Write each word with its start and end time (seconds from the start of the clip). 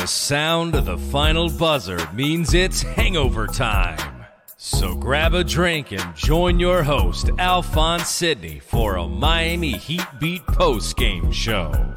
The 0.00 0.06
sound 0.06 0.74
of 0.76 0.86
the 0.86 0.96
final 0.96 1.50
buzzer 1.50 1.98
means 2.14 2.54
it's 2.54 2.80
hangover 2.80 3.46
time. 3.46 4.24
So 4.56 4.94
grab 4.94 5.34
a 5.34 5.44
drink 5.44 5.92
and 5.92 6.16
join 6.16 6.58
your 6.58 6.82
host, 6.82 7.28
Alphonse 7.38 8.08
Sidney, 8.08 8.60
for 8.60 8.96
a 8.96 9.06
Miami 9.06 9.72
Heat 9.72 10.06
Beat 10.18 10.46
post 10.46 10.96
game 10.96 11.30
show. 11.30 11.94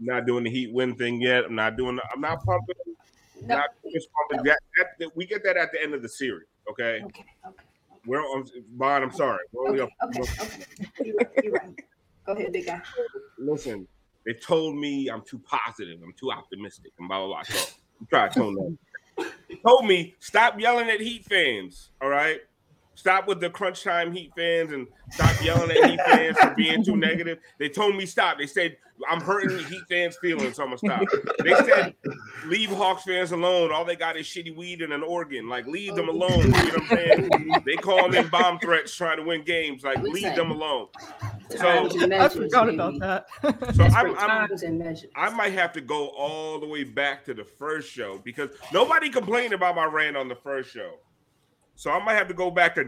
not 0.00 0.26
doing 0.26 0.44
the 0.44 0.50
Heat 0.50 0.72
win 0.72 0.94
thing 0.94 1.20
yet. 1.20 1.44
I'm 1.44 1.54
not 1.54 1.76
doing. 1.76 1.98
I'm 2.14 2.20
not 2.22 2.42
pumping. 2.44 2.76
No. 3.42 3.56
Not 3.56 3.70
just 3.92 4.08
pumping. 4.30 4.44
That, 4.46 4.58
that, 4.78 4.86
that- 5.00 5.16
we 5.16 5.26
get 5.26 5.44
that 5.44 5.58
at 5.58 5.70
the 5.70 5.82
end 5.82 5.92
of 5.92 6.00
the 6.00 6.08
series. 6.08 6.46
Okay. 6.70 7.02
Okay, 7.04 7.24
okay, 7.46 7.64
We're 8.08 8.20
on. 8.20 8.46
Bond. 8.70 9.04
I'm 9.04 9.12
sorry. 9.12 9.44
We're 9.52 9.68
only 9.68 9.80
okay, 9.82 9.92
up- 10.00 10.08
okay, 10.16 10.22
okay. 10.42 10.64
You're 11.04 11.16
right, 11.16 11.28
you're 11.44 11.52
right. 11.52 11.80
Go 12.24 12.32
ahead, 12.32 12.52
big 12.52 12.64
guy. 12.64 12.80
Listen, 13.38 13.86
they 14.24 14.32
told 14.32 14.76
me 14.76 15.08
I'm 15.10 15.22
too 15.22 15.38
positive. 15.40 15.98
I'm 16.02 16.14
too 16.18 16.32
optimistic. 16.32 16.92
And 16.98 17.06
blah 17.06 17.18
blah 17.18 17.26
blah. 17.28 17.42
So 17.42 17.74
I'm 18.00 18.30
to 18.30 18.34
tone 18.40 18.54
that. 18.54 19.26
They 19.50 19.56
told 19.56 19.84
me 19.84 20.14
stop 20.20 20.58
yelling 20.58 20.88
at 20.88 21.00
Heat 21.00 21.26
fans. 21.26 21.90
All 22.00 22.08
right. 22.08 22.40
Stop 22.98 23.28
with 23.28 23.38
the 23.38 23.48
crunch 23.48 23.84
time 23.84 24.12
Heat 24.12 24.32
fans 24.36 24.72
and 24.72 24.88
stop 25.12 25.40
yelling 25.40 25.70
at 25.70 25.88
Heat 25.88 26.00
fans 26.04 26.36
for 26.36 26.52
being 26.56 26.84
too 26.84 26.96
negative. 26.96 27.38
They 27.56 27.68
told 27.68 27.94
me 27.94 28.06
stop. 28.06 28.38
They 28.38 28.48
said 28.48 28.76
I'm 29.08 29.20
hurting 29.20 29.56
the 29.56 29.62
Heat 29.62 29.82
fans' 29.88 30.16
feelings, 30.16 30.56
so 30.56 30.64
I'm 30.64 30.70
gonna 30.70 30.78
stop. 30.78 31.02
They 31.44 31.54
said 31.54 31.94
leave 32.46 32.70
Hawks 32.70 33.04
fans 33.04 33.30
alone. 33.30 33.70
All 33.70 33.84
they 33.84 33.94
got 33.94 34.16
is 34.16 34.26
shitty 34.26 34.56
weed 34.56 34.82
and 34.82 34.92
an 34.92 35.04
organ. 35.04 35.48
Like 35.48 35.68
leave 35.68 35.94
them 35.94 36.08
alone. 36.08 36.40
You 36.40 36.48
know 36.48 36.58
what 36.58 36.80
I'm 36.80 36.88
saying? 36.88 37.62
They 37.64 37.76
call 37.76 38.10
them 38.10 38.16
in 38.16 38.28
bomb 38.30 38.58
threats 38.58 38.92
trying 38.92 39.18
to 39.18 39.22
win 39.22 39.44
games. 39.44 39.84
Like 39.84 40.02
We 40.02 40.10
leave 40.10 40.34
them 40.34 40.50
alone. 40.50 40.88
So 41.50 41.88
I 42.12 42.28
forgot 42.28 42.68
about 42.68 42.98
that. 42.98 43.26
so 43.76 43.84
I'm, 43.84 44.18
I'm 44.18 44.48
times 44.48 44.64
and 44.64 44.76
measures. 44.76 45.12
I 45.14 45.30
might 45.30 45.52
have 45.52 45.72
to 45.74 45.80
go 45.80 46.08
all 46.08 46.58
the 46.58 46.66
way 46.66 46.82
back 46.82 47.24
to 47.26 47.34
the 47.34 47.44
first 47.44 47.92
show 47.92 48.18
because 48.24 48.50
nobody 48.72 49.08
complained 49.08 49.52
about 49.52 49.76
my 49.76 49.84
rant 49.84 50.16
on 50.16 50.26
the 50.26 50.34
first 50.34 50.72
show. 50.72 50.94
So 51.78 51.92
I 51.92 52.04
might 52.04 52.14
have 52.14 52.26
to 52.26 52.34
go 52.34 52.50
back 52.50 52.74
to 52.74 52.82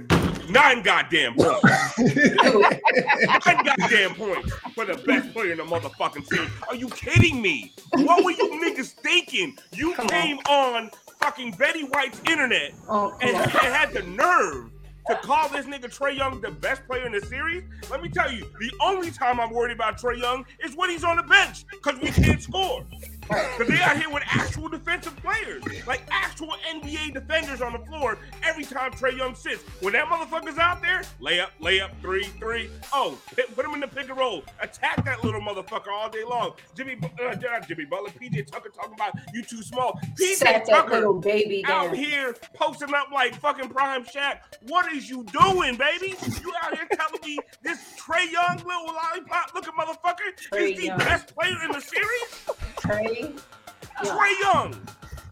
nine 0.51 0.83
goddamn 0.83 1.37
points. 1.37 1.63
nine 1.97 3.65
goddamn 3.65 4.17
points 4.17 4.53
for 4.75 4.85
the 4.85 5.01
best 5.07 5.33
player 5.33 5.53
in 5.53 5.59
the 5.59 5.63
motherfucking 5.63 6.29
team. 6.29 6.51
Are 6.69 6.75
you 6.75 6.89
kidding 6.89 7.41
me? 7.41 7.73
What 7.93 8.25
were 8.25 8.33
you 8.33 8.51
niggas 8.61 8.91
thinking? 8.95 9.57
You 9.73 9.95
Come 9.95 10.09
came 10.09 10.39
on 10.49 10.91
fucking 11.21 11.53
Betty 11.53 11.85
White's 11.85 12.21
internet 12.29 12.73
Oh, 12.89 13.17
and, 13.21 13.37
and 13.37 13.49
had 13.53 13.93
the 13.93 14.03
nerve 14.03 14.73
to 15.07 15.15
call 15.19 15.49
this 15.51 15.67
nigga 15.67 15.85
Trae 15.85 16.17
Young 16.17 16.41
the 16.41 16.51
best 16.51 16.85
player 16.89 17.07
in 17.07 17.13
the 17.13 17.21
series. 17.21 17.63
Let 17.93 18.03
me 18.03 18.09
tell 18.09 18.33
you, 18.33 18.41
the 18.59 18.73
only 18.83 19.13
time 19.13 19.39
I'm 19.39 19.51
worried 19.51 19.73
about 19.73 20.01
Trae 20.01 20.19
Young 20.19 20.45
is 20.65 20.75
when 20.75 20.91
he's 20.91 21.05
on 21.05 21.17
the 21.17 21.23
bench 21.23 21.65
because 21.71 22.01
we 22.01 22.09
can't 22.11 22.43
score. 22.43 22.85
Because 23.31 23.69
they 23.69 23.81
out 23.81 23.97
here 23.97 24.11
with 24.11 24.23
actual 24.27 24.69
defensive 24.69 25.17
players, 25.17 25.63
like 25.87 26.03
actual 26.11 26.55
NBA 26.69 27.15
defenders 27.15 27.61
on 27.63 27.73
the 27.73 27.79
floor 27.81 28.19
every 28.43 28.65
time 28.65 28.91
Trae 28.93 29.17
Young 29.17 29.35
sits. 29.35 29.63
When 29.81 29.93
that 29.93 30.07
motherfucker's 30.07 30.59
out 30.59 30.83
there, 30.83 31.03
layup, 31.21 31.49
layup, 31.61 31.91
three, 32.01 32.25
three. 32.39 32.71
Oh, 32.93 33.17
put 33.55 33.65
him 33.65 33.75
in 33.75 33.81
the 33.81 33.89
pick 33.89 34.09
and 34.09 34.19
roll. 34.19 34.43
Attack 34.61 35.05
that 35.05 35.23
little 35.25 35.41
motherfucker 35.41 35.89
all 35.93 36.11
day 36.11 36.25
long. 36.25 36.53
Jimmy, 36.75 36.97
uh, 37.03 37.35
not 37.41 37.69
Jimmy 37.69 37.85
Butler, 37.85 38.11
PJ 38.11 38.47
Tucker 38.51 38.69
talking 38.71 38.95
about 38.95 39.15
you 39.33 39.43
too 39.43 39.63
small. 39.63 39.99
PJ 40.19 40.65
Tucker 40.67 40.97
little 40.97 41.21
baby 41.21 41.65
out 41.67 41.87
down. 41.89 41.95
here 41.95 42.35
posting 42.55 42.93
up 42.95 43.09
like 43.13 43.35
fucking 43.37 43.69
prime 43.69 44.05
Shaq. 44.05 44.39
What 44.67 44.93
is 44.93 45.09
you 45.09 45.25
doing, 45.25 45.77
baby? 45.77 46.15
You 46.43 46.53
out 46.63 46.75
here 46.77 46.89
telling 46.93 47.21
me 47.25 47.39
this 47.63 47.79
Trae 47.99 48.31
Young 48.31 48.57
little 48.59 48.87
lollipop 48.87 49.55
looking 49.55 49.73
motherfucker 49.75 50.35
Trae 50.53 50.73
is 50.73 50.79
the 50.79 50.85
Young. 50.87 50.99
best 50.99 51.35
player 51.35 51.57
in 51.65 51.73
the 51.73 51.81
series? 51.81 52.49
Trae 52.81 53.21
Young. 53.21 53.35
Trae 54.05 54.41
Young. 54.41 54.75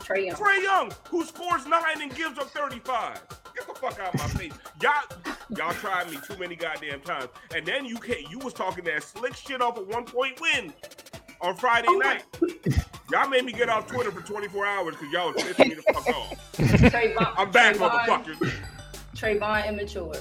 Trae 0.00 0.26
Young. 0.26 0.36
Trae 0.36 0.62
Young, 0.62 0.92
who 1.08 1.24
scores 1.24 1.66
nine 1.66 2.02
and 2.02 2.14
gives 2.14 2.38
up 2.38 2.48
35. 2.50 3.20
Get 3.54 3.66
the 3.66 3.74
fuck 3.74 3.98
out 3.98 4.14
of 4.14 4.20
my 4.20 4.26
face. 4.28 4.52
Y'all, 4.82 5.34
y'all 5.56 5.72
tried 5.74 6.10
me 6.10 6.18
too 6.26 6.36
many 6.38 6.54
goddamn 6.54 7.00
times. 7.00 7.28
And 7.54 7.66
then 7.66 7.84
you 7.84 7.96
can't 7.96 8.30
you 8.30 8.38
was 8.38 8.52
talking 8.52 8.84
that 8.84 9.02
slick 9.02 9.34
shit 9.34 9.60
off 9.60 9.78
a 9.78 9.82
one 9.82 10.04
point 10.04 10.40
win 10.40 10.72
on 11.40 11.56
Friday 11.56 11.88
oh 11.90 11.98
night. 11.98 12.24
Y'all 13.10 13.28
made 13.28 13.44
me 13.44 13.52
get 13.52 13.68
off 13.68 13.86
Twitter 13.86 14.10
for 14.12 14.20
24 14.20 14.66
hours 14.66 14.94
because 14.96 15.12
y'all 15.12 15.32
was 15.32 15.42
pissing 15.42 15.68
me 15.68 15.74
the 15.74 15.82
fuck 15.82 16.08
off. 16.08 16.52
Trayvon, 16.58 17.34
I'm 17.36 17.50
back, 17.50 17.76
Trayvon- 17.76 17.90
motherfuckers. 17.90 18.52
Trayvon 19.16 19.68
immature. 19.68 20.14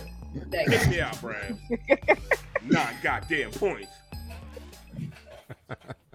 That 0.49 0.67
Get 0.67 0.89
me 0.89 1.01
out, 1.01 1.19
Brian. 1.21 1.59
Nine 2.65 2.95
goddamn 3.03 3.51
points. 3.51 3.91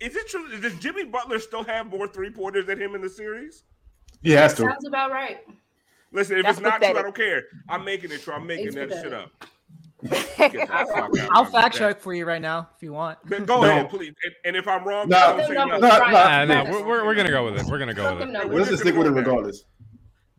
Is 0.00 0.14
it 0.16 0.28
true? 0.28 0.58
Does 0.60 0.74
Jimmy 0.76 1.04
Butler 1.04 1.38
still 1.38 1.64
have 1.64 1.86
more 1.86 2.06
three 2.06 2.30
pointers 2.30 2.66
than 2.66 2.80
him 2.80 2.94
in 2.94 3.00
the 3.00 3.08
series? 3.08 3.64
He 4.22 4.30
has 4.32 4.54
to. 4.54 4.62
Sounds 4.62 4.86
about 4.86 5.10
right. 5.10 5.38
Listen, 6.12 6.38
if 6.38 6.44
That's 6.44 6.58
it's 6.58 6.64
not 6.64 6.80
true, 6.82 6.90
I 6.98 7.02
don't 7.02 7.14
care. 7.14 7.42
I'm 7.68 7.84
making 7.84 8.10
it 8.12 8.22
true. 8.22 8.34
I'm 8.34 8.46
making 8.46 8.68
It's 8.68 8.76
that 8.76 8.90
shit 9.02 9.12
up. 9.12 9.30
Get 10.08 10.52
the 10.52 10.66
fuck 10.66 11.18
out 11.18 11.28
I'll 11.32 11.44
fact 11.44 11.74
check 11.76 12.00
for 12.00 12.14
you 12.14 12.24
right 12.24 12.40
now 12.40 12.68
if 12.76 12.82
you 12.84 12.92
want. 12.92 13.18
Go 13.26 13.40
go 13.44 13.62
No. 13.62 13.68
ahead, 13.68 13.90
please. 13.90 14.14
And, 14.24 14.34
and 14.44 14.56
if 14.56 14.68
I'm 14.68 14.84
wrong, 14.84 15.08
No. 15.08 15.36
don't 15.36 15.46
say 15.48 15.54
No, 15.54 15.64
nothing. 15.66 15.80
no, 15.82 15.88
Right. 15.88 16.46
no. 16.46 16.54
Nah, 16.54 16.62
no, 16.64 16.70
we're, 16.70 16.86
we're, 16.86 17.04
we're 17.06 17.14
gonna 17.16 17.30
go 17.30 17.44
with 17.44 17.60
it. 17.60 17.66
We're 17.66 17.78
gonna 17.80 17.94
go 17.94 18.14
with 18.14 18.20
Fuck 18.20 18.28
it. 18.28 18.42
him, 18.42 18.48
no. 18.50 18.54
Let's 18.56 18.70
just 18.70 18.82
stick 18.82 18.94
with 18.94 19.08
it 19.08 19.10
regardless. 19.10 19.64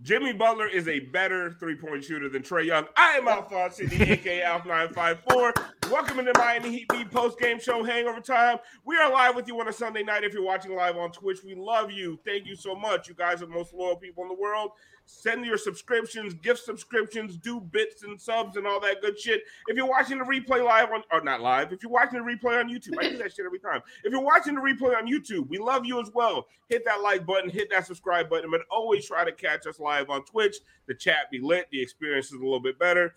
Jimmy 0.10 0.34
Butler 0.34 0.66
is 0.66 0.88
a 0.88 1.02
better 1.02 1.52
three-point 1.60 2.04
shooter 2.04 2.30
than 2.30 2.42
Trae 2.42 2.66
Young. 2.66 2.88
I 2.98 3.12
am 3.18 3.28
Alphonse 3.28 3.76
Sidney, 3.76 4.10
aka 4.14 4.42
Alf954. 4.42 5.92
Welcome 5.92 6.18
to 6.18 6.24
the 6.24 6.34
Miami 6.36 6.72
Heat 6.72 6.88
Beat 6.90 7.12
post-game 7.12 7.60
show 7.60 7.84
Hangover 7.84 8.20
Time. 8.20 8.58
We 8.86 8.96
are 8.96 9.14
live 9.14 9.36
with 9.36 9.48
you 9.48 9.60
on 9.60 9.68
a 9.68 9.72
Sunday 9.72 10.02
night. 10.02 10.24
If 10.24 10.34
you're 10.34 10.42
watching 10.42 10.76
live 10.76 10.98
on 10.98 11.12
Twitch, 11.12 11.44
we 11.46 11.54
love 11.54 11.92
you. 11.92 12.18
Thank 12.26 12.48
you 12.48 12.56
so 12.56 12.74
much. 12.74 13.08
You 13.08 13.14
guys 13.14 13.44
are 13.44 13.46
the 13.46 13.52
most 13.52 13.72
loyal 13.72 13.98
people 13.98 14.24
in 14.24 14.30
the 14.30 14.42
world. 14.42 14.72
Send 15.12 15.44
your 15.44 15.58
subscriptions, 15.58 16.36
gift 16.36 16.64
subscriptions, 16.64 17.36
do 17.36 17.60
bits 17.60 18.04
and 18.04 18.22
subs 18.22 18.58
and 18.58 18.68
all 18.68 18.80
that 18.80 19.02
good 19.02 19.20
shit. 19.20 19.42
If 19.68 19.76
you're 19.76 19.90
watching 19.90 20.20
the 20.20 20.24
replay 20.24 20.64
live 20.64 20.92
on, 20.92 21.02
or 21.12 21.20
not 21.22 21.42
live, 21.42 21.74
if 21.74 21.82
you're 21.82 21.92
watching 21.92 22.24
the 22.24 22.32
replay 22.32 22.60
on 22.60 22.70
YouTube, 22.70 22.94
I 23.00 23.10
do 23.10 23.18
that 23.18 23.34
shit 23.34 23.44
every 23.44 23.60
time. 23.60 23.82
If 24.04 24.12
you're 24.12 24.22
watching 24.22 24.54
the 24.54 24.62
replay 24.62 24.96
on 24.96 25.08
YouTube, 25.08 25.50
we 25.50 25.58
love 25.58 25.84
you 25.84 26.00
as 26.00 26.12
well. 26.14 26.46
Hit 26.70 26.86
that 26.86 27.02
like 27.02 27.26
button, 27.26 27.50
hit 27.50 27.72
that 27.72 27.88
subscribe 27.88 28.30
button, 28.30 28.52
but 28.52 28.62
always 28.70 29.08
try 29.08 29.26
to 29.26 29.32
catch 29.32 29.66
us 29.66 29.80
live 29.80 30.12
on 30.12 30.24
Twitch. 30.26 30.58
The 30.88 30.94
chat 30.94 31.32
be 31.32 31.40
lit, 31.40 31.68
the 31.72 31.82
experience 31.82 32.28
is 32.28 32.34
a 32.34 32.44
little 32.44 32.60
bit 32.60 32.78
better. 32.78 33.16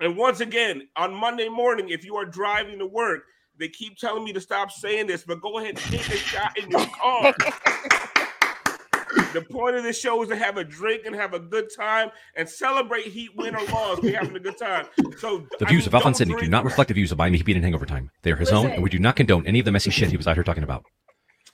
And 0.00 0.18
once 0.18 0.40
again, 0.40 0.88
on 0.94 1.14
Monday 1.14 1.48
morning, 1.48 1.88
if 1.88 2.04
you 2.04 2.16
are 2.16 2.26
driving 2.26 2.78
to 2.78 2.86
work, 2.86 3.22
they 3.58 3.68
keep 3.68 3.96
telling 3.96 4.24
me 4.24 4.34
to 4.34 4.40
stop 4.42 4.70
saying 4.70 5.06
this, 5.06 5.24
but 5.24 5.40
go 5.40 5.58
ahead 5.58 5.70
and 5.70 5.78
take 5.78 6.06
a 6.08 6.16
shot 6.16 6.58
in 6.58 6.70
your 6.70 6.86
car. 7.00 7.34
The 9.32 9.44
point 9.50 9.76
of 9.76 9.82
this 9.82 9.98
show 9.98 10.22
is 10.22 10.28
to 10.28 10.36
have 10.36 10.56
a 10.56 10.64
drink 10.64 11.02
and 11.06 11.14
have 11.14 11.34
a 11.34 11.38
good 11.40 11.68
time 11.76 12.10
and 12.36 12.48
celebrate 12.48 13.06
Heat 13.06 13.30
win 13.36 13.54
or 13.54 13.64
loss. 13.66 14.00
We're 14.02 14.18
having 14.18 14.36
a 14.36 14.40
good 14.40 14.58
time. 14.58 14.86
So 15.18 15.46
The 15.58 15.66
I 15.66 15.68
views 15.68 15.82
mean, 15.82 15.88
of 15.88 15.94
Alphonse 15.94 16.18
don't 16.18 16.28
Sidney 16.28 16.40
do 16.42 16.48
not 16.48 16.64
reflect 16.64 16.88
the 16.88 16.94
views 16.94 17.12
of 17.12 17.18
Miami 17.18 17.38
Heat 17.38 17.44
Beat 17.46 17.56
and 17.56 17.64
Hangover 17.64 17.86
Time. 17.86 18.10
They 18.22 18.32
are 18.32 18.36
his 18.36 18.50
own, 18.52 18.70
and 18.70 18.82
we 18.82 18.90
do 18.90 18.98
not 18.98 19.16
condone 19.16 19.46
any 19.46 19.58
of 19.60 19.64
the 19.64 19.72
messy 19.72 19.90
shit 19.90 20.10
he 20.10 20.16
was 20.16 20.26
out 20.26 20.36
here 20.36 20.44
talking 20.44 20.62
about. 20.64 20.84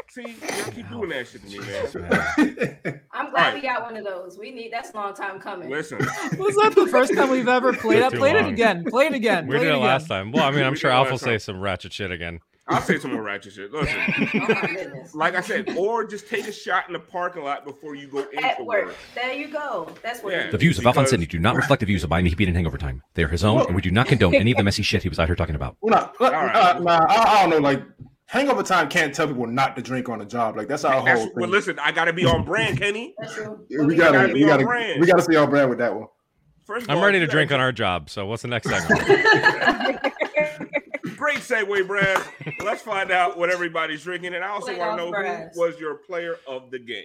See, 0.08 0.22
y'all 0.22 0.72
keep 0.72 0.88
doing 0.90 1.08
that 1.10 1.28
shit 1.28 1.40
to 1.42 1.48
me, 1.48 1.58
man. 2.84 3.00
I'm 3.12 3.30
glad 3.30 3.48
All 3.50 3.54
we 3.54 3.60
got 3.60 3.82
one 3.82 3.96
of 3.96 4.04
those. 4.04 4.38
We 4.38 4.50
need 4.50 4.72
that's 4.72 4.90
a 4.90 4.96
long 4.96 5.14
time 5.14 5.38
coming. 5.38 5.70
Listen, 5.70 5.98
Was 6.36 6.56
that 6.56 6.72
the 6.74 6.88
first 6.88 7.14
time 7.14 7.30
we've 7.30 7.46
ever 7.46 7.72
played 7.72 8.02
that? 8.02 8.10
Too 8.12 8.18
Played 8.18 8.34
it 8.36 8.46
again. 8.46 8.84
Played 8.88 9.12
it 9.12 9.16
again. 9.16 9.46
We 9.46 9.52
played 9.52 9.66
did 9.66 9.68
it 9.68 9.74
again. 9.76 9.86
last 9.86 10.08
time. 10.08 10.32
Well, 10.32 10.42
I 10.42 10.50
mean, 10.50 10.64
I'm 10.64 10.72
We 10.72 10.78
sure 10.78 10.90
did 10.90 10.94
it 10.94 10.98
Alpha 10.98 11.10
will 11.10 11.14
last 11.14 11.22
say 11.24 11.38
some 11.38 11.60
ratchet 11.60 11.92
shit 11.92 12.10
again. 12.10 12.40
I'll 12.70 12.80
say 12.82 12.98
some 12.98 13.12
more 13.12 13.22
ratchet 13.22 13.52
shit. 13.52 13.72
Listen, 13.72 14.00
Oh 14.34 15.04
like 15.14 15.34
I 15.34 15.40
said, 15.40 15.76
or 15.76 16.04
just 16.04 16.28
take 16.28 16.46
a 16.46 16.52
shot 16.52 16.86
in 16.86 16.92
the 16.92 16.98
parking 17.00 17.42
lot 17.42 17.64
before 17.64 17.94
you 17.94 18.06
go 18.08 18.20
into 18.20 18.44
At 18.44 18.64
work. 18.64 18.86
work. 18.86 18.96
There 19.14 19.32
you 19.32 19.48
go. 19.48 19.88
That's 20.02 20.22
what 20.22 20.32
Yeah. 20.32 20.48
The 20.50 20.56
is. 20.56 20.60
views 20.60 20.78
of 20.78 20.86
Alphonse 20.86 21.04
Because- 21.06 21.10
Sidney 21.10 21.26
do 21.26 21.38
not 21.38 21.56
reflect 21.56 21.80
the 21.80 21.86
views 21.86 22.04
of 22.04 22.10
Miami 22.10 22.30
Heat 22.30 22.36
Beat 22.38 22.48
and 22.48 22.56
Hangover 22.56 22.78
Time. 22.78 23.02
They 23.14 23.24
are 23.24 23.28
his 23.28 23.44
own, 23.44 23.66
and 23.66 23.74
we 23.74 23.82
do 23.82 23.90
not 23.90 24.06
condone 24.06 24.34
any 24.34 24.52
of 24.52 24.56
the 24.56 24.62
messy 24.64 24.82
shit 24.82 25.02
he 25.02 25.08
was 25.08 25.18
out 25.18 25.26
here 25.26 25.36
talking 25.36 25.56
about. 25.56 25.76
Well, 25.80 26.12
nah, 26.20 26.26
uh, 26.26 26.30
right. 26.30 26.54
uh, 26.56 26.78
nah, 26.78 27.06
I, 27.08 27.14
I 27.24 27.40
don't 27.42 27.50
know. 27.50 27.58
Like 27.58 27.82
hangover 28.26 28.62
time 28.62 28.88
can't 28.88 29.12
tell 29.12 29.26
people 29.26 29.46
not 29.46 29.74
to 29.76 29.82
drink 29.82 30.08
on 30.08 30.20
the 30.20 30.24
job. 30.24 30.56
Like 30.56 30.68
that's 30.68 30.84
our 30.84 31.04
That's, 31.04 31.20
whole 31.20 31.30
well, 31.34 31.44
thing. 31.46 31.50
listen, 31.50 31.78
I 31.80 31.90
got 31.92 32.04
to 32.04 32.12
be 32.12 32.24
on 32.24 32.44
brand, 32.44 32.78
Kenny. 32.78 33.14
Yeah, 33.68 33.82
we 33.84 33.96
gotta 33.96 34.12
gotta, 34.18 34.28
be 34.28 34.34
we 34.34 34.42
on 34.44 34.48
gotta, 34.50 34.64
brand. 34.64 35.00
we 35.00 35.06
gotta 35.06 35.22
see 35.22 35.34
our 35.36 35.46
brand 35.48 35.68
with 35.70 35.78
that 35.80 35.94
one. 35.94 36.06
First 36.64 36.88
I'm 36.88 36.98
all, 36.98 37.04
ready 37.04 37.18
to 37.18 37.26
drink 37.26 37.50
on 37.50 37.58
our 37.58 37.72
job. 37.72 38.08
So 38.08 38.26
what's 38.26 38.42
the 38.42 38.48
next 38.48 38.68
segment? 38.70 40.09
Great 41.20 41.40
segue, 41.40 41.86
Brad. 41.86 42.18
Let's 42.64 42.80
find 42.80 43.10
out 43.10 43.36
what 43.36 43.50
everybody's 43.50 44.02
drinking, 44.02 44.32
and 44.32 44.42
I 44.42 44.48
also 44.48 44.74
want 44.74 44.98
to 44.98 45.04
know 45.04 45.10
Brads. 45.10 45.54
who 45.54 45.60
was 45.60 45.78
your 45.78 45.96
player 45.96 46.36
of 46.48 46.70
the 46.70 46.78
game. 46.78 47.04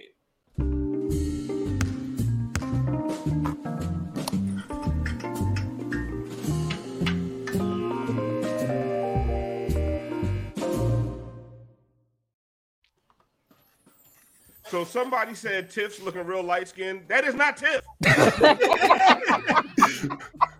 So 14.66 14.84
somebody 14.84 15.34
said 15.34 15.68
Tiff's 15.68 16.00
looking 16.00 16.24
real 16.24 16.42
light 16.42 16.68
skinned. 16.68 17.02
That 17.08 17.24
is 17.24 17.34
not 17.34 17.58
Tiff. 17.58 17.82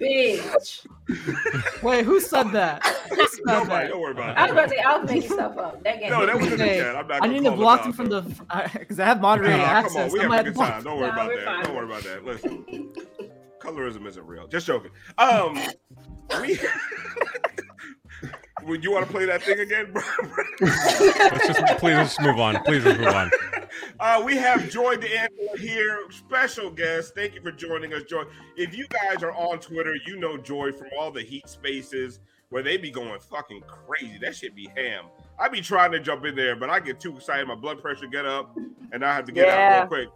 Bitch. 0.00 0.86
Wait, 1.82 2.04
who 2.04 2.20
said 2.20 2.44
that? 2.52 2.82
Who 3.10 3.26
said 3.26 3.40
Nobody, 3.44 3.68
that? 3.68 3.88
don't 3.88 4.00
worry 4.00 4.12
about 4.12 4.30
it. 4.30 4.38
I 4.38 4.42
was 4.42 4.50
it. 4.50 4.52
about 4.52 4.62
to 4.62 4.68
say 4.70 4.78
I 4.82 4.96
was 4.98 5.10
making 5.10 5.30
stuff 5.32 5.58
up. 5.58 5.82
That 5.82 5.98
game. 6.00 6.10
No, 6.10 6.24
that 6.24 6.36
was 6.36 6.44
in 6.52 6.58
the 6.58 6.64
Okay, 6.64 6.78
chat. 6.78 6.94
I'm 6.96 7.06
not 7.08 7.16
I 7.16 7.20
gonna 7.26 7.32
need 7.32 7.44
to 7.44 7.50
block 7.50 7.80
it 7.80 7.86
him 7.86 7.92
from 7.92 8.06
the 8.06 8.20
because 8.22 9.00
I 9.00 9.04
have 9.04 9.20
moderating 9.20 9.58
Nah, 9.58 9.64
access. 9.64 9.92
Come 9.94 10.02
on, 10.04 10.12
we 10.12 10.20
have 10.20 10.30
a 10.30 10.36
good 10.44 10.44
to 10.44 10.52
block- 10.52 10.70
time. 10.70 10.82
Don't 10.84 10.98
worry 11.00 11.08
Nah, 11.08 11.12
about 11.14 11.28
that. 11.34 11.44
fine. 11.44 11.64
Don't 11.64 11.74
worry 11.74 11.84
about 11.86 12.02
that. 12.04 12.24
Listen, 12.24 12.92
colorism 13.60 14.06
isn't 14.06 14.24
real. 14.26 14.46
Just 14.46 14.66
joking. 14.66 14.90
Um, 15.18 15.58
we. 16.40 16.58
Would 18.64 18.84
you 18.84 18.92
want 18.92 19.06
to 19.06 19.10
play 19.12 19.24
that 19.26 19.42
thing 19.42 19.60
again, 19.60 19.92
bro? 19.92 20.02
Let's 20.60 21.46
just 21.46 21.78
please 21.78 21.94
just 21.94 22.20
move 22.20 22.38
on. 22.38 22.62
Please 22.64 22.84
just 22.84 22.98
move 22.98 23.08
on. 23.08 23.30
Uh, 24.00 24.20
we 24.24 24.36
have 24.36 24.68
Joy 24.68 24.96
De'Angela 24.96 25.56
here, 25.58 26.00
special 26.10 26.70
guest. 26.70 27.14
Thank 27.14 27.34
you 27.34 27.40
for 27.40 27.52
joining 27.52 27.92
us, 27.92 28.02
Joy. 28.02 28.24
If 28.56 28.74
you 28.74 28.86
guys 28.88 29.22
are 29.22 29.32
on 29.32 29.58
Twitter, 29.60 29.94
you 30.06 30.18
know 30.18 30.36
Joy 30.36 30.72
from 30.72 30.88
all 30.98 31.10
the 31.12 31.22
heat 31.22 31.48
spaces 31.48 32.18
where 32.48 32.62
they 32.62 32.76
be 32.76 32.90
going 32.90 33.20
fucking 33.20 33.62
crazy. 33.62 34.18
That 34.18 34.34
shit 34.34 34.54
be 34.54 34.68
ham. 34.76 35.04
I 35.38 35.48
be 35.48 35.60
trying 35.60 35.92
to 35.92 36.00
jump 36.00 36.24
in 36.24 36.34
there, 36.34 36.56
but 36.56 36.68
I 36.68 36.80
get 36.80 36.98
too 36.98 37.16
excited. 37.16 37.46
My 37.46 37.54
blood 37.54 37.80
pressure 37.80 38.06
get 38.06 38.26
up, 38.26 38.56
and 38.92 39.04
I 39.04 39.14
have 39.14 39.24
to 39.26 39.32
get 39.32 39.48
out 39.48 39.80
real 39.80 39.88
quick. 39.88 40.08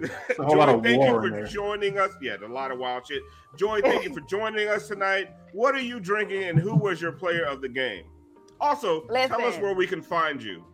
a 0.38 0.42
whole 0.42 0.56
lot 0.56 0.68
of 0.68 0.82
thank 0.82 0.98
war 0.98 1.24
you 1.24 1.30
for 1.30 1.46
joining 1.46 1.98
us. 1.98 2.12
Yeah, 2.20 2.36
a 2.44 2.46
lot 2.46 2.70
of 2.70 2.78
wild 2.78 3.06
shit. 3.06 3.22
Joy, 3.56 3.80
thank 3.80 4.04
you 4.04 4.14
for 4.14 4.20
joining 4.20 4.68
us 4.68 4.88
tonight. 4.88 5.30
What 5.52 5.74
are 5.74 5.80
you 5.80 6.00
drinking, 6.00 6.44
and 6.44 6.58
who 6.58 6.74
was 6.74 7.00
your 7.00 7.12
player 7.12 7.44
of 7.44 7.60
the 7.60 7.68
game? 7.68 8.04
Also, 8.60 9.02
tell 9.02 9.42
us 9.42 9.58
where 9.58 9.74
we 9.74 9.86
can 9.86 10.02
find 10.02 10.42
you. 10.42 10.64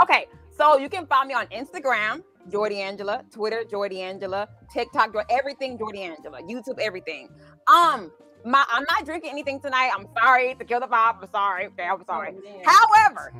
Okay, 0.00 0.26
so 0.50 0.78
you 0.78 0.88
can 0.88 1.06
find 1.06 1.28
me 1.28 1.34
on 1.34 1.46
Instagram, 1.48 2.22
Jordy 2.48 2.80
Angela, 2.80 3.24
Twitter, 3.30 3.64
Jordy 3.64 4.00
Angela, 4.00 4.48
TikTok, 4.72 5.12
Jor- 5.12 5.26
everything 5.30 5.76
Jordy 5.78 6.02
Angela, 6.02 6.40
YouTube, 6.42 6.78
everything. 6.78 7.28
Um, 7.68 8.10
my 8.44 8.64
I'm 8.68 8.84
not 8.88 9.04
drinking 9.04 9.30
anything 9.30 9.60
tonight. 9.60 9.90
I'm 9.94 10.06
sorry 10.18 10.54
to 10.54 10.64
kill 10.64 10.80
the 10.80 10.86
vibe. 10.86 11.22
I'm 11.22 11.30
sorry. 11.30 11.66
Okay, 11.66 11.84
I'm 11.84 12.04
sorry. 12.06 12.34
Oh. 12.36 12.62
However, 12.64 13.32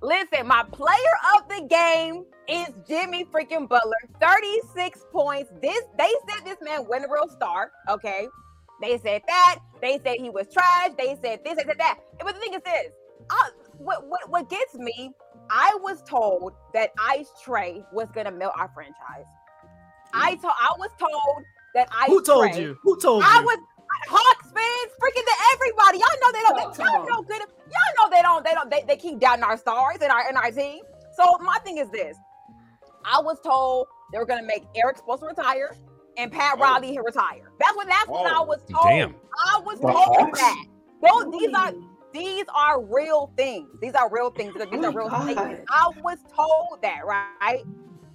listen, 0.00 0.46
my 0.46 0.64
player 0.70 0.96
of 1.36 1.48
the 1.48 1.66
game 1.68 2.24
is 2.48 2.68
Jimmy 2.86 3.24
freaking 3.24 3.68
Butler. 3.68 3.96
36 4.20 5.06
points. 5.12 5.50
This 5.60 5.82
they 5.98 6.10
said 6.28 6.44
this 6.44 6.58
man 6.62 6.86
went 6.88 7.04
a 7.04 7.08
real 7.08 7.28
star. 7.28 7.72
Okay. 7.88 8.28
They 8.80 8.98
said 8.98 9.22
that. 9.26 9.58
They 9.80 9.98
said 10.04 10.16
he 10.20 10.30
was 10.30 10.46
trash. 10.52 10.90
They 10.96 11.18
said 11.22 11.40
this, 11.44 11.56
they 11.56 11.64
said 11.64 11.78
that. 11.78 11.98
But 12.20 12.34
the 12.34 12.40
thing 12.40 12.54
is 12.54 12.62
this. 12.64 12.92
I, 13.30 13.50
what, 13.78 14.06
what 14.08 14.28
what 14.30 14.48
gets 14.48 14.74
me, 14.74 15.10
I 15.50 15.76
was 15.82 16.02
told 16.02 16.52
that 16.74 16.90
Ice 16.98 17.30
Trae 17.44 17.84
was 17.92 18.08
gonna 18.14 18.30
melt 18.30 18.52
our 18.56 18.70
franchise. 18.74 19.26
I 20.14 20.36
told 20.36 20.54
I 20.58 20.72
was 20.78 20.90
told 20.98 21.44
that 21.74 21.88
Ice 21.92 22.08
Who 22.08 22.22
told 22.22 22.50
Trae- 22.52 22.60
you? 22.60 22.78
Who 22.82 22.98
told 23.00 23.22
you? 23.22 23.28
I 23.28 23.42
was 23.42 23.58
Hawks 24.08 24.37
fans, 24.58 24.90
freaking 25.00 25.24
to 25.24 25.36
everybody. 25.54 25.98
Y'all 25.98 26.18
know 26.22 26.32
they 26.32 26.42
don't. 26.42 26.58
Talk 26.58 26.74
to 26.74 26.82
y'all 26.82 27.02
'em. 27.02 27.06
know 27.08 27.22
good. 27.22 27.40
Y'all 27.40 27.94
know 27.98 28.10
they 28.10 28.22
don't. 28.22 28.44
They 28.44 28.54
don't. 28.54 28.70
They, 28.70 28.82
they 28.88 28.96
keep 28.96 29.18
doubting 29.20 29.44
our 29.44 29.56
stars 29.56 29.98
and 30.02 30.10
our 30.10 30.26
and 30.28 30.36
our 30.36 30.50
team. 30.50 30.80
So 31.16 31.38
my 31.40 31.58
thing 31.64 31.78
is 31.78 31.88
this: 31.90 32.16
I 33.04 33.20
was 33.20 33.38
told 33.40 33.86
they 34.12 34.18
were 34.18 34.26
gonna 34.26 34.42
make 34.42 34.64
Eric 34.76 34.96
supposed 34.98 35.20
to 35.20 35.26
retire 35.26 35.76
and 36.16 36.32
Pat 36.32 36.54
Oh. 36.58 36.62
Riley 36.62 36.94
to 36.96 37.02
retire. 37.02 37.50
That's 37.60 37.76
what. 37.76 37.86
That's 37.88 38.08
what 38.08 38.26
I 38.30 38.40
Oh. 38.40 38.44
was 38.44 38.60
told. 38.72 38.86
Damn. 38.86 39.14
I 39.46 39.60
was 39.60 39.78
The 39.80 39.86
told 39.86 40.16
Hawks? 40.16 40.38
that. 40.40 40.66
Those 41.02 41.32
these 41.38 41.54
are 41.54 41.72
these 42.12 42.44
are 42.54 42.82
real 42.82 43.32
things. 43.36 43.68
These 43.80 43.94
are 43.94 44.10
real 44.10 44.30
things. 44.30 44.54
These 44.54 44.64
Oh 44.82 44.84
are 44.84 44.92
real 44.92 45.08
my 45.10 45.32
statements. 45.32 45.64
I 45.70 45.90
was 46.02 46.18
told 46.34 46.82
that, 46.82 47.00
right? 47.06 47.62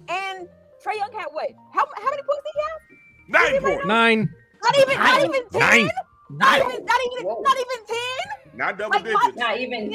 And 0.08 0.48
Trae 0.84 0.96
Young 0.96 1.12
had 1.16 1.28
what? 1.32 1.48
How, 1.72 1.86
how 1.96 2.10
many 2.10 2.22
points 2.22 2.42
did 2.44 2.52
he 2.54 2.60
have? 2.60 2.80
Nine 3.28 3.86
Nine. 3.86 4.34
Not 4.62 4.78
even. 4.78 4.98
Not 5.02 5.24
even 5.24 5.48
ten. 5.50 5.60
Nine. 5.60 5.90
Not 6.38 6.58
even. 6.58 6.84
Not 6.84 7.00
even. 7.12 7.26
Whoa. 7.26 7.42
Not 7.42 7.56
even 7.56 7.86
ten. 7.86 8.58
not 8.58 8.78
double 8.78 8.90
Like, 8.98 9.04
digits. 9.04 9.36
Not 9.36 9.58
even. 9.58 9.94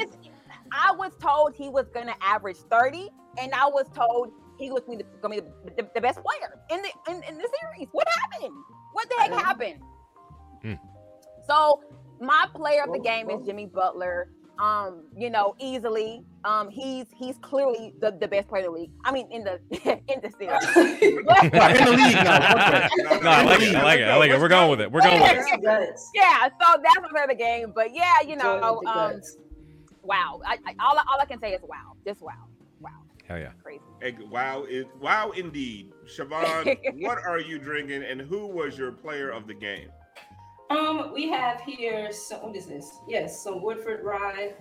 I 0.72 0.92
was 0.92 1.12
told 1.20 1.54
he 1.54 1.68
was 1.68 1.86
gonna 1.92 2.14
average 2.22 2.58
30, 2.70 3.08
and 3.40 3.52
I 3.52 3.66
was 3.66 3.86
told 3.94 4.32
he 4.58 4.70
was 4.70 4.82
gonna 4.84 4.98
be 4.98 5.04
the, 5.04 5.10
gonna 5.20 5.34
be 5.36 5.40
the, 5.40 5.82
the, 5.82 5.90
the 5.94 6.00
best 6.00 6.20
player 6.22 6.60
in 6.70 6.82
the 6.82 7.10
in, 7.10 7.22
in 7.24 7.38
the 7.38 7.48
series. 7.60 7.88
What 7.92 8.06
happened? 8.08 8.54
What 8.92 9.08
the 9.08 9.16
heck 9.16 9.26
I 9.26 9.28
don't 9.28 9.38
know. 9.38 9.44
happened? 9.44 9.82
Hmm. 10.62 10.74
So 11.46 11.82
my 12.20 12.46
player 12.54 12.84
of 12.84 12.92
the 12.92 13.00
game 13.00 13.30
is. 13.30 13.44
Jimmy 13.46 13.66
Butler. 13.66 14.28
Um, 14.60 15.04
you 15.16 15.30
know, 15.30 15.54
easily. 15.58 16.22
Um, 16.44 16.68
he's 16.68 17.06
he's 17.16 17.36
clearly 17.38 17.94
the, 18.00 18.10
the 18.12 18.28
best 18.28 18.48
player 18.48 18.66
in 18.66 18.72
the 18.72 18.78
league. 18.78 18.90
I 19.04 19.12
mean, 19.12 19.26
in 19.32 19.42
the 19.44 19.58
in 20.08 20.20
the 20.20 20.30
series. 20.38 21.24
But- 21.26 21.44
in 21.44 21.84
the 21.86 21.90
league 21.92 22.14
now. 22.14 22.40
fuck 22.40 22.58
that. 22.58 22.90
No, 23.22 23.30
I 23.30 23.42
like 23.42 23.62
it. 23.62 23.74
I 23.74 23.82
like 23.82 24.00
it. 24.00 24.04
I 24.08 24.16
like 24.16 24.30
it. 24.30 24.38
We're 24.40 24.48
going 24.48 24.70
with 24.70 24.80
it. 24.82 24.92
We're 24.92 25.00
going 25.00 25.20
with 25.20 25.30
it. 25.30 26.00
Yeah, 26.14 26.48
so 26.48 26.80
that's 26.82 27.00
my 27.00 27.08
player 27.10 27.26
the 27.28 27.34
game. 27.34 27.72
But 27.74 27.94
yeah, 27.94 28.20
you 28.26 28.36
know, 28.36 28.60
Joy 28.60 28.72
with 28.72 28.82
the 28.84 28.90
um, 28.90 29.20
wow. 30.02 30.40
I, 30.46 30.58
I, 30.66 30.74
all, 30.84 30.98
I- 30.98 31.04
all 31.10 31.20
I 31.20 31.24
can 31.24 31.40
say 31.40 31.52
is 31.52 31.62
wow, 31.62 31.94
just 32.06 32.20
wow, 32.20 32.32
wow, 32.80 32.90
Hell 33.26 33.38
yeah. 33.38 33.52
crazy. 33.62 33.80
Hey, 34.02 34.16
wow, 34.30 34.64
is 34.68 34.86
wow 35.00 35.30
indeed. 35.30 35.92
Siobhan, 36.06 37.02
what 37.02 37.18
are 37.24 37.38
you 37.40 37.58
drinking 37.58 38.02
and 38.02 38.20
who 38.20 38.46
was 38.46 38.76
your 38.76 38.92
player 38.92 39.30
of 39.30 39.46
the 39.46 39.54
game? 39.54 39.88
Um, 40.70 41.12
we 41.12 41.28
have 41.28 41.60
here 41.62 42.12
some. 42.12 42.42
What 42.42 42.56
is 42.56 42.66
this? 42.66 42.98
Yes, 43.08 43.42
some 43.42 43.60
Woodford 43.60 44.04
Rye, 44.04 44.54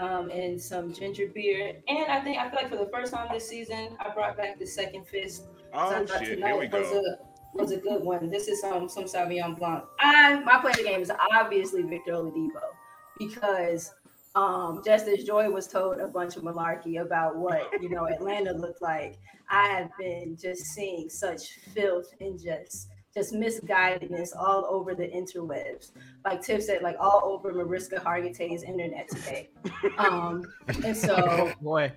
um, 0.00 0.30
and 0.30 0.60
some 0.60 0.92
ginger 0.92 1.26
beer. 1.34 1.76
And 1.88 2.06
I 2.06 2.20
think 2.20 2.38
I 2.38 2.48
feel 2.48 2.60
like 2.62 2.70
for 2.70 2.76
the 2.76 2.90
first 2.92 3.12
time 3.12 3.28
this 3.32 3.48
season, 3.48 3.96
I 3.98 4.14
brought 4.14 4.36
back 4.36 4.58
the 4.60 4.66
second 4.66 5.06
fist. 5.08 5.48
Oh 5.74 6.06
shit, 6.06 6.38
here 6.38 6.56
we 6.56 6.68
was 6.68 6.90
go. 6.90 7.00
A, 7.00 7.58
was 7.58 7.72
a 7.72 7.78
good 7.78 8.02
one. 8.02 8.30
This 8.30 8.46
is 8.46 8.60
some 8.60 8.88
some 8.88 9.04
Sauvignon 9.04 9.58
Blanc. 9.58 9.84
I 9.98 10.38
my 10.40 10.60
player 10.60 10.70
of 10.70 10.76
the 10.76 10.84
game 10.84 11.02
is 11.02 11.10
obviously 11.34 11.82
Victor 11.82 12.12
Oladipo 12.12 12.60
because 13.18 13.92
um 14.36 14.82
Justice 14.84 15.24
Joy 15.24 15.50
was 15.50 15.66
told 15.66 15.98
a 15.98 16.06
bunch 16.06 16.36
of 16.36 16.44
malarkey 16.44 17.00
about 17.00 17.36
what 17.36 17.68
you 17.82 17.88
know 17.88 18.06
Atlanta 18.14 18.52
looked 18.52 18.82
like. 18.82 19.18
I 19.50 19.66
have 19.66 19.90
been 19.98 20.36
just 20.40 20.62
seeing 20.66 21.08
such 21.08 21.54
filth 21.74 22.14
and 22.20 22.40
just 22.40 22.89
just 23.14 23.34
misguidedness 23.34 24.30
all 24.36 24.66
over 24.70 24.94
the 24.94 25.06
interwebs. 25.06 25.92
Like 26.24 26.42
Tiff 26.42 26.62
said, 26.62 26.82
like 26.82 26.96
all 27.00 27.22
over 27.24 27.52
Mariska 27.52 27.96
Hargitay's 27.96 28.62
internet 28.62 29.08
today. 29.08 29.50
Um, 29.98 30.44
and 30.84 30.96
so 30.96 31.52
Boy, 31.60 31.92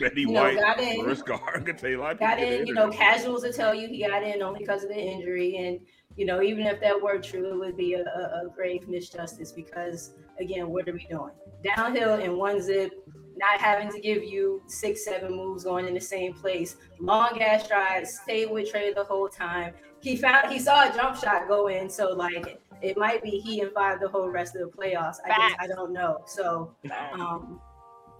Betty 0.00 0.22
You 0.22 0.32
know, 0.32 0.42
White, 0.42 0.58
got 0.58 0.80
in- 0.80 1.02
Mariska 1.02 1.38
Hargitay, 1.38 1.96
a 1.96 2.00
lot 2.00 2.12
of 2.12 2.18
got 2.18 2.38
in, 2.40 2.66
you 2.66 2.74
know, 2.74 2.90
casuals 2.90 3.44
will 3.44 3.52
tell 3.52 3.74
you 3.74 3.88
he 3.88 4.06
got 4.06 4.22
in 4.22 4.42
only 4.42 4.60
because 4.60 4.82
of 4.82 4.88
the 4.88 4.98
injury. 4.98 5.56
And, 5.56 5.80
you 6.16 6.26
know, 6.26 6.42
even 6.42 6.66
if 6.66 6.80
that 6.80 7.00
were 7.00 7.18
true, 7.18 7.52
it 7.52 7.58
would 7.58 7.76
be 7.76 7.94
a, 7.94 8.00
a, 8.02 8.46
a 8.46 8.50
grave 8.54 8.86
misjustice 8.88 9.54
because, 9.54 10.14
again, 10.40 10.68
what 10.68 10.88
are 10.88 10.92
we 10.92 11.06
doing? 11.10 11.32
Downhill 11.62 12.14
in 12.14 12.36
one 12.36 12.60
zip, 12.60 12.92
not 13.36 13.60
having 13.60 13.90
to 13.92 14.00
give 14.00 14.24
you 14.24 14.62
six, 14.66 15.04
seven 15.04 15.36
moves 15.36 15.64
going 15.64 15.86
in 15.86 15.94
the 15.94 16.00
same 16.00 16.32
place, 16.32 16.76
long 16.98 17.40
ass 17.40 17.64
strides, 17.64 18.18
stay 18.22 18.46
with 18.46 18.72
Trae 18.72 18.94
the 18.94 19.04
whole 19.04 19.28
time. 19.28 19.74
He 20.00 20.16
found, 20.16 20.52
he 20.52 20.58
saw 20.58 20.90
a 20.90 20.94
jump 20.94 21.16
shot 21.16 21.48
go 21.48 21.68
in. 21.68 21.90
So, 21.90 22.12
like, 22.12 22.60
it 22.82 22.96
might 22.96 23.22
be 23.22 23.30
he 23.30 23.60
and 23.60 23.72
five 23.72 24.00
the 24.00 24.08
whole 24.08 24.28
rest 24.28 24.56
of 24.56 24.70
the 24.70 24.76
playoffs. 24.76 25.16
I, 25.24 25.48
just, 25.48 25.60
I 25.60 25.66
don't 25.66 25.92
know. 25.92 26.22
So, 26.26 26.74
um, 27.12 27.60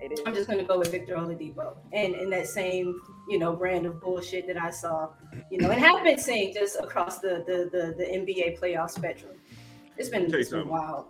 It 0.01 0.13
is. 0.13 0.21
I'm 0.27 0.35
just 0.35 0.49
gonna 0.49 0.65
go 0.65 0.79
with 0.79 0.91
Victor 0.91 1.15
Oladipo 1.17 1.77
and 1.93 2.15
in 2.15 2.29
that 2.31 2.47
same 2.47 3.01
you 3.29 3.39
know 3.39 3.55
brand 3.55 3.87
of 3.87 4.01
bullshit 4.01 4.47
that 4.47 4.59
I 4.61 4.71
saw, 4.71 5.09
you 5.51 5.59
know, 5.59 5.71
and 5.71 5.81
have 5.81 6.05
been 6.05 6.19
seeing 6.19 6.53
just 6.53 6.77
across 6.79 7.19
the 7.19 7.45
the 7.47 7.71
the, 7.73 7.95
the 7.97 8.05
NBA 8.05 8.59
playoff 8.61 8.91
spectrum. 8.91 9.33
It's 9.97 10.11
been, 10.11 10.23
Tell 10.23 10.33
you 10.33 10.39
it's 10.41 10.51
been 10.51 10.69
wild. 10.69 11.07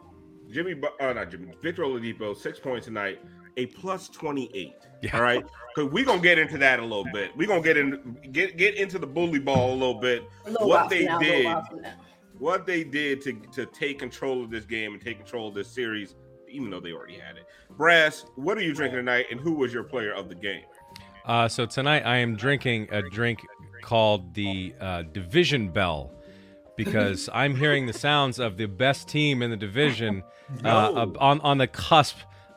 Jimmy, 0.48 0.74
Bu- 0.74 0.88
uh, 1.00 1.12
not 1.12 1.30
Jimmy, 1.30 1.52
Victor 1.60 1.82
Oladipo, 1.82 2.36
six 2.36 2.60
points 2.60 2.86
tonight, 2.86 3.18
a 3.56 3.66
plus 3.66 4.08
28. 4.08 4.74
Yeah. 5.02 5.16
All 5.16 5.22
right. 5.22 5.44
Because 5.74 5.92
we're 5.92 6.04
going 6.04 6.20
to 6.20 6.22
get 6.22 6.38
into 6.38 6.58
that 6.58 6.78
a 6.80 6.82
little 6.82 7.06
bit. 7.12 7.36
We're 7.36 7.46
going 7.48 7.62
to 7.62 7.66
get 7.66 7.76
in, 7.76 8.18
get 8.32 8.56
get 8.56 8.76
into 8.76 8.98
the 8.98 9.06
bully 9.06 9.38
ball 9.38 9.72
a 9.72 9.76
little 9.76 9.94
bit. 10.00 10.24
A 10.46 10.50
little 10.50 10.68
What 10.68 10.88
they 10.88 11.04
now, 11.04 11.18
did. 11.18 11.44
while 11.44 11.64
from 11.64 11.82
now. 11.82 11.94
What 12.38 12.66
they 12.66 12.84
did 12.84 13.22
to, 13.22 13.32
to 13.52 13.66
take 13.66 13.98
control 13.98 14.42
of 14.44 14.50
this 14.50 14.64
game 14.66 14.92
and 14.92 15.00
take 15.02 15.16
control 15.18 15.48
of 15.48 15.54
this 15.54 15.68
series, 15.68 16.14
even 16.48 16.68
though 16.70 16.80
they 16.80 16.92
already 16.92 17.18
had 17.18 17.36
it. 17.38 17.46
Brass, 17.78 18.26
what 18.36 18.58
are 18.58 18.62
you 18.62 18.74
drinking 18.74 18.98
tonight 18.98 19.26
and 19.30 19.40
who 19.40 19.52
was 19.54 19.72
your 19.72 19.84
player 19.84 20.12
of 20.12 20.28
the 20.28 20.34
game? 20.34 20.62
Uh, 21.24 21.48
so 21.48 21.64
tonight 21.66 22.02
I 22.04 22.18
am 22.18 22.36
drinking 22.36 22.88
a 22.92 23.02
drink 23.02 23.40
called 23.82 24.34
the 24.34 24.74
uh, 24.80 25.02
Division 25.12 25.70
Bell 25.70 26.12
because 26.76 27.28
I'm 27.34 27.54
hearing 27.56 27.86
the 27.86 27.92
sounds 27.94 28.38
of 28.38 28.56
the 28.58 28.66
best 28.66 29.08
team 29.08 29.42
in 29.42 29.50
the 29.50 29.56
division 29.56 30.22
uh, 30.58 30.90
No. 30.90 31.14
on 31.18 31.40
on 31.40 31.58
the 31.58 31.66
cusp 31.66 32.16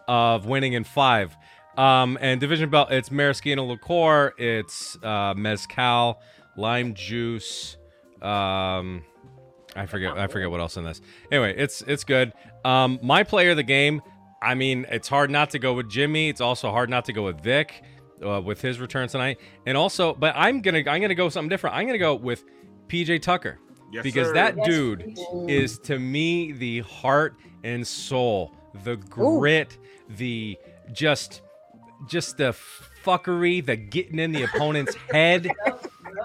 of 0.10 0.46
winning 0.46 0.74
in 0.74 0.84
five. 0.84 1.38
Um, 1.78 2.18
and 2.20 2.42
Division 2.42 2.70
Bell, 2.70 2.88
it's 2.90 3.10
maraschino 3.12 3.64
liqueur, 3.64 4.34
it's 4.38 4.98
uh, 5.02 5.34
mezcal, 5.38 6.20
lime 6.58 6.94
juice. 6.94 7.78
Um, 8.22 9.04
I 9.76 9.86
forget 9.86 10.18
I 10.18 10.28
forget 10.28 10.52
what 10.52 10.60
else 10.60 10.76
in 10.76 10.84
this. 10.84 11.00
Anyway, 11.32 11.56
it's 11.58 11.82
it's 11.84 12.04
good. 12.04 12.34
Um, 12.66 13.00
my 13.02 13.24
player 13.24 13.52
of 13.52 13.58
the 13.58 13.64
game. 13.64 14.02
I 14.42 14.56
mean, 14.56 14.86
it's 14.90 15.08
hard 15.10 15.30
not 15.30 15.50
to 15.52 15.60
go 15.60 15.74
with 15.74 15.90
Jimmy. 15.90 16.30
It's 16.30 16.40
also 16.42 16.72
hard 16.72 16.90
not 16.90 17.06
to 17.06 17.14
go 17.14 17.24
with 17.24 17.42
Vic 17.42 17.84
uh, 18.26 18.42
with 18.42 18.62
his 18.62 18.80
return 18.80 19.08
tonight. 19.08 19.40
And 19.66 19.78
also, 19.78 20.14
but 20.14 20.34
I'm 20.36 20.62
gonna 20.62 20.80
I'm 20.88 21.02
gonna 21.02 21.16
go 21.16 21.30
something 21.30 21.50
different. 21.50 21.76
I'm 21.76 21.86
gonna 21.86 21.98
go 21.98 22.16
with 22.16 22.44
PJ 22.88 23.22
Tucker 23.22 23.60
Yes, 23.92 24.04
because 24.04 24.28
sir. 24.28 24.34
that 24.34 24.58
Yes, 24.58 24.66
dude 24.68 25.18
is 25.48 25.80
to 25.80 26.00
me 26.00 26.52
the 26.52 26.80
heart 26.82 27.36
and 27.64 27.86
soul, 27.86 28.54
the 28.84 28.96
grit, 28.98 29.78
the 30.10 30.58
just 30.92 31.42
just 32.08 32.38
the 32.38 32.56
fuckery, 33.04 33.66
the 33.66 33.76
getting 33.76 34.20
in 34.20 34.32
the 34.32 34.44
opponent's 34.44 34.96
head. 35.12 35.50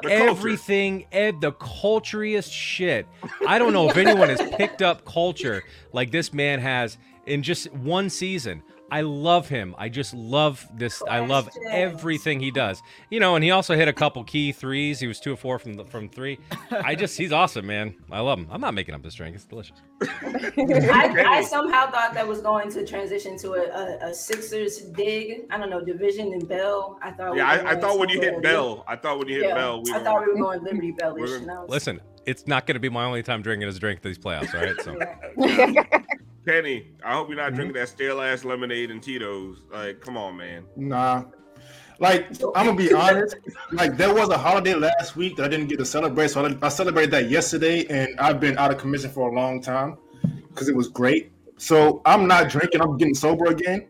The 0.02 0.10
everything 0.10 1.06
ed 1.12 1.40
the 1.40 1.52
culturiest 1.52 2.52
shit. 2.52 3.06
I 3.46 3.58
don't 3.58 3.72
know 3.72 3.88
if 3.88 3.96
anyone 3.96 4.28
has 4.28 4.42
picked 4.56 4.82
up 4.82 5.04
culture 5.04 5.62
like 5.92 6.10
this 6.10 6.32
man 6.32 6.60
has 6.60 6.98
in 7.26 7.42
just 7.42 7.72
one 7.72 8.10
season 8.10 8.62
i 8.94 9.00
love 9.00 9.48
him. 9.48 9.74
I 9.76 9.88
just 9.88 10.14
love 10.14 10.66
this 10.76 11.02
i 11.10 11.18
love 11.18 11.48
everything 11.68 12.38
he 12.38 12.50
does. 12.52 12.80
You 13.10 13.18
know 13.18 13.34
and 13.34 13.42
he 13.42 13.50
also 13.50 13.74
hit 13.74 13.88
a 13.88 13.92
couple 13.92 14.22
key 14.22 14.52
threes. 14.52 15.00
He 15.00 15.08
was 15.08 15.18
two 15.18 15.32
of 15.32 15.40
four 15.40 15.58
from 15.58 15.74
the, 15.74 15.84
from 15.84 16.08
three. 16.08 16.38
I 16.70 16.94
just 17.02 17.18
he's 17.18 17.32
awesome 17.32 17.66
man. 17.66 17.94
I 18.10 18.20
love 18.20 18.38
him. 18.38 18.46
I'm 18.50 18.60
not 18.60 18.72
making 18.74 18.94
up 18.94 19.02
this 19.02 19.14
drink 19.14 19.34
it's 19.34 19.44
delicious. 19.44 19.76
I, 20.02 21.24
I 21.26 21.42
somehow 21.42 21.90
thought 21.90 22.14
that 22.14 22.26
was 22.26 22.40
going 22.40 22.70
to 22.70 22.86
transition 22.86 23.36
to 23.38 23.54
a, 23.54 23.62
a, 23.62 24.10
a 24.10 24.14
Sixers 24.14 24.78
dig. 24.78 25.46
I 25.50 25.58
don't 25.58 25.70
know 25.70 25.84
division 25.84 26.32
and 26.32 26.48
Bell. 26.48 26.98
I 27.02 27.10
thought. 27.10 27.36
Yeah, 27.36 27.62
were 27.62 27.68
I, 27.68 27.72
I 27.72 27.80
thought 27.80 27.98
when 27.98 28.08
you 28.08 28.20
hit. 28.20 28.42
Bell, 28.42 28.84
I 28.86 28.94
thought 28.96 29.18
when 29.18 29.26
you 29.28 29.36
hit 29.40 29.48
Yeah, 29.48 29.54
Bell, 29.54 29.82
we 29.82 29.92
I 29.92 29.98
were, 29.98 30.04
thought 30.04 30.20
we 30.26 30.32
were 30.32 30.38
going 30.38 30.62
Liberty 30.68 30.92
Bellish. 30.92 31.20
We're- 31.30 31.42
and 31.42 31.50
I 31.50 31.60
was- 31.60 31.70
listen 31.70 32.00
it's 32.26 32.46
not 32.46 32.66
going 32.66 32.74
to 32.74 32.80
be 32.80 32.88
my 32.88 33.04
only 33.04 33.22
time 33.22 33.42
drinking 33.42 33.66
his 33.66 33.78
drink 33.78 34.00
these 34.00 34.18
playoffs 34.18 34.54
all 34.54 34.62
right? 34.62 34.80
So 34.82 36.16
Kenny, 36.46 36.92
I 37.02 37.14
hope 37.14 37.28
you're 37.28 37.36
not 37.36 37.52
Mhm. 37.52 37.56
drinking 37.56 37.74
that 37.76 37.88
stale 37.88 38.20
ass 38.20 38.44
lemonade 38.44 38.90
and 38.90 39.02
Tito's. 39.02 39.62
Like, 39.72 40.00
come 40.00 40.16
on, 40.16 40.36
man. 40.36 40.64
Nah. 40.76 41.24
Like 42.00 42.26
I'm 42.56 42.66
gonna 42.66 42.74
be 42.74 42.92
honest. 42.92 43.36
Like 43.70 43.96
there 43.96 44.12
was 44.12 44.28
a 44.28 44.36
holiday 44.36 44.74
last 44.74 45.14
week 45.16 45.36
that 45.36 45.44
I 45.44 45.48
didn't 45.48 45.68
get 45.68 45.78
to 45.78 45.84
celebrate, 45.84 46.28
so 46.28 46.44
I, 46.44 46.56
I 46.60 46.68
celebrated 46.68 47.12
that 47.12 47.30
yesterday, 47.30 47.86
and 47.86 48.18
I've 48.18 48.40
been 48.40 48.58
out 48.58 48.72
of 48.72 48.78
commission 48.78 49.10
for 49.10 49.30
a 49.30 49.32
long 49.32 49.62
time 49.62 49.96
because 50.48 50.68
it 50.68 50.74
was 50.74 50.88
great. 50.88 51.30
So 51.56 52.02
I'm 52.04 52.26
not 52.26 52.50
drinking. 52.50 52.80
I'm 52.80 52.96
getting 52.98 53.14
sober 53.14 53.46
again. 53.46 53.86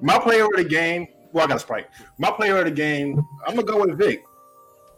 My 0.00 0.18
player 0.18 0.44
of 0.44 0.52
the 0.54 0.64
game. 0.64 1.08
Well, 1.32 1.44
I 1.44 1.48
got 1.48 1.56
a 1.56 1.60
sprite. 1.60 1.88
My 2.18 2.30
player 2.30 2.56
of 2.58 2.66
the 2.66 2.70
game. 2.70 3.20
I'm 3.46 3.56
gonna 3.56 3.66
go 3.66 3.80
with 3.84 3.98
Vic. 3.98 4.22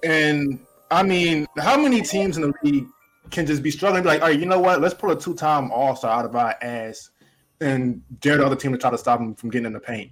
And 0.04 0.60
I 0.90 1.02
mean, 1.02 1.46
how 1.58 1.80
many 1.80 2.02
teams 2.02 2.36
in 2.36 2.42
the 2.42 2.52
league 2.62 2.86
can 3.30 3.46
just 3.46 3.62
be 3.62 3.70
struggling? 3.70 4.02
Be 4.02 4.08
like, 4.08 4.22
all 4.22 4.28
right, 4.28 4.38
you 4.38 4.46
know 4.46 4.60
what? 4.60 4.80
Let's 4.80 4.94
pull 4.94 5.10
a 5.10 5.18
two-time 5.18 5.70
All-Star 5.70 6.18
out 6.18 6.24
of 6.24 6.36
our 6.36 6.54
ass 6.62 7.10
and 7.60 8.02
dare 8.20 8.38
the 8.38 8.46
other 8.46 8.56
team 8.56 8.72
to 8.72 8.78
try 8.78 8.90
to 8.90 8.98
stop 8.98 9.20
him 9.20 9.34
from 9.34 9.50
getting 9.50 9.66
in 9.66 9.72
the 9.72 9.80
paint. 9.80 10.10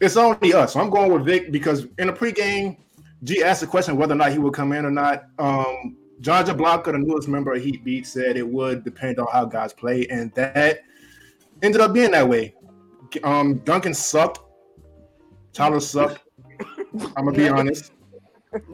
It's 0.00 0.16
only 0.16 0.52
us. 0.52 0.72
So 0.72 0.80
I'm 0.80 0.90
going 0.90 1.12
with 1.12 1.24
Vic 1.24 1.52
because 1.52 1.86
in 1.98 2.08
the 2.08 2.12
pregame, 2.12 2.78
G 3.22 3.42
asked 3.42 3.60
the 3.60 3.66
question 3.66 3.96
whether 3.96 4.12
or 4.12 4.16
not 4.16 4.32
he 4.32 4.38
would 4.38 4.52
come 4.52 4.72
in 4.72 4.84
or 4.84 4.90
not. 4.90 5.24
Um, 5.38 5.96
John 6.20 6.44
Blanca, 6.56 6.92
the 6.92 6.98
newest 6.98 7.28
member 7.28 7.52
of 7.52 7.62
Heat 7.62 7.84
Beat, 7.84 8.06
said 8.06 8.36
it 8.36 8.46
would 8.46 8.84
depend 8.84 9.18
on 9.18 9.26
how 9.32 9.44
guys 9.44 9.72
play, 9.72 10.06
and 10.08 10.32
that 10.34 10.80
ended 11.62 11.80
up 11.80 11.92
being 11.92 12.10
that 12.12 12.28
way. 12.28 12.54
Um, 13.22 13.58
Duncan 13.58 13.94
sucked. 13.94 14.40
Tyler 15.52 15.80
sucked. 15.80 16.20
I'm 17.16 17.24
gonna 17.24 17.32
be 17.32 17.48
honest. 17.48 17.92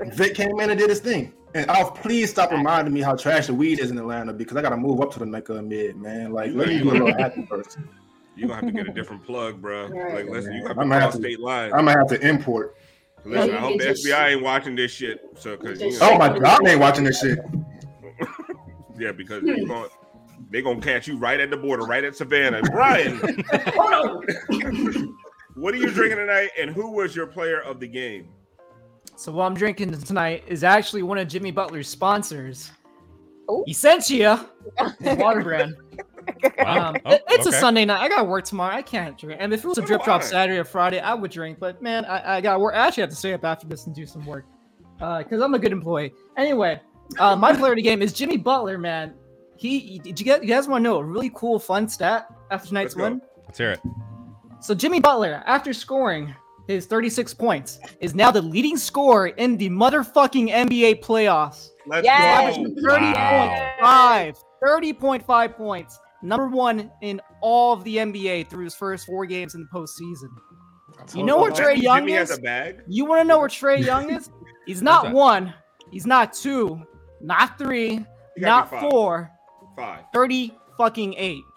Vic 0.07 0.35
came 0.35 0.59
in 0.61 0.71
and 0.71 0.79
did 0.79 0.91
his 0.91 1.01
thing. 1.01 1.33
And 1.55 1.71
I'll 1.71 1.91
please 1.91 2.31
stop 2.31 2.51
reminding 2.53 2.95
me 2.95 3.01
how 3.01 3.17
trash 3.17 3.47
the 3.49 3.55
weed 3.55 3.81
is 3.81 3.91
in 3.91 3.99
Atlanta 3.99 4.33
because 4.33 4.57
I 4.57 4.63
gotta 4.63 4.77
move 4.77 5.01
up 5.01 5.13
to 5.15 5.19
the 5.19 5.27
neck 5.27 5.49
of 5.49 5.57
the 5.57 5.63
mid, 5.63 5.97
man. 5.97 6.33
Like 6.33 6.53
let 6.55 6.69
me 6.69 6.83
be 6.83 6.89
a 6.89 6.93
little 6.93 7.13
happy 7.19 7.45
first. 7.47 7.79
You're 8.37 8.49
gonna 8.49 8.61
have 8.67 8.73
to 8.73 8.73
get 8.85 8.89
a 8.89 8.93
different 8.93 9.25
plug, 9.25 9.61
bro. 9.61 9.89
Right. 9.89 10.15
Like, 10.25 10.31
listen, 10.35 10.53
you 10.55 10.67
have 10.67 10.79
I'm 10.79 10.89
to 10.89 10.95
gonna 10.95 11.01
cross 11.01 11.03
have 11.03 11.13
to- 11.15 11.19
state 11.29 11.41
lines. 11.41 11.73
I'm 11.77 11.85
gonna 11.87 11.99
have 11.99 12.07
to 12.09 12.21
import. 12.29 12.77
Listen, 13.25 13.55
I 13.55 13.59
hope 13.59 13.79
the 13.79 13.85
FBI 13.89 13.97
shit. 13.97 14.33
ain't 14.33 14.43
watching 14.43 14.75
this 14.77 14.93
shit. 14.93 15.21
So, 15.39 15.57
because 15.57 15.81
you 15.81 15.91
know, 15.91 15.99
Oh 16.03 16.17
my 16.19 16.39
god, 16.39 16.67
I 16.67 16.71
ain't 16.71 16.81
watching 16.81 17.05
this 17.05 17.21
shit. 17.21 17.39
yeah, 18.99 19.13
because 19.13 19.43
you're 19.43 19.67
going, 19.67 19.91
they're 20.51 20.63
gonna 20.63 20.81
catch 20.81 21.07
you 21.09 21.19
right 21.19 21.39
at 21.41 21.51
the 21.51 21.57
border, 21.57 21.85
right 21.85 22.03
at 22.05 22.17
Savannah. 22.17 22.63
Brian, 22.63 23.17
Hold 23.75 23.93
on. 23.93 25.17
what 25.57 25.75
are 25.75 25.79
you 25.79 25.91
drinking 25.91 26.19
tonight, 26.19 26.51
and 26.59 26.71
who 26.71 26.93
was 26.93 27.15
your 27.15 27.27
player 27.27 27.61
of 27.61 27.79
the 27.81 27.89
game? 27.89 28.29
So 29.21 29.31
what 29.33 29.45
I'm 29.45 29.53
drinking 29.53 29.93
tonight 30.01 30.45
is 30.47 30.65
actually 30.65 31.03
one 31.03 31.19
of 31.19 31.29
Jimmy 31.29 31.51
Butler's 31.51 31.89
sponsors. 31.89 32.71
Ooh. 33.51 33.63
Essentia, 33.69 34.49
water 35.03 35.43
brand. 35.43 35.77
Wow. 36.57 36.89
Um, 36.89 36.97
Oh, 37.05 37.11
it- 37.11 37.23
it's 37.29 37.47
okay. 37.47 37.55
a 37.55 37.61
Sunday 37.61 37.85
night. 37.85 38.01
I 38.01 38.09
got 38.09 38.19
to 38.23 38.25
work 38.25 38.47
tomorrow. 38.47 38.75
I 38.75 38.81
can't 38.81 39.19
drink. 39.19 39.39
And 39.39 39.53
if 39.53 39.63
it 39.63 39.69
was 39.69 39.77
a 39.77 39.83
drip 39.83 40.05
drop 40.05 40.23
Saturday 40.23 40.59
or 40.59 40.65
Friday, 40.65 41.01
I 41.01 41.13
would 41.13 41.31
drink. 41.31 41.59
But 41.59 41.83
man, 41.83 42.07
I, 42.07 42.37
I 42.37 42.41
got 42.41 42.55
to 42.55 42.61
work. 42.61 42.75
I 42.75 42.87
actually 42.87 43.03
have 43.03 43.11
to 43.11 43.17
stay 43.17 43.35
up 43.35 43.45
after 43.45 43.67
this 43.67 43.85
and 43.85 43.95
do 43.95 44.07
some 44.07 44.25
work 44.25 44.47
because 44.97 45.43
I'm 45.43 45.53
a 45.53 45.59
good 45.59 45.73
employee. 45.73 46.15
Anyway, 46.39 46.81
uh, 47.19 47.37
my 47.37 47.55
player 47.55 47.73
of 47.73 47.77
the 47.77 47.83
game 47.83 48.01
is 48.01 48.15
Jimmy 48.15 48.39
Butler. 48.39 48.79
Man, 48.79 49.13
he 49.59 49.99
did 49.99 50.19
you 50.19 50.25
get 50.25 50.43
you 50.43 50.49
guys 50.49 50.67
want 50.67 50.83
to 50.83 50.85
know 50.85 50.97
a 50.97 51.05
really 51.05 51.31
cool 51.35 51.59
fun 51.59 51.91
stat 51.91 52.27
after 52.51 52.69
tonight's 52.69 52.97
Let's 52.97 53.11
win? 53.11 53.21
let's 53.45 53.59
hear 53.59 53.73
it 53.73 53.81
So 54.63 54.75
Jimmy 54.75 54.99
Butler, 55.01 55.43
after 55.45 55.75
scoring 55.75 56.35
his 56.71 56.87
36 56.87 57.35
points, 57.35 57.79
is 58.01 58.15
now 58.15 58.31
the 58.31 58.43
leading 58.43 58.77
scorer 58.77 59.29
in 59.29 59.57
the 59.57 59.69
motherfucking 59.71 60.49
NBA 60.51 61.03
playoffs. 61.03 61.69
Let's 61.87 62.05
Yes. 62.05 62.57
go. 62.57 62.65
30.5. 62.65 64.35
30.5 64.63 65.57
points. 65.57 65.99
Number 66.23 66.49
one 66.49 66.91
in 67.01 67.21
all 67.41 67.73
of 67.73 67.83
the 67.85 67.97
NBA 67.99 68.45
through 68.51 68.65
his 68.65 68.75
first 68.75 69.07
four 69.07 69.25
games 69.27 69.55
in 69.55 69.63
the 69.63 69.69
postseason. 69.79 70.29
You 71.15 71.25
know 71.25 71.39
where 71.41 71.51
Trae 71.51 71.81
Young 71.81 72.01
Jimmy 72.01 72.13
is? 72.13 72.29
has 72.29 72.39
a 72.39 72.43
bag. 72.43 72.83
You 72.87 73.07
want 73.07 73.23
to 73.23 73.25
know 73.27 73.39
where 73.39 73.49
Trae 73.49 73.83
Young 73.83 74.11
is? 74.11 74.31
He's 74.67 74.83
not 74.83 75.13
one. 75.13 75.55
He's 75.91 76.07
not 76.07 76.33
two. 76.35 76.83
not 77.23 77.59
three, 77.59 78.05
not 78.37 78.71
five. 78.71 78.91
four, 78.91 79.31
Five. 79.77 80.05
30 80.13 80.55
fucking 80.81 81.15
eight. 81.19 81.45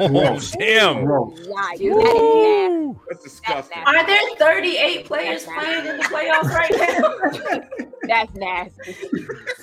Oh, 0.00 0.38
damn. 0.58 1.04
Bro, 1.04 1.34
Yikes, 1.36 1.46
that 1.48 1.74
is 1.80 2.32
nasty. 2.32 2.98
That's 3.08 3.22
disgusting. 3.24 3.82
nasty. 3.84 3.98
Are 3.98 4.06
there 4.06 4.36
38 4.38 5.04
players 5.04 5.44
playing 5.44 5.86
in 5.86 5.96
the 5.98 6.02
playoffs 6.04 6.44
right 6.54 6.72
now? 6.78 7.88
That's 8.08 8.34
nasty. 8.34 8.96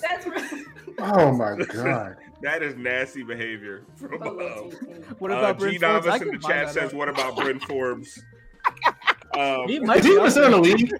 That's 0.01 0.27
right. 0.27 0.63
oh 0.99 1.31
my 1.41 1.55
god. 1.65 2.17
That 2.41 2.61
is 2.61 2.75
nasty 2.75 3.23
behavior 3.23 3.83
from 3.95 4.19
look, 4.19 4.39
team, 4.39 4.71
team. 4.71 5.03
What 5.19 5.31
uh, 5.31 5.37
about 5.37 5.59
G 5.59 5.77
Bryn 5.77 5.79
Forbes? 5.79 6.05
Novice 6.05 6.21
in 6.21 6.27
the 6.29 6.37
chat 6.37 6.69
says, 6.71 6.93
"What 6.93 7.09
about 7.09 7.35
Bryn 7.35 7.59
Forbes?" 7.59 8.21
Um, 9.37 9.67
He 9.67 9.79
might 9.79 9.99
Is 9.99 10.05
he 10.05 10.11
be 10.11 10.15
even 10.17 10.31
still 10.31 10.45
in 10.45 10.51
the 10.51 10.61
there. 10.61 10.77
league? 10.77 10.93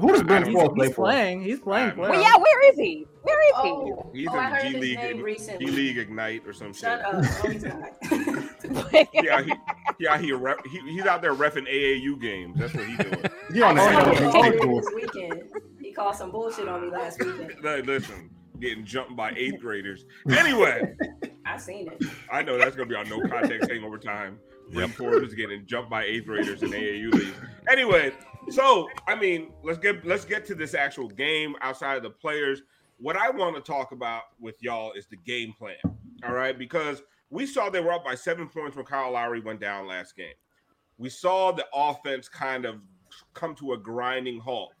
Who 0.00 0.12
does 0.12 0.22
Brent 0.22 0.46
He's, 0.46 0.54
Ford 0.54 0.74
play 0.74 0.86
he's 0.86 0.94
for? 0.96 1.04
playing. 1.04 1.42
He's 1.42 1.60
playing. 1.60 1.96
Well, 1.96 2.20
yeah, 2.20 2.36
where 2.36 2.70
is 2.70 2.76
he? 2.76 3.06
Where 3.22 3.40
is 3.42 3.62
he? 3.62 3.70
Oh, 3.70 4.10
he's 4.14 4.28
oh, 4.30 4.38
in 4.38 4.44
heard 4.44 4.62
G 4.62 4.78
League, 4.78 4.98
name 4.98 5.36
G. 5.58 5.66
League 5.66 5.98
Ignite 5.98 6.46
or 6.46 6.52
some 6.52 6.72
Shut 6.72 7.02
shit. 7.42 7.64
up. 7.66 8.46
No. 8.70 8.86
Yeah, 9.12 9.42
he, 9.42 9.52
yeah, 9.98 10.18
he, 10.18 10.32
rep, 10.32 10.64
he 10.66 10.78
he's 10.92 11.04
out 11.06 11.22
there 11.22 11.34
refing 11.34 11.66
AAU 11.68 12.20
games. 12.20 12.56
That's 12.58 12.72
what 12.74 12.86
he's 12.86 12.98
doing. 12.98 13.24
He 13.52 13.62
on 13.62 13.74
the 13.74 13.82
oh, 13.82 13.84
I 13.84 13.92
end 13.92 13.94
saw 13.94 14.10
of 14.10 14.16
him 14.18 14.24
the 14.24 14.30
calling 14.30 14.50
big 14.52 14.60
me 14.60 14.66
pool. 14.66 14.80
this 14.80 14.90
weekend. 14.94 15.42
He 15.80 15.92
called 15.92 16.14
some 16.14 16.30
bullshit 16.30 16.68
on 16.68 16.82
me 16.82 16.88
last 16.90 17.18
weekend. 17.18 17.54
Like, 17.64 17.86
Listen, 17.86 18.30
getting 18.60 18.84
jumped 18.84 19.16
by 19.16 19.32
eighth 19.36 19.60
graders. 19.60 20.04
Anyway, 20.30 20.94
I 21.44 21.56
seen 21.58 21.88
it. 21.88 22.04
I 22.30 22.42
know 22.42 22.58
that's 22.58 22.76
gonna 22.76 22.88
be 22.88 22.94
on 22.94 23.08
no 23.08 23.20
context 23.26 23.68
hangover 23.70 23.98
time. 23.98 24.38
Bryn 24.72 24.90
Forbes 24.90 25.28
is 25.28 25.34
getting 25.34 25.66
jumped 25.66 25.90
by 25.90 26.04
eighth 26.04 26.26
graders 26.26 26.62
in 26.62 26.70
AAU 26.70 27.12
league. 27.12 27.34
Anyway, 27.68 28.12
so 28.48 28.88
I 29.06 29.14
mean, 29.14 29.52
let's 29.62 29.78
get 29.78 30.04
let's 30.04 30.24
get 30.24 30.46
to 30.46 30.54
this 30.54 30.74
actual 30.74 31.08
game 31.08 31.54
outside 31.60 31.96
of 31.96 32.02
the 32.02 32.10
players. 32.10 32.62
What 32.98 33.16
I 33.16 33.30
want 33.30 33.56
to 33.56 33.62
talk 33.62 33.92
about 33.92 34.22
with 34.38 34.56
y'all 34.62 34.92
is 34.92 35.06
the 35.06 35.16
game 35.16 35.52
plan. 35.58 35.76
All 36.26 36.34
right, 36.34 36.58
because 36.58 37.02
we 37.30 37.46
saw 37.46 37.70
they 37.70 37.80
were 37.80 37.92
up 37.92 38.04
by 38.04 38.14
seven 38.14 38.48
points 38.48 38.76
when 38.76 38.84
Kyle 38.84 39.12
Lowry 39.12 39.40
went 39.40 39.60
down 39.60 39.86
last 39.86 40.16
game. 40.16 40.34
We 40.98 41.08
saw 41.08 41.52
the 41.52 41.64
offense 41.72 42.28
kind 42.28 42.64
of 42.64 42.80
come 43.34 43.54
to 43.56 43.72
a 43.72 43.78
grinding 43.78 44.40
halt. 44.40 44.72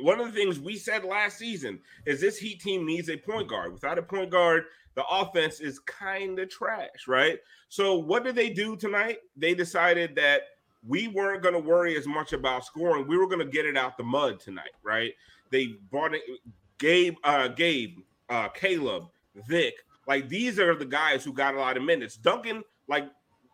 One 0.00 0.20
of 0.20 0.26
the 0.26 0.32
things 0.32 0.58
we 0.58 0.76
said 0.76 1.04
last 1.04 1.38
season 1.38 1.80
is 2.06 2.20
this 2.20 2.38
Heat 2.38 2.60
team 2.60 2.86
needs 2.86 3.08
a 3.08 3.16
point 3.16 3.48
guard. 3.48 3.72
Without 3.72 3.98
a 3.98 4.02
point 4.02 4.30
guard, 4.30 4.64
the 4.94 5.04
offense 5.06 5.60
is 5.60 5.78
kind 5.80 6.38
of 6.38 6.48
trash, 6.48 7.06
right? 7.06 7.38
So 7.68 7.98
what 7.98 8.24
did 8.24 8.34
they 8.34 8.50
do 8.50 8.76
tonight? 8.76 9.18
They 9.36 9.54
decided 9.54 10.16
that 10.16 10.42
we 10.86 11.08
weren't 11.08 11.42
going 11.42 11.54
to 11.54 11.60
worry 11.60 11.96
as 11.96 12.06
much 12.06 12.32
about 12.32 12.64
scoring. 12.64 13.06
We 13.06 13.16
were 13.16 13.26
going 13.26 13.40
to 13.40 13.44
get 13.44 13.66
it 13.66 13.76
out 13.76 13.96
the 13.96 14.04
mud 14.04 14.40
tonight, 14.40 14.70
right? 14.82 15.12
They 15.50 15.74
brought 15.90 16.14
in 16.14 16.20
Gabe, 16.78 17.16
uh, 17.24 17.48
Gabe, 17.48 17.98
uh, 18.28 18.48
Caleb, 18.48 19.04
Vic. 19.46 19.74
Like 20.06 20.28
these 20.28 20.58
are 20.58 20.74
the 20.74 20.86
guys 20.86 21.24
who 21.24 21.32
got 21.32 21.54
a 21.54 21.58
lot 21.58 21.76
of 21.76 21.82
minutes. 21.82 22.16
Duncan, 22.16 22.62
like 22.88 23.08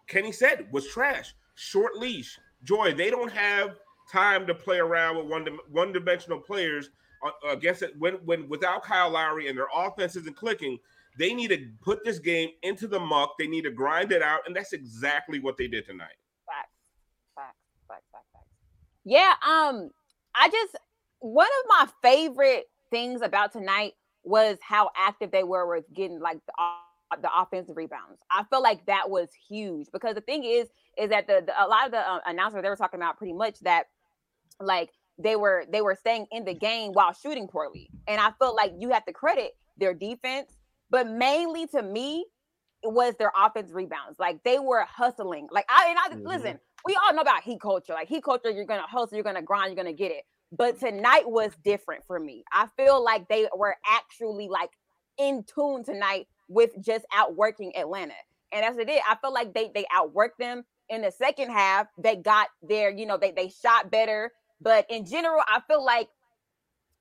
Kenny 0.06 0.32
said, 0.32 0.68
was 0.70 0.86
trash. 0.88 1.34
Short 1.54 1.96
leash. 1.96 2.38
Joy, 2.62 2.94
they 2.94 3.10
don't 3.10 3.32
have 3.32 3.76
time 4.10 4.46
to 4.46 4.54
play 4.54 4.78
around 4.78 5.16
with 5.16 5.26
one 5.26 5.46
one 5.70 5.92
dimensional 5.92 6.38
players 6.38 6.90
uh, 7.24 7.48
against 7.48 7.82
it 7.82 7.94
when 7.98 8.14
when 8.24 8.48
without 8.48 8.82
Kyle 8.82 9.10
Lowry 9.10 9.48
and 9.48 9.56
their 9.58 9.68
offense 9.74 10.16
isn't 10.16 10.36
clicking. 10.36 10.78
They 11.18 11.32
need 11.32 11.48
to 11.48 11.68
put 11.80 12.04
this 12.04 12.18
game 12.18 12.50
into 12.62 12.88
the 12.88 12.98
muck. 12.98 13.34
They 13.38 13.46
need 13.46 13.62
to 13.62 13.70
grind 13.70 14.10
it 14.10 14.20
out, 14.22 14.40
and 14.46 14.54
that's 14.54 14.72
exactly 14.72 15.38
what 15.38 15.56
they 15.56 15.68
did 15.68 15.86
tonight. 15.86 16.16
Facts, 16.46 16.72
facts, 17.36 17.56
facts, 17.86 18.04
facts, 18.10 18.26
facts. 18.32 18.48
Yeah, 19.04 19.32
um, 19.46 19.90
I 20.34 20.48
just 20.48 20.76
one 21.20 21.46
of 21.46 21.68
my 21.68 21.88
favorite 22.02 22.64
things 22.90 23.22
about 23.22 23.52
tonight 23.52 23.94
was 24.24 24.58
how 24.62 24.90
active 24.96 25.30
they 25.30 25.44
were 25.44 25.66
with 25.68 25.84
getting 25.94 26.20
like 26.20 26.38
the, 26.46 26.52
the 27.22 27.30
offensive 27.34 27.76
rebounds. 27.76 28.20
I 28.30 28.44
feel 28.50 28.62
like 28.62 28.86
that 28.86 29.10
was 29.10 29.28
huge 29.48 29.88
because 29.92 30.14
the 30.14 30.20
thing 30.20 30.44
is, 30.44 30.68
is 30.98 31.10
that 31.10 31.26
the, 31.26 31.42
the 31.46 31.52
a 31.62 31.66
lot 31.68 31.86
of 31.86 31.92
the 31.92 31.98
uh, 31.98 32.20
announcers 32.26 32.62
they 32.62 32.68
were 32.68 32.76
talking 32.76 33.00
about 33.00 33.18
pretty 33.18 33.32
much 33.34 33.60
that 33.60 33.86
like 34.60 34.90
they 35.18 35.36
were 35.36 35.64
they 35.70 35.82
were 35.82 35.94
staying 35.94 36.26
in 36.32 36.44
the 36.44 36.54
game 36.54 36.92
while 36.92 37.12
shooting 37.12 37.48
poorly, 37.48 37.90
and 38.06 38.20
I 38.20 38.30
felt 38.38 38.56
like 38.56 38.72
you 38.78 38.90
have 38.90 39.04
to 39.06 39.12
credit 39.12 39.52
their 39.76 39.94
defense, 39.94 40.56
but 40.90 41.08
mainly 41.08 41.66
to 41.68 41.82
me, 41.82 42.26
it 42.82 42.92
was 42.92 43.14
their 43.18 43.32
offense 43.36 43.72
rebounds. 43.72 44.18
Like 44.18 44.42
they 44.44 44.58
were 44.58 44.84
hustling. 44.84 45.48
Like 45.50 45.66
I 45.68 45.88
and 45.90 45.98
I 45.98 46.20
Mhm. 46.20 46.26
listen, 46.26 46.60
we 46.84 46.96
all 46.96 47.14
know 47.14 47.22
about 47.22 47.42
heat 47.42 47.60
culture. 47.60 47.94
Like 47.94 48.08
heat 48.08 48.22
culture, 48.22 48.50
you're 48.50 48.64
gonna 48.66 48.86
hustle, 48.86 49.16
you're 49.16 49.24
gonna 49.24 49.42
grind, 49.42 49.74
you're 49.74 49.82
gonna 49.82 49.96
get 49.96 50.12
it. 50.12 50.24
But 50.52 50.78
tonight 50.78 51.28
was 51.28 51.52
different 51.64 52.04
for 52.06 52.20
me. 52.20 52.44
I 52.52 52.68
feel 52.76 53.02
like 53.02 53.28
they 53.28 53.48
were 53.56 53.76
actually 53.86 54.48
like 54.48 54.70
in 55.18 55.44
tune 55.44 55.84
tonight 55.84 56.26
with 56.48 56.70
just 56.80 57.04
outworking 57.12 57.76
Atlanta. 57.76 58.14
And 58.52 58.64
as 58.64 58.76
it 58.76 58.86
did, 58.86 59.00
I 59.08 59.16
feel 59.16 59.32
like 59.32 59.54
they 59.54 59.70
they 59.74 59.84
outworked 59.96 60.36
them 60.38 60.64
in 60.88 61.02
the 61.02 61.10
second 61.10 61.50
half. 61.50 61.86
They 61.98 62.16
got 62.16 62.48
their, 62.62 62.90
you 62.90 63.06
know, 63.06 63.16
they 63.16 63.32
they 63.32 63.48
shot 63.48 63.90
better. 63.90 64.32
But 64.60 64.86
in 64.90 65.04
general, 65.06 65.42
I 65.48 65.60
feel 65.66 65.84
like, 65.84 66.08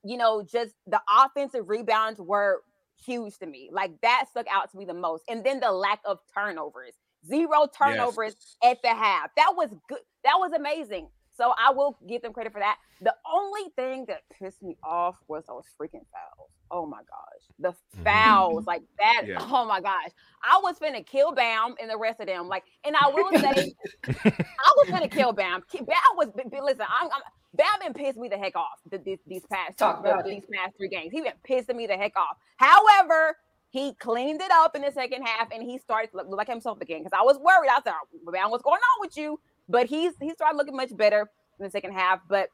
you 0.04 0.18
know, 0.18 0.44
just 0.44 0.74
the 0.88 1.02
offensive 1.10 1.70
rebounds 1.70 2.20
were 2.20 2.62
huge 3.06 3.38
to 3.40 3.46
me. 3.46 3.70
Like 3.72 3.92
that 4.02 4.26
stuck 4.32 4.48
out 4.52 4.72
to 4.72 4.78
me 4.78 4.86
the 4.86 4.94
most. 4.94 5.24
And 5.30 5.44
then 5.44 5.60
the 5.60 5.72
lack 5.72 6.00
of 6.06 6.20
turnovers. 6.34 6.94
Zero 7.28 7.68
turnovers 7.78 8.36
at 8.64 8.82
the 8.82 8.90
half. 8.90 9.30
That 9.38 9.54
was 9.56 9.70
good. 9.88 10.00
That 10.24 10.36
was 10.40 10.52
amazing. 10.54 11.08
So 11.36 11.52
I 11.58 11.72
will 11.72 11.98
give 12.08 12.22
them 12.22 12.32
credit 12.32 12.54
for 12.54 12.60
that. 12.60 12.78
The 13.02 13.16
only 13.34 13.70
thing 13.76 14.06
that 14.08 14.22
pissed 14.40 14.62
me 14.62 14.78
off 14.84 15.16
was 15.28 15.44
those 15.48 15.64
freaking 15.82 16.06
fouls. 16.12 16.50
Oh 16.70 16.86
my 16.86 17.00
gosh. 17.00 17.44
The 17.60 17.72
Mhm. 18.00 18.04
fouls, 18.04 18.66
like 18.68 18.84
that. 19.00 19.24
Yeah. 19.26 19.38
Oh 19.40 19.66
my 19.66 19.82
gosh. 19.82 20.10
I 20.44 20.60
was 20.62 20.78
finna 20.78 21.06
kill 21.06 21.32
Bam 21.32 21.76
and 21.82 21.90
the 21.90 21.98
rest 21.98 22.20
of 22.20 22.28
them. 22.28 22.48
Like, 22.48 22.64
and 22.84 22.96
I 22.96 23.10
will 23.10 23.32
say, 23.40 23.74
I 24.08 24.74
was 24.78 24.90
gonna 24.90 25.08
kill 25.08 25.34
Bam. 25.34 25.64
Bam 25.74 25.98
was 26.16 26.30
b- 26.36 26.44
b- 26.52 26.62
listen. 26.62 26.86
I'm, 26.88 27.06
I'm 27.08 27.22
Bam 27.56 27.68
been 27.82 27.94
pissed 27.94 28.18
me 28.18 28.30
the 28.30 28.38
heck 28.38 28.56
off 28.56 28.80
th- 28.90 29.04
these, 29.04 29.20
these 29.28 29.44
past 29.52 29.78
Talk 29.78 30.04
the- 30.04 30.10
about 30.12 30.28
it. 30.28 30.30
these 30.30 30.44
past 30.54 30.76
three 30.78 30.90
games. 30.90 31.12
He 31.12 31.22
been 31.22 31.34
pissing 31.48 31.76
me 31.76 31.88
the 31.88 31.98
heck 31.98 32.16
off. 32.16 32.38
However, 32.58 33.38
he 33.74 33.92
cleaned 33.96 34.40
it 34.40 34.52
up 34.52 34.76
in 34.76 34.84
the 34.84 34.92
second 34.92 35.24
half 35.24 35.48
and 35.52 35.64
he 35.64 35.80
started 35.80 36.12
to 36.12 36.18
look, 36.18 36.30
look 36.30 36.38
like 36.38 36.48
himself 36.48 36.80
again. 36.80 37.00
Because 37.00 37.18
I 37.20 37.24
was 37.24 37.40
worried. 37.40 37.70
I 37.72 37.82
said, 37.84 37.94
man, 38.24 38.52
what's 38.52 38.62
going 38.62 38.76
on 38.76 39.02
with 39.02 39.18
you? 39.18 39.40
But 39.68 39.88
he's 39.88 40.14
he 40.22 40.30
started 40.30 40.58
looking 40.58 40.76
much 40.76 40.96
better 40.96 41.22
in 41.58 41.66
the 41.66 41.72
second 41.72 41.94
half. 41.94 42.20
But 42.30 42.50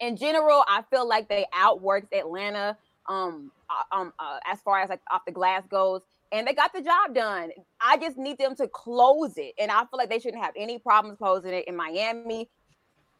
in 0.00 0.16
general, 0.16 0.64
I 0.66 0.82
feel 0.90 1.08
like 1.08 1.28
they 1.28 1.46
outworked 1.56 2.12
Atlanta. 2.12 2.76
Um, 3.08 3.52
uh, 3.70 3.96
um, 3.96 4.12
uh, 4.18 4.38
as 4.46 4.60
far 4.60 4.80
as 4.80 4.88
like 4.88 5.00
off 5.10 5.24
the 5.26 5.32
glass 5.32 5.62
goes, 5.68 6.02
and 6.32 6.46
they 6.46 6.54
got 6.54 6.72
the 6.72 6.82
job 6.82 7.14
done. 7.14 7.50
I 7.80 7.96
just 7.96 8.16
need 8.16 8.38
them 8.38 8.54
to 8.56 8.66
close 8.66 9.34
it, 9.36 9.54
and 9.58 9.70
I 9.70 9.80
feel 9.80 9.98
like 9.98 10.10
they 10.10 10.18
shouldn't 10.18 10.42
have 10.42 10.54
any 10.56 10.78
problems 10.78 11.18
closing 11.18 11.52
it 11.52 11.66
in 11.68 11.76
Miami. 11.76 12.48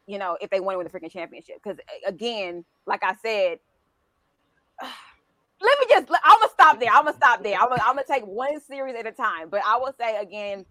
You 0.06 0.18
know, 0.18 0.36
if 0.40 0.50
they 0.50 0.60
want 0.60 0.74
to 0.74 0.78
win 0.78 0.88
the 0.90 0.92
freaking 0.92 1.12
championship, 1.12 1.56
because 1.62 1.78
again, 2.06 2.64
like 2.86 3.02
I 3.04 3.14
said, 3.22 3.58
let 5.62 5.78
me 5.80 5.86
just. 5.88 6.08
I'm 6.24 6.38
gonna 6.40 6.52
stop 6.52 6.80
there. 6.80 6.90
I'm 6.92 7.04
gonna 7.04 7.16
stop 7.16 7.42
there. 7.42 7.58
I'm 7.58 7.68
gonna, 7.68 7.82
I'm 7.84 7.94
gonna 7.94 8.06
take 8.08 8.24
one 8.24 8.60
series 8.60 8.96
at 8.96 9.06
a 9.06 9.12
time. 9.12 9.48
But 9.48 9.62
I 9.66 9.76
will 9.78 9.94
say 9.98 10.16
again, 10.16 10.66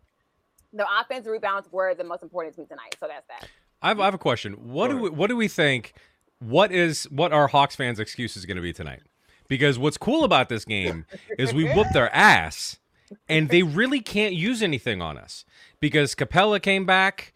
the 0.74 0.86
offensive 1.00 1.32
rebounds 1.32 1.70
were 1.72 1.94
the 1.96 2.04
most 2.04 2.24
important 2.24 2.56
to 2.56 2.62
me 2.62 2.68
tonight. 2.68 2.96
So 3.00 3.08
that's 3.08 3.28
that. 3.28 3.50
I 3.82 3.90
have, 3.90 4.00
I 4.00 4.06
have 4.06 4.14
a 4.14 4.20
question. 4.20 4.54
What 4.54 4.90
do 4.90 4.98
we, 4.98 5.10
what 5.10 5.28
do 5.28 5.36
we 5.36 5.48
think? 5.48 5.94
What 6.40 6.72
is 6.72 7.06
what 7.06 7.32
are 7.32 7.48
Hawks 7.48 7.76
fans' 7.76 8.00
excuse 8.00 8.36
is 8.36 8.46
going 8.46 8.58
to 8.58 8.62
be 8.62 8.74
tonight? 8.74 9.02
Because 9.48 9.78
what's 9.78 9.98
cool 9.98 10.24
about 10.24 10.50
this 10.50 10.66
game 10.66 11.06
is 11.38 11.54
we 11.54 11.66
whooped 11.66 11.94
their 11.94 12.14
ass, 12.16 12.80
and 13.28 13.50
they 13.50 13.64
really 13.64 14.00
can't 14.00 14.34
use 14.34 14.64
anything 14.64 15.02
on 15.02 15.18
us 15.18 15.46
because 15.80 16.16
Capela 16.16 16.62
came 16.62 16.86
back, 16.86 17.34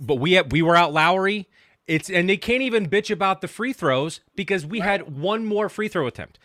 but 0.00 0.14
we 0.14 0.32
had, 0.32 0.50
we 0.50 0.62
were 0.62 0.76
out 0.76 0.92
Lowry. 0.92 1.46
It's 1.86 2.10
and 2.10 2.28
they 2.28 2.36
can't 2.36 2.62
even 2.62 2.88
bitch 2.88 3.10
about 3.10 3.40
the 3.40 3.48
free 3.48 3.72
throws 3.72 4.20
because 4.34 4.66
we 4.66 4.80
had 4.80 5.16
one 5.16 5.44
more 5.44 5.68
free 5.68 5.88
throw 5.88 6.06
attempt. 6.06 6.38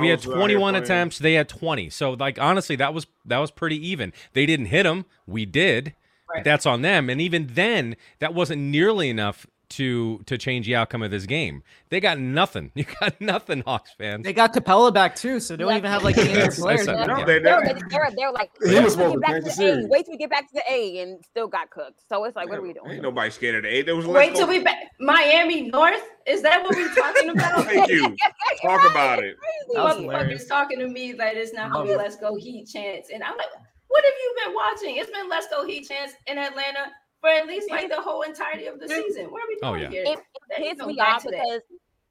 We 0.00 0.08
had 0.08 0.20
Kyle's 0.20 0.26
out 0.26 0.30
here 0.30 0.34
21 0.58 0.74
attempts. 0.76 1.18
They 1.18 1.34
had 1.34 1.48
20 1.48 1.90
so 1.90 2.12
like 2.12 2.38
honestly 2.40 2.76
that 2.76 2.94
was 2.94 3.06
that 3.24 3.38
was 3.38 3.50
pretty 3.50 3.76
even. 3.88 4.12
They 4.32 4.46
didn't 4.46 4.66
hit 4.66 4.82
them 4.84 5.04
we 5.26 5.44
did. 5.46 5.94
But 6.26 6.36
Right. 6.36 6.44
that's 6.44 6.64
on 6.64 6.80
them. 6.80 7.10
And 7.10 7.20
even 7.20 7.48
then 7.52 7.94
that 8.20 8.32
wasn't 8.32 8.62
nearly 8.62 9.10
enough 9.10 9.46
to 9.72 10.18
to 10.26 10.38
change 10.38 10.66
the 10.66 10.74
outcome 10.76 11.02
of 11.02 11.10
this 11.10 11.26
game 11.26 11.62
they 11.90 12.00
got 12.00 12.18
nothing 12.18 12.70
you 12.76 12.84
got 13.00 13.20
nothing 13.20 13.62
hawks 13.66 13.90
fans 13.98 14.24
They 14.24 14.32
got 14.32 14.54
Capela 14.54 14.92
back 14.92 15.14
too, 15.16 15.40
so 15.40 15.54
they 15.56 15.62
don't 15.64 15.72
Yeah. 15.72 15.78
even 15.78 15.90
have 15.90 16.02
like 16.04 16.16
any 16.18 16.40
other 16.40 16.50
players. 16.52 16.84
said 16.84 17.06
No, 17.06 17.18
yeah. 17.18 17.24
they- 17.24 17.38
They're, 17.40 17.60
they- 17.64 17.80
they're, 17.90 18.10
they're 18.16 18.32
like, 18.32 18.50
He 18.64 18.74
wait 18.74 18.84
was 18.84 18.94
till 18.96 19.06
we 19.06 19.12
supposed 19.12 19.22
get 19.24 19.26
to 19.26 19.32
back 19.32 19.42
to 19.42 19.60
the 19.60 19.64
the 19.80 19.84
A. 19.84 19.88
Wait 19.88 20.04
till 20.04 20.12
we 20.12 20.18
get 20.18 20.30
back 20.30 20.48
to 20.48 20.54
the 20.54 20.62
A, 20.72 20.98
and 21.02 21.24
still 21.24 21.48
got 21.48 21.70
cooked. 21.70 22.00
So 22.08 22.24
it's 22.24 22.36
like, 22.36 22.48
what 22.48 22.58
are 22.58 22.62
we 22.62 22.72
doing? 22.72 22.90
Ain't 22.92 23.02
nobody 23.02 23.30
scared 23.30 23.56
of 23.56 23.62
the 23.64 23.68
A. 23.68 23.82
There 23.82 23.96
was 23.96 24.06
Wait 24.06 24.34
till 24.34 24.48
we 24.48 24.60
back 24.60 24.76
Miami 25.00 25.70
North. 25.70 26.02
Is 26.26 26.42
that 26.42 26.62
what 26.62 26.74
we're 26.76 26.94
talking 26.94 27.28
about? 27.34 27.64
Thank 27.64 27.90
you. 27.90 28.16
Talk 28.62 28.88
about 28.90 29.22
it. 29.24 29.36
That 29.74 29.82
was 29.82 29.96
Motherfuckers 29.98 30.48
talking 30.48 30.78
to 30.78 30.88
me 30.88 31.14
like 31.14 31.34
it's 31.34 31.52
not 31.52 31.72
gonna 31.72 31.88
be 31.88 31.94
let's 31.96 32.16
go 32.16 32.36
Heat 32.36 32.68
chance, 32.72 33.08
and 33.12 33.22
I'm 33.22 33.36
like, 33.36 33.48
what 33.88 34.04
have 34.04 34.14
you 34.22 34.34
been 34.44 34.54
watching? 34.54 34.96
It's 34.96 35.10
been 35.10 35.28
let's 35.28 35.48
go 35.48 35.66
Heat 35.66 35.88
chance 35.88 36.12
in 36.26 36.38
Atlanta 36.38 36.90
for 37.22 37.30
at 37.30 37.46
least 37.46 37.70
like 37.70 37.88
the 37.88 38.00
whole 38.02 38.20
entirety 38.22 38.66
of 38.66 38.78
the 38.78 38.88
season. 38.88 39.30
What 39.30 39.42
are 39.42 39.48
we 39.48 39.58
oh, 39.62 39.70
doing 39.76 39.86
Oh, 39.86 39.88
yeah. 39.88 39.90
here? 39.90 40.04
It, 40.06 40.18
There 40.50 40.58
it 40.58 40.76
pissed 40.76 40.86
me 40.86 41.00
off 41.00 41.22
to 41.22 41.30
that. 41.30 41.40
because 41.40 41.60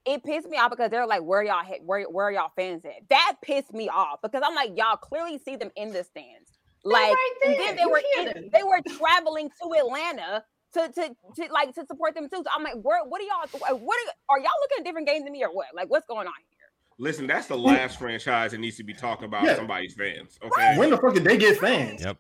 it 0.06 0.24
pissed 0.24 0.50
me 0.50 0.58
off 0.58 0.72
because 0.72 0.90
they're 0.90 1.06
like, 1.06 1.22
where 1.22 1.44
y'all 1.44 1.64
hit, 1.64 1.84
where 1.84 2.04
where 2.06 2.26
are 2.28 2.32
y'all 2.32 2.52
fans 2.56 2.84
at? 2.86 3.08
That 3.10 3.36
pissed 3.44 3.72
me 3.74 3.88
off 3.90 4.20
because 4.24 4.42
I'm 4.44 4.56
like, 4.56 4.72
y'all 4.76 4.98
clearly 4.98 5.38
see 5.38 5.58
them 5.58 5.70
in 5.76 5.92
the 5.94 6.04
stands. 6.04 6.50
Like 6.84 7.14
right 7.14 7.32
and 7.46 7.54
then 7.60 7.76
they 7.76 7.82
You 7.84 7.90
were 7.92 8.02
in- 8.22 8.50
they 8.52 8.64
were 8.64 8.82
traveling 8.98 9.50
to 9.62 9.74
Atlanta 9.78 10.44
to, 10.74 10.88
to 10.94 11.16
to 11.36 11.54
like 11.54 11.76
to 11.76 11.86
support 11.86 12.16
them 12.16 12.24
too. 12.30 12.38
So 12.38 12.46
I'm 12.56 12.64
like, 12.64 12.74
where 12.82 13.04
what 13.04 13.22
are 13.22 13.26
y'all 13.26 13.78
what 13.78 13.98
are, 14.08 14.14
are 14.36 14.40
y'all 14.40 14.50
looking 14.62 14.78
at 14.80 14.86
different 14.86 15.08
games 15.08 15.24
than 15.26 15.34
me 15.34 15.44
or 15.44 15.54
what? 15.54 15.68
Like 15.76 15.90
what's 15.92 16.08
going 16.08 16.26
on 16.26 16.34
here? 16.50 16.58
Listen, 16.98 17.28
that's 17.28 17.48
the 17.48 17.58
last 17.58 18.00
franchise 18.00 18.52
that 18.52 18.60
needs 18.60 18.78
to 18.78 18.84
be 18.84 18.94
talking 18.94 19.26
about 19.26 19.44
Yeah. 19.44 19.56
somebody's 19.56 19.94
fans. 19.94 20.40
Okay. 20.44 20.78
When 20.78 20.90
the 20.90 20.98
fuck 20.98 21.14
did 21.14 21.24
they 21.26 21.38
get 21.38 21.58
fans? 21.58 22.04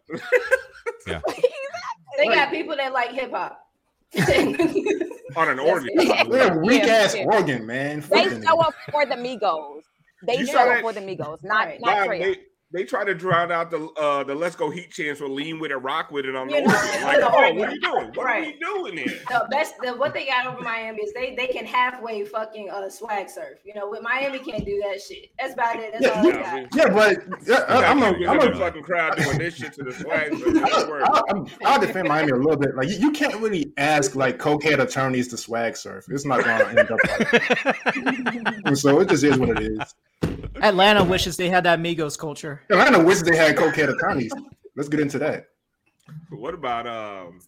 Yep. 1.07 1.23
They 2.17 2.25
got 2.27 2.49
people 2.51 2.75
that 2.75 2.93
like 2.93 3.11
hip 3.11 3.31
hop. 3.31 3.57
On 5.37 5.47
an 5.49 5.59
organ. 5.59 5.89
it. 5.93 6.29
They're 6.29 6.53
a 6.53 6.59
weak 6.59 6.83
ass 6.83 7.15
Yeah. 7.15 7.23
organ, 7.25 7.65
man. 7.65 8.01
They 8.01 8.23
Fucking- 8.25 8.43
show 8.43 8.59
up 8.59 8.73
for 8.91 9.05
the 9.05 9.15
Migos. 9.15 9.81
They 10.27 10.37
You 10.39 10.45
show 10.45 10.59
up 10.59 10.67
that- 10.67 10.81
for 10.81 10.91
the 10.93 10.99
Migos, 10.99 11.39
not 11.43 11.65
Right. 11.67 11.79
not 11.81 11.97
Nah, 11.97 12.05
Trae. 12.05 12.19
they, 12.19 12.39
they 12.73 12.83
try 12.85 13.03
to 13.03 13.13
drown 13.13 13.51
out 13.51 13.69
the 13.71 13.85
uh 13.99 14.23
the 14.23 14.33
let's 14.33 14.55
go 14.55 14.69
heat 14.69 14.91
chance 14.91 15.19
with 15.19 15.31
lean 15.31 15.59
with 15.59 15.71
it, 15.71 15.75
rock 15.77 16.09
with 16.11 16.25
it 16.25 16.35
on 16.35 16.47
the 16.47 16.55
You 16.55 16.67
know, 16.67 16.73
organ. 16.73 17.03
Like, 17.03 17.19
oh, 17.21 17.53
what 17.55 17.69
are 17.69 17.73
you 17.73 17.81
doing? 17.81 18.11
What 18.13 18.17
are 18.27 18.39
we 18.39 18.45
Right. 18.47 18.59
doing 18.59 18.97
here? 18.97 19.19
the 19.29 19.47
best 19.51 19.73
the, 19.81 19.91
what 19.93 20.13
they 20.13 20.25
got 20.25 20.47
over 20.47 20.61
Miami 20.61 21.01
is 21.03 21.11
they 21.13 21.35
they 21.35 21.47
can 21.47 21.65
halfway 21.65 22.23
fucking 22.25 22.69
uh 22.69 22.89
swag 22.89 23.29
surf. 23.29 23.59
You 23.65 23.73
know, 23.73 23.89
with 23.89 24.01
Miami 24.01 24.39
can't 24.39 24.65
do 24.65 24.81
that 24.87 25.01
shit. 25.01 25.29
That's 25.39 25.53
about 25.53 25.75
it. 25.77 25.91
That's 25.93 26.05
Yeah, 26.05 26.11
all 26.17 26.23
they 26.23 26.29
yeah, 26.29 26.43
got. 26.43 26.53
we- 26.55 26.79
Yeah, 26.79 26.89
but 27.37 27.47
yeah, 27.47 27.55
I, 27.67 27.85
I'm 27.85 28.03
a, 28.03 28.17
We 28.17 28.27
I'm 28.27 28.37
got 28.37 28.47
a, 28.47 28.51
the 28.51 28.57
fucking 28.57 28.83
crowd 28.83 29.17
doing 29.17 29.37
this 29.37 29.55
shit 29.55 29.73
to 29.73 29.83
the 29.83 29.91
swag. 29.93 30.33
so 30.37 30.47
it 30.49 30.53
doesn't 30.65 30.89
work. 30.89 31.03
I'll, 31.11 31.47
I'll 31.65 31.79
defend 31.81 32.07
Miami 32.07 32.31
a 32.31 32.35
little 32.35 32.57
bit. 32.57 32.75
Like 32.75 32.87
you, 32.89 32.95
you 32.97 33.11
can't 33.11 33.35
really 33.41 33.73
ask 33.77 34.15
like 34.15 34.37
cokehead 34.39 34.79
attorneys 34.79 35.27
to 35.29 35.37
swag 35.37 35.75
surf. 35.75 36.05
It's 36.09 36.25
not 36.25 36.43
going 36.43 36.59
to 36.59 36.69
end 36.69 36.79
up 36.91 36.99
like 37.03 37.31
that. 37.31 38.61
And 38.65 38.77
so 38.77 38.99
it 39.01 39.09
just 39.09 39.23
is 39.23 39.37
what 39.37 39.49
it 39.49 39.59
is. 39.61 39.93
Atlanta 40.61 41.03
wishes 41.03 41.37
they 41.37 41.49
had 41.49 41.63
that 41.65 41.79
Migos 41.79 42.17
culture. 42.17 42.61
Atlanta 42.69 43.03
wishes 43.03 43.23
they 43.23 43.35
had 43.35 43.55
cokehead 43.55 43.89
attorneys. 43.95 44.31
Let's 44.75 44.89
get 44.89 44.99
into 44.99 45.19
that. 45.19 45.47
What 46.29 46.53
about 46.53 46.87
um? 46.87 47.39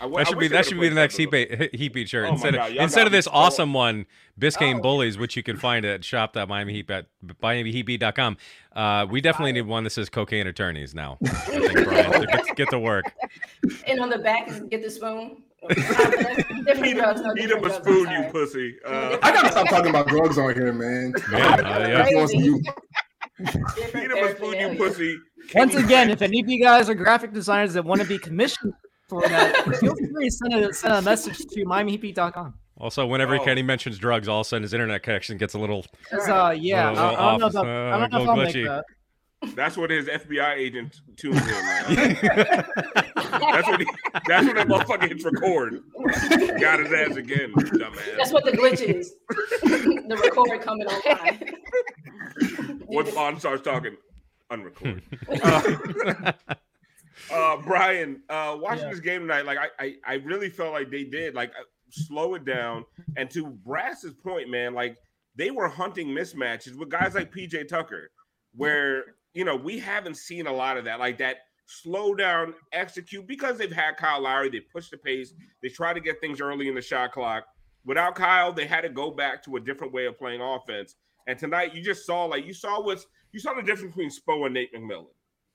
I, 0.00 0.06
w- 0.06 0.16
That 0.18 0.26
I 0.26 0.30
should 0.30 0.38
be 0.40 0.48
that 0.48 0.66
should 0.66 0.80
be 0.80 0.88
the 0.88 0.94
next 0.96 1.14
played 1.14 1.30
heat 1.48 1.48
bait, 1.60 1.74
heat 1.74 1.92
beat 1.94 2.08
shirt 2.08 2.26
Oh 2.28 2.32
instead 2.32 2.54
God, 2.54 2.70
of 2.72 2.76
instead 2.76 3.06
of 3.06 3.12
this 3.12 3.26
so- 3.26 3.30
awesome 3.32 3.72
one, 3.72 4.06
Biscayne 4.40 4.78
Oh. 4.78 4.82
Bullies, 4.82 5.16
which 5.16 5.36
you 5.36 5.44
can 5.44 5.56
find 5.56 5.84
at 5.84 6.04
shop 6.04 6.36
at 6.36 6.48
Miami 6.48 6.72
Heat 6.72 6.90
at 6.90 7.06
MiamiHeatBeat.com. 7.24 8.36
Uh, 8.74 9.06
we 9.08 9.20
definitely 9.20 9.52
need 9.52 9.60
one 9.66 9.84
that 9.84 9.90
says 9.90 10.08
cocaine 10.08 10.48
attorneys 10.48 10.92
now. 10.94 11.18
I 11.24 11.28
think, 11.28 11.84
Brian, 11.84 12.12
so 12.14 12.24
get, 12.24 12.56
get 12.56 12.70
to 12.70 12.78
work. 12.80 13.04
And 13.86 14.00
on 14.00 14.10
the 14.10 14.18
back 14.18 14.48
get 14.70 14.82
the 14.82 14.90
spoon. 14.90 15.42
Different 15.68 16.86
Eat, 16.86 16.94
drugs, 16.96 17.20
no 17.20 17.32
eat 17.32 17.36
different 17.48 17.50
him 17.50 17.58
a 17.58 17.60
drugs, 17.60 17.76
spoon, 17.76 18.10
you 18.10 18.30
pussy. 18.30 18.76
Uh, 18.86 19.16
I 19.22 19.32
gotta 19.32 19.50
stop 19.52 19.68
talking 19.68 19.90
about 19.90 20.06
drugs 20.08 20.38
on 20.38 20.54
here, 20.54 20.72
man. 20.72 21.12
Man, 21.30 21.64
uh, 21.66 21.86
yeah. 21.88 22.26
You. 22.30 22.60
Eat 23.40 23.46
him 23.46 23.46
a 23.46 23.56
spoon, 23.56 24.02
you 24.02 24.08
paraphernalia. 24.08 24.76
pussy. 24.78 25.18
Once 25.54 25.72
King 25.74 25.84
again, 25.84 26.06
French. 26.08 26.12
if 26.12 26.22
any 26.22 26.40
of 26.40 26.48
you 26.48 26.62
guys 26.62 26.88
are 26.88 26.94
graphic 26.94 27.32
designers 27.32 27.74
that 27.74 27.84
want 27.84 28.00
to 28.00 28.06
be 28.06 28.18
commissioned 28.18 28.72
for 29.08 29.22
that, 29.22 29.56
feel 29.80 29.94
free 29.96 30.26
to 30.26 30.30
send 30.30 30.54
a, 30.64 30.72
send 30.72 30.94
a 30.94 31.02
message 31.02 31.38
to 31.38 31.64
MiamiHeatBeat.com. 31.64 32.54
Also, 32.78 33.06
whenever 33.06 33.36
Oh. 33.36 33.44
Kenny 33.44 33.62
mentions 33.62 33.98
drugs, 33.98 34.28
all 34.28 34.40
of 34.40 34.46
a 34.46 34.48
sudden 34.48 34.62
his 34.62 34.72
internet 34.72 35.02
connection 35.02 35.36
gets 35.38 35.54
a 35.54 35.58
little. 35.58 35.84
Uh, 36.12 36.54
yeah, 36.58 36.90
Little- 36.90 37.04
I, 37.04 37.10
little 37.10 37.24
I 37.24 37.30
don't 37.30 37.40
know 37.40 37.46
off, 37.46 37.54
uh, 37.54 37.60
I 37.60 37.98
don't 37.98 38.12
know 38.12 38.22
if 38.22 38.28
I'll 38.28 38.36
make 38.36 38.54
that. 38.54 38.84
That's 39.54 39.76
what 39.76 39.90
his 39.90 40.06
FBI 40.06 40.56
agent 40.56 41.00
tunes 41.16 41.36
in. 41.36 41.96
Like. 41.96 42.20
that's 42.22 43.68
what 43.68 43.80
he. 43.80 43.86
That's 44.26 44.46
what 44.46 44.56
that 44.56 44.68
motherfucker 44.68 45.08
hits 45.08 45.24
record. 45.24 45.82
Got 46.60 46.80
his 46.80 46.92
ass 46.92 47.16
again, 47.16 47.52
dumbass. 47.54 48.16
That's 48.16 48.32
what 48.32 48.44
the 48.44 48.52
glitch 48.52 48.80
is. 48.82 49.14
the 49.62 50.20
recorder 50.22 50.58
coming 50.58 50.86
on 50.86 51.02
time. 51.02 51.40
Once 52.86 53.10
Bond 53.14 53.38
starts 53.38 53.62
talking, 53.62 53.96
unrecord. 54.50 55.02
uh, 55.44 56.32
uh, 57.32 57.56
Brian, 57.62 58.22
uh, 58.28 58.56
watching 58.60 58.84
Yeah. 58.84 58.90
this 58.90 59.00
game 59.00 59.22
tonight, 59.22 59.44
like 59.46 59.58
I, 59.58 59.68
I, 59.84 59.94
I 60.06 60.14
really 60.14 60.50
felt 60.50 60.72
like 60.72 60.90
they 60.90 61.04
did 61.04 61.34
like 61.34 61.50
uh, 61.50 61.64
slow 61.90 62.34
it 62.34 62.44
down. 62.44 62.84
And 63.16 63.30
to 63.30 63.46
Brass's 63.46 64.14
point, 64.14 64.48
man, 64.50 64.74
like 64.74 64.96
they 65.36 65.50
were 65.50 65.68
hunting 65.68 66.08
mismatches 66.08 66.76
with 66.76 66.88
guys 66.90 67.14
like 67.14 67.32
PJ 67.32 67.68
Tucker, 67.68 68.10
where 68.54 69.16
you 69.34 69.44
know 69.44 69.56
we 69.56 69.78
haven't 69.78 70.16
seen 70.16 70.46
a 70.46 70.52
lot 70.52 70.76
of 70.76 70.84
that, 70.84 70.98
like 70.98 71.18
that 71.18 71.36
slow 71.66 72.14
down, 72.14 72.54
execute 72.72 73.26
because 73.26 73.56
they've 73.58 73.72
had 73.72 73.96
Kyle 73.96 74.20
Lowry. 74.20 74.50
They 74.50 74.60
push 74.60 74.90
the 74.90 74.98
pace. 74.98 75.32
They 75.62 75.68
try 75.68 75.92
to 75.92 76.00
get 76.00 76.20
things 76.20 76.40
early 76.40 76.68
in 76.68 76.74
the 76.74 76.82
shot 76.82 77.12
clock. 77.12 77.44
Without 77.84 78.14
Kyle, 78.14 78.52
they 78.52 78.66
had 78.66 78.82
to 78.82 78.88
go 78.88 79.10
back 79.10 79.42
to 79.44 79.56
a 79.56 79.60
different 79.60 79.92
way 79.92 80.06
of 80.06 80.18
playing 80.18 80.40
offense. 80.40 80.96
And 81.26 81.38
tonight, 81.38 81.74
you 81.74 81.82
just 81.82 82.04
saw 82.06 82.24
like 82.24 82.46
you 82.46 82.54
saw 82.54 82.80
what's 82.82 83.06
you 83.32 83.40
saw 83.40 83.54
the 83.54 83.62
difference 83.62 83.94
between 83.94 84.10
Spo 84.10 84.44
and 84.44 84.54
Nate 84.54 84.74
McMillan 84.74 85.06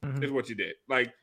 Mhm. 0.03 0.23
is 0.23 0.31
what 0.31 0.49
you 0.49 0.55
did. 0.55 0.75
Like, 0.89 1.13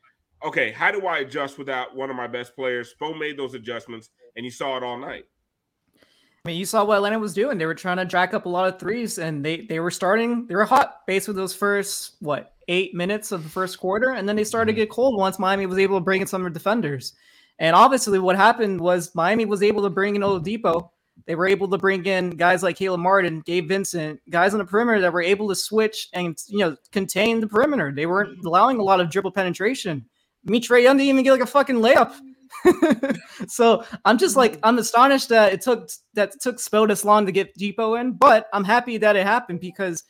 okay, 0.43 0.71
how 0.71 0.91
do 0.91 1.05
I 1.07 1.19
adjust 1.19 1.57
without 1.57 1.95
one 1.95 2.09
of 2.09 2.15
my 2.15 2.27
best 2.27 2.55
players? 2.55 2.93
Spo 2.93 3.17
made 3.17 3.37
those 3.37 3.53
adjustments, 3.53 4.09
and 4.35 4.45
you 4.45 4.51
saw 4.51 4.77
it 4.77 4.83
all 4.83 4.97
night. 4.97 5.25
I 6.45 6.49
mean, 6.49 6.57
you 6.57 6.65
saw 6.65 6.85
what 6.85 6.97
Atlanta 6.97 7.17
was 7.17 7.33
doing. 7.33 7.57
They 7.57 7.65
were 7.65 7.73
trying 7.73 7.97
to 7.97 8.05
jack 8.05 8.35
up 8.35 8.45
a 8.45 8.49
lot 8.49 8.71
of 8.71 8.79
threes, 8.79 9.17
and 9.17 9.43
they 9.43 9.61
they 9.61 9.79
were 9.79 9.89
starting. 9.89 10.45
They 10.45 10.53
were 10.53 10.65
hot 10.65 11.01
basically 11.07 11.33
those 11.33 11.55
first 11.55 12.17
what 12.19 12.53
eight 12.67 12.93
minutes 12.93 13.31
of 13.31 13.43
the 13.43 13.49
first 13.49 13.79
quarter, 13.79 14.11
and 14.11 14.29
then 14.29 14.35
they 14.35 14.43
started 14.43 14.67
to 14.67 14.73
mm-hmm. 14.73 14.83
get 14.83 14.91
cold 14.91 15.17
once 15.17 15.39
Miami 15.39 15.65
was 15.65 15.79
able 15.79 15.97
to 15.97 16.03
bring 16.03 16.21
in 16.21 16.27
some 16.27 16.41
of 16.41 16.45
their 16.45 16.53
defenders. 16.53 17.13
And 17.57 17.75
obviously, 17.75 18.19
what 18.19 18.35
happened 18.35 18.79
was 18.79 19.15
Miami 19.15 19.45
was 19.45 19.63
able 19.63 19.81
to 19.81 19.89
bring 19.89 20.15
in 20.15 20.21
Oladipo. 20.21 20.89
They 21.25 21.33
were 21.33 21.47
able 21.47 21.67
to 21.69 21.79
bring 21.79 22.05
in 22.05 22.31
guys 22.31 22.61
like 22.61 22.75
Caleb 22.75 22.99
Martin, 22.99 23.41
Gabe 23.41 23.67
Vincent, 23.67 24.19
guys 24.29 24.53
on 24.53 24.59
the 24.59 24.65
perimeter 24.65 25.01
that 25.01 25.13
were 25.13 25.23
able 25.23 25.47
to 25.49 25.55
switch 25.55 26.09
and 26.13 26.37
you 26.47 26.59
know 26.59 26.77
contain 26.91 27.39
the 27.39 27.47
perimeter. 27.47 27.91
They 27.91 28.05
weren't 28.05 28.37
mm-hmm. 28.37 28.45
allowing 28.45 28.77
a 28.77 28.83
lot 28.83 28.99
of 28.99 29.09
dribble 29.09 29.31
penetration. 29.31 30.05
I 30.47 30.51
mean, 30.51 30.61
Trae 30.61 30.83
Young 30.83 30.97
didn't 30.97 31.09
even 31.09 31.23
get 31.23 31.31
like 31.31 31.41
a 31.41 31.47
fucking 31.47 31.77
layup. 31.77 32.13
so 33.47 33.83
I'm 34.05 34.17
just 34.17 34.35
like 34.35 34.59
I'm 34.63 34.77
astonished 34.77 35.29
that 35.29 35.53
it 35.53 35.61
took 35.61 35.89
that 36.13 36.39
took 36.41 36.57
Spo 36.57 36.87
this 36.87 37.05
long 37.05 37.25
to 37.25 37.31
get 37.31 37.57
Dipo 37.57 37.99
in, 37.99 38.13
but 38.13 38.47
I'm 38.53 38.63
happy 38.63 38.97
that 38.97 39.15
it 39.15 39.25
happened 39.25 39.59
because 39.59 40.03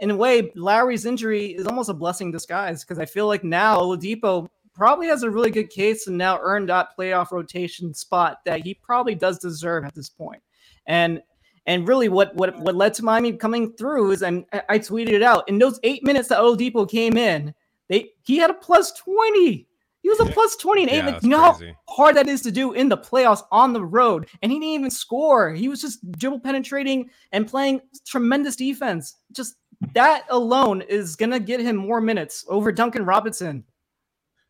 in 0.00 0.10
a 0.10 0.16
way 0.16 0.50
Lowry's 0.54 1.06
injury 1.06 1.46
is 1.46 1.66
almost 1.66 1.90
a 1.90 1.94
blessing 1.94 2.30
disguise 2.30 2.84
because 2.84 2.98
I 2.98 3.06
feel 3.06 3.26
like 3.26 3.44
now 3.44 3.80
Oladipo 3.80 4.48
probably 4.74 5.08
has 5.08 5.24
a 5.24 5.30
really 5.30 5.50
good 5.50 5.70
case 5.70 6.06
and 6.06 6.16
now 6.16 6.38
earned 6.40 6.68
that 6.68 6.96
playoff 6.96 7.32
rotation 7.32 7.92
spot 7.92 8.38
that 8.44 8.60
he 8.60 8.74
probably 8.74 9.14
does 9.14 9.38
deserve 9.38 9.84
at 9.84 9.94
this 9.94 10.08
point. 10.08 10.42
And 10.86 11.20
and 11.66 11.86
really 11.86 12.08
what 12.08 12.34
what 12.36 12.58
what 12.60 12.76
led 12.76 12.94
to 12.94 13.04
Miami 13.04 13.32
coming 13.32 13.72
through 13.72 14.12
is 14.12 14.22
and 14.22 14.44
I, 14.68 14.78
tweeted 14.78 15.10
it 15.10 15.22
out 15.22 15.48
in 15.48 15.58
those 15.58 15.80
eight 15.82 16.04
minutes 16.04 16.28
that 16.28 16.38
Oladipo 16.38 16.88
came 16.88 17.16
in, 17.16 17.54
they 17.88 18.10
he 18.22 18.38
had 18.38 18.50
a 18.50 18.54
plus 18.54 18.92
20. 18.92 19.66
He 20.08 20.22
was 20.22 20.30
a 20.30 20.32
plus 20.32 20.56
20 20.56 20.82
and 20.84 20.90
eight 20.90 20.96
Yeah, 20.96 21.00
minutes. 21.02 21.14
that's 21.16 21.24
You 21.24 21.30
know 21.30 21.40
how 21.40 21.94
hard 21.94 22.16
that 22.16 22.28
is 22.28 22.40
to 22.42 22.50
do 22.50 22.72
in 22.72 22.88
the 22.88 22.96
playoffs 22.96 23.42
on 23.52 23.74
the 23.74 23.84
road. 23.84 24.26
And 24.40 24.50
he 24.50 24.58
didn't 24.58 24.70
even 24.72 24.90
score. 24.90 25.52
He 25.52 25.68
was 25.68 25.82
just 25.82 26.10
dribble 26.12 26.40
penetrating 26.40 27.10
and 27.32 27.46
playing 27.46 27.82
tremendous 28.06 28.56
defense. 28.56 29.16
Just 29.32 29.56
that 29.92 30.24
alone 30.30 30.80
is 30.80 31.14
gonna 31.14 31.38
get 31.38 31.60
him 31.60 31.76
more 31.76 32.00
minutes 32.00 32.46
over 32.48 32.72
Duncan 32.72 33.04
Robinson. 33.04 33.64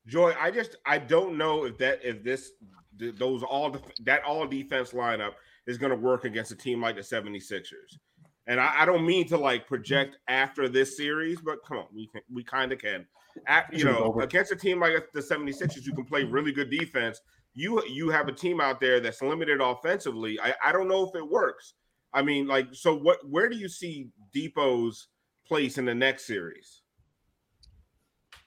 Joy, 0.07 0.33
I 0.39 0.53
just 0.53 0.77
I 0.87 0.99
don't 0.99 1.37
know 1.37 1.65
if 1.65 1.77
that 1.79 1.99
if 2.05 2.23
this 2.23 2.53
those 2.97 3.43
all 3.43 3.77
that 4.05 4.23
all 4.23 4.47
defense 4.47 4.93
lineup 4.93 5.33
is 5.67 5.77
going 5.77 5.91
to 5.91 5.97
work 5.97 6.25
against 6.25 6.53
a 6.53 6.57
team 6.57 6.81
like 6.81 6.95
the 6.95 7.03
76ers. 7.03 7.99
And 8.47 8.59
I, 8.61 8.83
I 8.83 8.85
don't 8.87 9.05
mean 9.05 9.27
to 9.29 9.37
like 9.37 9.67
project 9.67 10.17
after 10.29 10.69
this 10.69 10.97
series, 10.97 11.41
but 11.41 11.59
come 11.67 11.79
on, 11.79 11.87
we 11.95 12.07
can 12.07 12.23
we 12.33 12.45
kind 12.45 12.71
of 12.73 12.79
can. 12.79 13.07
At, 13.47 13.73
you 13.73 13.85
know, 13.85 14.19
against 14.21 14.53
a 14.53 14.57
team 14.57 14.81
like 14.81 14.93
the 15.13 15.21
76ers, 15.21 15.85
you 15.85 15.95
can 15.95 16.05
play 16.05 16.25
really 16.25 16.53
good 16.53 16.71
defense. 16.71 17.21
You 17.55 17.83
you 17.87 18.11
have 18.11 18.29
a 18.29 18.33
team 18.33 18.61
out 18.61 18.81
there 18.81 19.01
that's 19.01 19.23
limited 19.23 19.61
offensively. 19.61 20.39
I, 20.41 20.55
I 20.65 20.73
don't 20.73 20.89
know 20.89 21.09
if 21.09 21.15
it 21.15 21.29
works. 21.29 21.75
I 22.13 22.23
mean, 22.23 22.47
like, 22.47 22.69
so 22.73 22.97
what? 22.97 23.19
Where 23.29 23.49
do 23.49 23.57
you 23.57 23.69
see 23.69 24.09
Dipo's 24.35 25.09
place 25.47 25.79
in 25.79 25.85
the 25.85 25.95
next 25.95 26.27
series? 26.27 26.83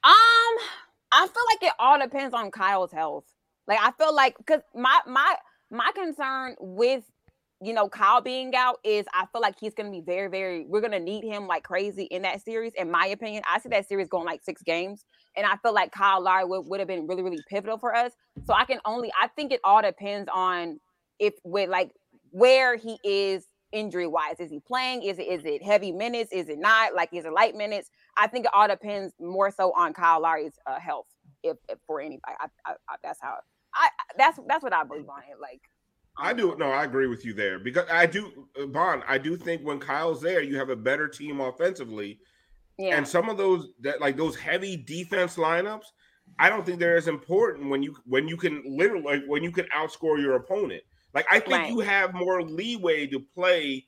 Um, 0.04 0.12
I 1.12 1.26
feel 1.26 1.42
like 1.52 1.62
it 1.62 1.74
all 1.78 1.98
depends 1.98 2.34
on 2.34 2.50
Kyle's 2.50 2.92
health. 2.92 3.24
Like 3.66 3.78
I 3.80 3.92
feel 3.92 4.14
like 4.14 4.36
because 4.38 4.62
my 4.74 5.00
my 5.06 5.36
my 5.70 5.90
concern 5.94 6.56
with 6.58 7.04
you 7.62 7.72
know 7.72 7.88
Kyle 7.88 8.20
being 8.20 8.54
out 8.54 8.78
is 8.84 9.06
I 9.14 9.26
feel 9.32 9.40
like 9.40 9.56
he's 9.60 9.74
gonna 9.74 9.90
be 9.90 10.00
very 10.00 10.28
very 10.28 10.66
we're 10.66 10.80
gonna 10.80 11.00
need 11.00 11.24
him 11.24 11.46
like 11.46 11.62
crazy 11.64 12.04
in 12.04 12.22
that 12.22 12.42
series. 12.42 12.72
In 12.76 12.90
my 12.90 13.06
opinion, 13.06 13.42
I 13.48 13.58
see 13.60 13.68
that 13.70 13.88
series 13.88 14.08
going 14.08 14.26
like 14.26 14.42
six 14.42 14.62
games, 14.62 15.04
and 15.36 15.46
I 15.46 15.56
feel 15.56 15.72
like 15.74 15.92
Kyle 15.92 16.22
Lowry 16.22 16.44
would, 16.44 16.62
would 16.66 16.80
have 16.80 16.88
been 16.88 17.06
really 17.06 17.22
really 17.22 17.42
pivotal 17.48 17.78
for 17.78 17.94
us. 17.94 18.12
So 18.46 18.54
I 18.54 18.64
can 18.64 18.80
only 18.84 19.10
I 19.20 19.28
think 19.28 19.52
it 19.52 19.60
all 19.64 19.82
depends 19.82 20.28
on 20.32 20.80
if 21.18 21.34
with 21.44 21.70
like 21.70 21.92
where 22.30 22.76
he 22.76 22.98
is 23.04 23.46
injury 23.72 24.06
wise. 24.06 24.36
Is 24.38 24.50
he 24.50 24.60
playing? 24.60 25.02
Is 25.02 25.18
it 25.18 25.22
is 25.28 25.44
it 25.44 25.62
heavy 25.62 25.92
minutes? 25.92 26.32
Is 26.32 26.48
it 26.48 26.58
not? 26.58 26.94
Like 26.94 27.10
is 27.12 27.24
it 27.24 27.32
light 27.32 27.54
minutes? 27.54 27.90
I 28.16 28.26
think 28.26 28.46
it 28.46 28.50
all 28.54 28.68
depends 28.68 29.14
more 29.20 29.50
so 29.50 29.72
on 29.76 29.92
Kyle 29.92 30.20
Lowry's 30.20 30.54
uh, 30.66 30.78
health. 30.80 31.06
If, 31.42 31.56
if 31.68 31.78
for 31.86 32.00
anybody, 32.00 32.34
I, 32.40 32.46
I, 32.66 32.72
I, 32.88 32.94
that's 33.02 33.18
how 33.20 33.36
I, 33.74 33.86
I- 33.86 34.14
that's 34.18 34.38
that's 34.48 34.62
what 34.62 34.72
I 34.72 34.84
believe 34.84 35.08
on 35.08 35.20
it. 35.30 35.40
Like 35.40 35.60
I 36.18 36.32
do 36.32 36.54
no, 36.58 36.70
I 36.70 36.84
agree 36.84 37.06
with 37.06 37.24
you 37.24 37.32
there 37.34 37.58
because 37.58 37.88
I 37.90 38.06
do 38.06 38.48
uh, 38.60 38.66
Bond. 38.66 39.02
I 39.08 39.18
do 39.18 39.36
think 39.36 39.62
when 39.62 39.78
Kyle's 39.78 40.20
there, 40.20 40.42
you 40.42 40.56
have 40.58 40.68
a 40.70 40.76
better 40.76 41.08
team 41.08 41.40
offensively, 41.40 42.20
Yeah. 42.78 42.96
and 42.96 43.06
some 43.08 43.28
of 43.28 43.36
those 43.38 43.68
that 43.80 44.00
like 44.00 44.16
those 44.16 44.36
heavy 44.36 44.76
defense 44.76 45.36
lineups. 45.36 45.86
I 46.38 46.48
don't 46.48 46.64
think 46.64 46.78
they're 46.78 46.96
as 46.96 47.08
important 47.08 47.68
when 47.70 47.82
you 47.82 47.96
when 48.04 48.28
you 48.28 48.36
can 48.36 48.62
literally 48.66 49.02
like, 49.04 49.22
when 49.26 49.42
you 49.42 49.50
can 49.52 49.66
outscore 49.74 50.20
your 50.20 50.36
opponent. 50.36 50.82
Like 51.14 51.26
I 51.30 51.40
think 51.40 51.52
Right. 51.52 51.70
you 51.70 51.80
have 51.80 52.14
more 52.14 52.42
leeway 52.42 53.06
to 53.08 53.20
play 53.20 53.86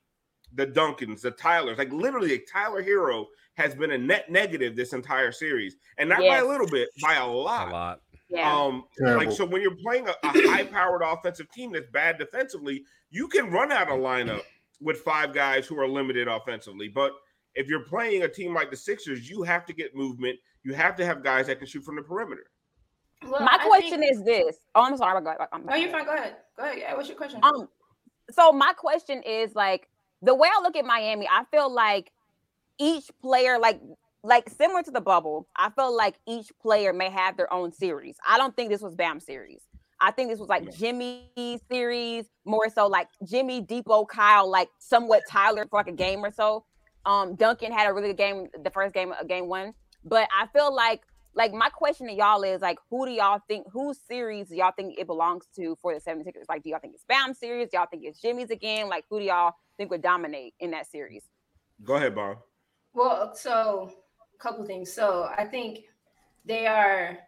the 0.55 0.67
Duncans, 0.67 1.21
the 1.23 1.31
Tylers. 1.31 1.79
Like 1.79 1.93
literally, 1.93 2.31
like, 2.33 2.47
Tyler 2.51 2.83
Herro 2.83 3.27
has 3.57 3.75
been 3.75 3.93
a 3.93 3.99
net 3.99 4.31
negative 4.31 4.77
this 4.77 4.93
entire 4.93 5.33
series, 5.33 5.77
and 5.99 6.09
not 6.09 6.19
by 6.21 6.39
a 6.39 6.45
little 6.45 6.67
bit, 6.69 6.89
by 7.03 7.15
a 7.15 7.27
lot. 7.27 7.69
A 7.69 7.73
lot. 7.73 8.01
Yeah. 8.35 8.55
Um, 8.57 8.85
Terrible. 8.99 9.27
like 9.27 9.37
so 9.37 9.45
when 9.47 9.63
you're 9.63 9.77
playing 9.77 10.09
a, 10.09 10.15
a 10.25 10.29
high-powered 10.51 11.03
offensive 11.03 11.51
team 11.53 11.73
that's 11.73 11.87
bad 11.93 12.19
defensively, 12.19 12.85
you 13.11 13.29
can 13.29 13.51
run 13.51 13.73
out 13.73 13.89
a 13.89 13.93
lineup 13.93 14.43
with 14.81 14.99
five 14.99 15.33
guys 15.33 15.67
who 15.67 15.79
are 15.81 15.89
limited 15.89 16.29
offensively. 16.29 16.89
But 16.89 17.13
if 17.55 17.69
you're 17.69 17.85
playing 17.85 18.23
a 18.25 18.29
team 18.29 18.53
like 18.55 18.71
the 18.71 18.77
Sixers, 18.77 19.29
you 19.31 19.43
have 19.43 19.65
to 19.67 19.73
get 19.73 19.95
movement. 19.95 20.39
You 20.65 20.75
have 20.75 20.97
to 20.97 21.07
have 21.07 21.23
guys 21.23 21.47
that 21.47 21.59
can 21.59 21.67
shoot 21.69 21.85
from 21.85 21.97
the 21.97 22.03
perimeter. 22.03 22.47
Well, 23.23 23.41
My 23.41 23.59
I 23.61 23.67
question 23.67 24.01
think- 24.01 24.13
is 24.13 24.25
this. 24.25 24.57
Oh, 24.75 24.83
I'm 24.83 24.97
sorry. 24.97 25.21
Go 25.23 25.29
ahead. 25.29 25.41
I'm 25.53 25.65
No, 25.65 25.75
you're 25.77 25.91
fine. 25.91 26.05
Go 26.05 26.15
ahead. 26.15 26.37
Go 26.59 26.65
ahead. 26.65 26.79
Yeah, 26.79 26.95
what's 26.95 27.09
your 27.09 27.17
question? 27.17 27.41
Um, 27.43 27.69
so 28.31 28.53
my 28.53 28.73
question 28.77 29.23
is 29.23 29.55
like 29.55 29.89
the 30.23 30.35
way 30.35 30.49
I 30.55 30.61
look 30.63 30.77
at 30.77 30.85
Miami, 30.85 31.29
I 31.31 31.45
feel 31.51 31.73
like 31.73 32.11
each 32.79 33.11
player, 33.23 33.59
like 33.59 33.81
like 34.25 34.49
similar 34.49 34.83
to 34.83 34.91
the 34.91 35.03
bubble, 35.03 35.47
I 35.55 35.71
feel 35.71 35.95
like 35.95 36.15
each 36.27 36.51
player 36.61 36.93
may 36.93 37.11
have 37.11 37.37
their 37.37 37.53
own 37.53 37.73
series. 37.73 38.17
I 38.27 38.39
don't 38.39 38.57
think 38.57 38.71
this 38.71 38.81
was 38.81 38.95
Bam 38.95 39.21
series. 39.21 39.61
I 40.01 40.11
think 40.11 40.31
this 40.31 40.41
was 40.41 40.49
like 40.49 40.75
Jimmy 40.75 41.31
series, 41.71 42.25
more 42.45 42.69
so 42.69 42.87
like 42.87 43.09
Jimmy, 43.25 43.63
Dipo, 43.63 44.09
Kyle, 44.09 44.51
like 44.51 44.69
somewhat 44.79 45.23
Tyler 45.31 45.67
for 45.71 45.79
like 45.79 45.89
a 45.89 45.93
game 45.93 46.25
or 46.25 46.33
so. 46.33 46.65
Um, 47.07 47.37
Duncan 47.37 47.71
had 47.71 47.87
a 47.87 47.93
really 47.93 48.09
good 48.09 48.17
game, 48.17 48.49
the 48.63 48.71
first 48.71 48.95
game 48.95 49.13
of 49.13 49.29
game 49.29 49.47
one. 49.47 49.75
But 50.05 50.29
I 50.37 50.47
feel 50.47 50.75
like 50.75 51.03
like 51.35 51.53
my 51.53 51.69
question 51.69 52.07
to 52.07 52.13
y'all 52.15 52.43
is 52.45 52.63
like 52.63 52.79
who 52.91 53.07
do 53.07 53.13
y'all 53.13 53.41
think 53.47 53.67
whose 53.71 53.99
series 54.09 54.49
do 54.49 54.57
y'all 54.57 54.73
think 54.75 54.99
it 54.99 55.07
belongs 55.07 55.45
to 55.57 55.77
for 55.83 55.95
the 55.95 56.01
76ers? 56.01 56.45
Like 56.49 56.63
do 56.63 56.71
y'all 56.71 56.79
think 56.81 56.95
it's 56.95 57.05
Bam 57.07 57.35
series? 57.35 57.69
Do 57.71 57.77
y'all 57.77 57.87
think 57.91 58.05
it's 58.05 58.21
Jimmy's 58.21 58.51
again? 58.51 58.89
Like 58.89 59.05
who 59.11 59.19
do 59.19 59.27
y'all 59.27 59.53
think 59.77 59.91
would 59.91 60.03
dominate 60.03 60.55
in 60.61 60.71
that 60.71 60.91
series? 60.91 61.25
Go 61.83 61.97
ahead, 61.97 62.15
Bob. 62.15 62.39
Well, 62.95 63.35
so 63.35 63.91
a 63.91 64.04
couple 64.45 64.65
things. 64.65 64.93
So 64.93 65.29
I 65.37 65.45
think 65.45 65.85
they 66.45 66.67
are 66.67 67.19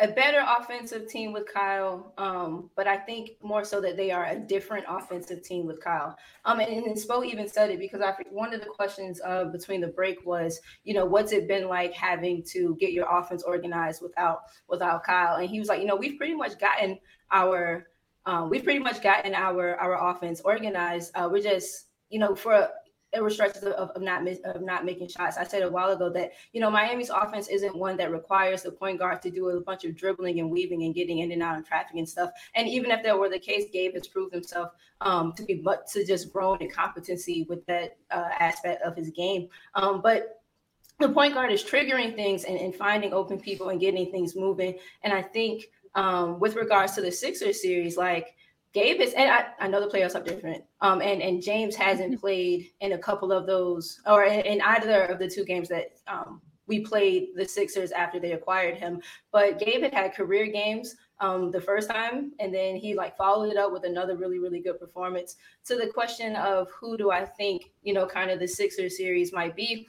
a 0.00 0.08
better 0.08 0.44
offensive 0.46 1.08
team 1.08 1.32
with 1.32 1.52
Kyle, 1.52 2.12
um, 2.18 2.70
but 2.76 2.86
I 2.86 2.96
think 2.96 3.30
more 3.42 3.64
so 3.64 3.80
that 3.80 3.96
they 3.96 4.12
are 4.12 4.26
a 4.26 4.38
different 4.38 4.86
offensive 4.88 5.42
team 5.42 5.66
with 5.66 5.82
Kyle. 5.82 6.16
Um, 6.44 6.60
and, 6.60 6.86
and 6.86 6.96
Spo 6.96 7.26
even 7.26 7.48
said 7.48 7.70
it 7.70 7.80
because 7.80 8.00
I 8.00 8.14
one 8.30 8.54
of 8.54 8.60
the 8.60 8.68
questions 8.68 9.20
uh, 9.24 9.46
between 9.46 9.80
the 9.80 9.88
break 9.88 10.24
was, 10.24 10.60
you 10.84 10.94
know, 10.94 11.04
what's 11.04 11.32
it 11.32 11.48
been 11.48 11.66
like 11.68 11.92
having 11.94 12.44
to 12.52 12.76
get 12.78 12.92
your 12.92 13.06
offense 13.10 13.42
organized 13.42 14.00
without 14.00 14.42
without 14.68 15.02
Kyle? 15.02 15.36
And 15.36 15.50
he 15.50 15.58
was 15.58 15.68
like, 15.68 15.80
you 15.80 15.86
know, 15.86 15.96
we've 15.96 16.16
pretty 16.16 16.34
much 16.34 16.60
gotten 16.60 16.98
our 17.32 17.88
um, 18.24 18.50
we've 18.50 18.64
pretty 18.64 18.80
much 18.80 19.02
gotten 19.02 19.34
our 19.34 19.74
our 19.76 20.10
offense 20.10 20.40
organized. 20.42 21.10
Uh, 21.16 21.28
we're 21.30 21.42
just, 21.42 21.86
you 22.08 22.20
know, 22.20 22.36
for 22.36 22.68
stretches 23.28 23.62
of, 23.62 23.90
of 23.90 24.02
not 24.02 24.26
of 24.44 24.62
not 24.62 24.84
making 24.84 25.08
shots. 25.08 25.36
I 25.36 25.44
said 25.44 25.62
a 25.62 25.70
while 25.70 25.90
ago 25.90 26.10
that 26.10 26.32
you 26.52 26.60
know 26.60 26.70
Miami's 26.70 27.10
offense 27.10 27.48
isn't 27.48 27.76
one 27.76 27.96
that 27.96 28.12
requires 28.12 28.62
the 28.62 28.70
point 28.70 28.98
guard 28.98 29.22
to 29.22 29.30
do 29.30 29.48
a 29.48 29.60
bunch 29.60 29.84
of 29.84 29.96
dribbling 29.96 30.40
and 30.40 30.50
weaving 30.50 30.82
and 30.82 30.94
getting 30.94 31.18
in 31.18 31.32
and 31.32 31.42
out 31.42 31.58
of 31.58 31.66
traffic 31.66 31.96
and 31.96 32.08
stuff. 32.08 32.30
And 32.54 32.68
even 32.68 32.90
if 32.90 33.02
that 33.02 33.18
were 33.18 33.28
the 33.28 33.38
case, 33.38 33.66
Gabe 33.72 33.94
has 33.94 34.06
proved 34.06 34.34
himself 34.34 34.72
um, 35.00 35.32
to 35.34 35.42
be 35.42 35.54
but 35.54 35.86
to 35.88 36.04
just 36.04 36.32
grown 36.32 36.58
in 36.58 36.70
competency 36.70 37.46
with 37.48 37.64
that 37.66 37.96
uh, 38.10 38.30
aspect 38.38 38.82
of 38.82 38.96
his 38.96 39.10
game. 39.10 39.48
Um, 39.74 40.00
but 40.02 40.42
the 40.98 41.08
point 41.08 41.34
guard 41.34 41.52
is 41.52 41.62
triggering 41.62 42.14
things 42.14 42.44
and, 42.44 42.58
and 42.58 42.74
finding 42.74 43.12
open 43.12 43.38
people 43.40 43.68
and 43.68 43.80
getting 43.80 44.10
things 44.10 44.34
moving. 44.34 44.78
And 45.02 45.12
I 45.12 45.22
think 45.22 45.66
um, 45.94 46.40
with 46.40 46.56
regards 46.56 46.94
to 46.94 47.00
the 47.00 47.12
Sixers 47.12 47.62
series, 47.62 47.96
like 47.96 48.34
Gabe 48.74 49.00
is, 49.00 49.14
and 49.14 49.30
I, 49.30 49.46
I 49.60 49.68
know 49.68 49.80
the 49.80 49.86
playoffs 49.86 50.14
are 50.14 50.22
different. 50.22 50.62
Um, 50.80 51.00
and 51.00 51.22
and 51.22 51.42
James 51.42 51.74
hasn't 51.74 52.20
played 52.20 52.70
in 52.80 52.92
a 52.92 52.98
couple 52.98 53.32
of 53.32 53.46
those, 53.46 54.00
or 54.06 54.24
in, 54.24 54.40
in 54.40 54.60
either 54.60 55.04
of 55.04 55.18
the 55.18 55.28
two 55.28 55.44
games 55.44 55.68
that 55.68 55.92
um, 56.06 56.42
we 56.66 56.80
played 56.80 57.28
the 57.34 57.48
Sixers 57.48 57.92
after 57.92 58.20
they 58.20 58.32
acquired 58.32 58.76
him. 58.76 59.00
But 59.32 59.58
Gabe 59.58 59.82
had 59.82 59.94
had 59.94 60.14
career 60.14 60.46
games 60.46 60.94
um, 61.18 61.50
the 61.50 61.60
first 61.60 61.90
time, 61.90 62.32
and 62.38 62.54
then 62.54 62.76
he 62.76 62.94
like 62.94 63.16
followed 63.16 63.50
it 63.50 63.56
up 63.56 63.72
with 63.72 63.84
another 63.84 64.16
really 64.16 64.38
really 64.38 64.60
good 64.60 64.78
performance. 64.78 65.36
To 65.64 65.76
the 65.76 65.88
question 65.88 66.36
of 66.36 66.68
who 66.70 66.98
do 66.98 67.10
I 67.10 67.24
think 67.24 67.72
you 67.82 67.94
know 67.94 68.06
kind 68.06 68.30
of 68.30 68.38
the 68.38 68.48
Sixers 68.48 68.98
series 68.98 69.32
might 69.32 69.56
be. 69.56 69.88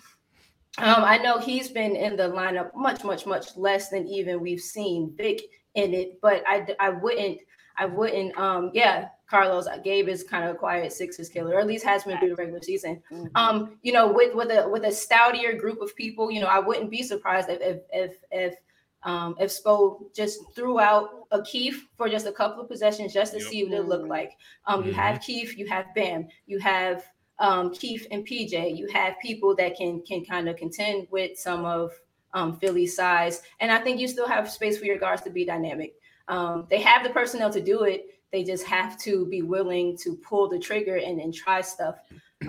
Um, 0.78 1.04
I 1.04 1.18
know 1.18 1.39
he's 1.39 1.68
been 1.68 1.96
in 1.96 2.15
the 2.15 2.30
lineup 2.30 2.74
much, 2.76 3.04
much, 3.04 3.26
much 3.26 3.58
less 3.58 3.89
than 3.89 4.08
even 4.08 4.39
we've 4.39 4.62
seen 4.62 5.13
Vic 5.18 5.42
in 5.74 5.94
it, 5.94 6.22
but 6.22 6.44
I, 6.48 6.65
I 6.80 6.89
wouldn't 6.92 7.39
I 7.80 7.86
wouldn't. 7.86 8.38
Um, 8.38 8.72
yeah, 8.74 9.08
Carlos 9.30 9.68
Gabe 9.84 10.10
is 10.10 10.24
kind 10.24 10.44
of 10.44 10.56
a 10.56 10.58
quiet 10.58 10.92
Sixers 10.92 11.30
killer, 11.30 11.56
or 11.56 11.60
at 11.60 11.68
least 11.68 11.86
has 11.86 12.04
been 12.04 12.20
through 12.20 12.30
the 12.30 12.36
regular 12.36 12.62
season. 12.62 13.02
Um, 13.36 13.78
you 13.82 13.94
know, 13.94 14.12
with 14.12 14.36
with 14.36 14.52
a 14.52 14.68
with 14.70 14.84
a 14.84 14.92
stoutier 14.92 15.58
group 15.58 15.82
of 15.82 15.96
people, 15.96 16.30
you 16.30 16.42
know, 16.42 16.48
I 16.48 16.60
wouldn't 16.60 16.92
be 16.92 17.02
surprised 17.02 17.50
if 17.50 17.60
if 17.62 17.82
if 17.92 18.15
if 18.32 18.56
um, 19.04 19.36
if 19.39 19.50
Spo 19.50 20.13
just 20.13 20.39
threw 20.56 20.80
out 20.80 21.10
a 21.32 21.42
Keith 21.44 21.82
for 21.96 22.10
just 22.10 22.28
a 22.28 22.34
couple 22.34 22.62
of 22.62 22.68
possessions 22.68 23.13
just 23.13 23.32
to 23.32 23.39
Yep. 23.39 23.48
see 23.48 23.63
what 23.63 23.74
it 23.74 23.88
looked 23.88 24.10
like. 24.10 24.32
Um, 24.68 24.84
you 24.86 24.92
have 24.94 25.22
Keith, 25.22 25.58
you 25.58 25.65
have 25.68 25.86
Bam, 25.96 26.28
you 26.48 26.60
have 26.60 27.06
um, 27.39 27.74
Keith 27.74 28.06
and 28.12 28.28
PJ. 28.28 28.78
You 28.78 28.88
have 28.92 29.15
people 29.22 29.56
that 29.56 29.78
can 29.78 30.02
can 30.02 30.26
kind 30.26 30.50
of 30.50 30.58
contend 30.58 31.08
with 31.12 31.38
some 31.39 31.63
of 31.63 31.94
um, 32.34 32.58
Philly's 32.60 32.96
size, 32.96 33.42
and 33.60 33.72
I 33.72 33.80
think 33.80 34.00
you 34.00 34.08
still 34.08 34.28
have 34.28 34.50
space 34.50 34.78
for 34.78 34.86
your 34.86 34.98
guards 35.00 35.22
to 35.24 35.30
be 35.30 35.46
dynamic. 35.46 35.96
Um, 36.30 36.68
they 36.70 36.80
have 36.80 37.04
the 37.04 37.10
personnel 37.10 37.50
to 37.52 37.60
do 37.62 37.84
it. 37.84 38.06
They 38.32 38.44
just 38.44 38.63
have 38.65 38.98
to 39.00 39.26
be 39.26 39.42
willing 39.42 39.98
to 39.98 40.15
pull 40.15 40.48
the 40.48 40.60
trigger 40.60 40.98
and, 40.98 41.20
and 41.20 41.34
try 41.34 41.62
stuff. 41.62 41.96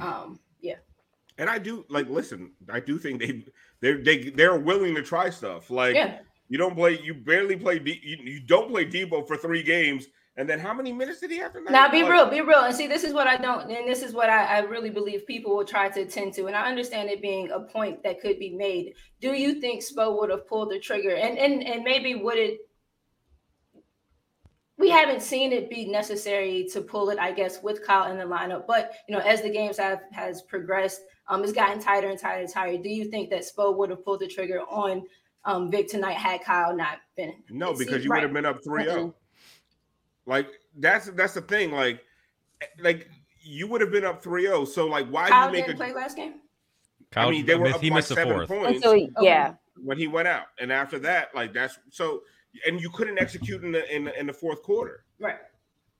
Um, 0.01 0.38
yeah. 0.61 0.77
And 1.38 1.49
I 1.49 1.59
do 1.59 1.85
like 1.88 2.09
listen. 2.09 2.53
I 2.71 2.81
do 2.81 2.99
think 2.99 3.21
they 3.21 3.45
they're 3.81 4.03
they 4.05 4.31
they're 4.31 4.59
willing 4.59 4.95
to 4.95 5.03
try 5.03 5.31
stuff. 5.31 5.71
Like 5.71 5.95
Yeah. 5.95 6.19
you 6.49 6.59
don't 6.59 6.77
play, 6.77 7.01
you 7.03 7.14
barely 7.14 7.57
play. 7.57 7.81
You, 7.83 8.19
you 8.23 8.40
don't 8.40 8.69
play 8.71 8.85
Dipo 8.85 9.27
for 9.27 9.38
three 9.38 9.62
games, 9.62 10.07
and 10.37 10.47
then 10.47 10.59
how 10.59 10.75
many 10.75 10.93
minutes 10.93 11.21
did 11.21 11.31
he 11.31 11.38
have 11.38 11.55
tonight? 11.55 11.73
Now 11.73 11.90
be 11.90 12.03
Like, 12.03 12.12
real, 12.12 12.31
be 12.31 12.40
real. 12.43 12.64
And 12.64 12.75
see, 12.75 12.87
this 12.87 13.05
is 13.05 13.14
what 13.14 13.27
I 13.27 13.37
don't, 13.38 13.71
and 13.71 13.88
this 13.88 14.03
is 14.03 14.12
what 14.12 14.29
I, 14.29 14.57
I 14.57 14.59
really 14.61 14.90
believe 14.90 15.27
people 15.27 15.57
will 15.57 15.64
try 15.64 15.88
to 15.88 16.03
attend 16.03 16.35
to. 16.35 16.47
And 16.47 16.55
I 16.55 16.69
understand 16.69 17.09
it 17.09 17.23
being 17.23 17.51
a 17.51 17.61
point 17.61 18.03
that 18.03 18.21
could 18.21 18.38
be 18.38 18.51
made. 18.51 18.93
Do 19.23 19.33
you 19.33 19.61
think 19.62 19.83
Spo 19.83 20.21
would 20.21 20.29
have 20.31 20.47
pulled 20.47 20.71
the 20.71 20.79
trigger? 20.79 21.14
And 21.14 21.38
and 21.38 21.62
and 21.66 21.83
maybe 21.85 22.16
would 22.16 22.37
it 22.37 22.59
we 24.81 24.88
haven't 24.90 25.21
seen 25.23 25.53
it 25.53 25.69
be 25.71 25.85
necessary 25.87 26.66
to 26.73 26.81
pull 26.81 27.11
it, 27.11 27.19
I 27.19 27.33
guess, 27.33 27.62
with 27.62 27.87
Kyle 27.87 28.11
in 28.11 28.16
the 28.19 28.25
lineup. 28.25 28.66
But 28.66 28.93
you 29.09 29.14
know, 29.14 29.21
as 29.23 29.43
the 29.43 29.51
games 29.51 29.77
have 29.77 30.01
has 30.12 30.43
progressed, 30.43 31.03
um, 31.29 31.45
it's 31.45 31.53
gotten 31.53 31.81
tighter 31.81 32.09
and 32.09 32.19
tighter 32.19 32.40
and 32.40 32.49
tighter. 32.53 32.83
Do 32.83 32.88
you 32.88 33.05
think 33.11 33.31
that 33.31 33.43
Spo 33.45 33.77
would 33.77 33.90
have 33.90 34.05
pulled 34.05 34.21
the 34.21 34.27
trigger 34.27 34.61
on 34.62 35.03
um 35.45 35.71
Vic 35.71 35.88
tonight 35.88 36.14
had 36.14 36.43
Kyle 36.43 36.75
not 36.75 36.99
been? 37.16 37.35
No, 37.51 37.73
because 37.73 37.87
seems- 37.88 38.05
you 38.05 38.11
would 38.11 38.23
have 38.23 38.33
been 38.33 38.47
up 38.47 38.64
3 38.64 38.85
0. 38.85 38.95
Mm-mm. 38.97 39.14
Like 40.27 40.49
that's 40.79 41.07
that's 41.11 41.35
the 41.35 41.43
thing. 41.43 41.73
Like 41.73 42.01
like 42.81 43.09
you 43.43 43.66
would 43.69 43.81
have 43.81 43.90
been 43.90 44.05
up 44.05 44.23
3-0. 44.23 44.66
So 44.69 44.87
like 44.87 45.07
why 45.09 45.27
do 45.27 45.33
Kyle 45.33 45.47
you 45.47 45.53
make 45.53 45.66
didn't 45.66 45.81
a 45.81 45.85
play 45.85 45.93
last 45.95 46.16
game. 46.16 46.35
Kyle, 47.11 47.29
I 47.29 47.31
mean 47.31 47.47
they 47.47 47.55
were 47.57 47.64
miss- 47.66 47.75
up 47.75 47.81
he 47.81 47.90
by 47.90 47.97
missed 47.97 48.09
the 48.11 48.14
seven 48.14 48.35
fourth. 48.35 48.49
points 48.49 48.77
Until 48.77 48.95
he- 48.95 49.11
yeah. 49.21 49.55
when 49.83 49.99
he 49.99 50.07
went 50.07 50.29
out. 50.29 50.47
And 50.59 50.73
after 50.73 50.99
that, 51.01 51.35
like 51.35 51.53
that's 51.53 51.79
so 51.90 52.21
and 52.66 52.80
you 52.80 52.90
couldn't 52.90 53.18
execute 53.18 53.62
in 53.64 53.72
the 53.72 53.94
in 53.94 54.04
the, 54.04 54.18
in 54.18 54.26
the 54.26 54.32
fourth 54.32 54.62
quarter. 54.62 55.04
Right. 55.18 55.38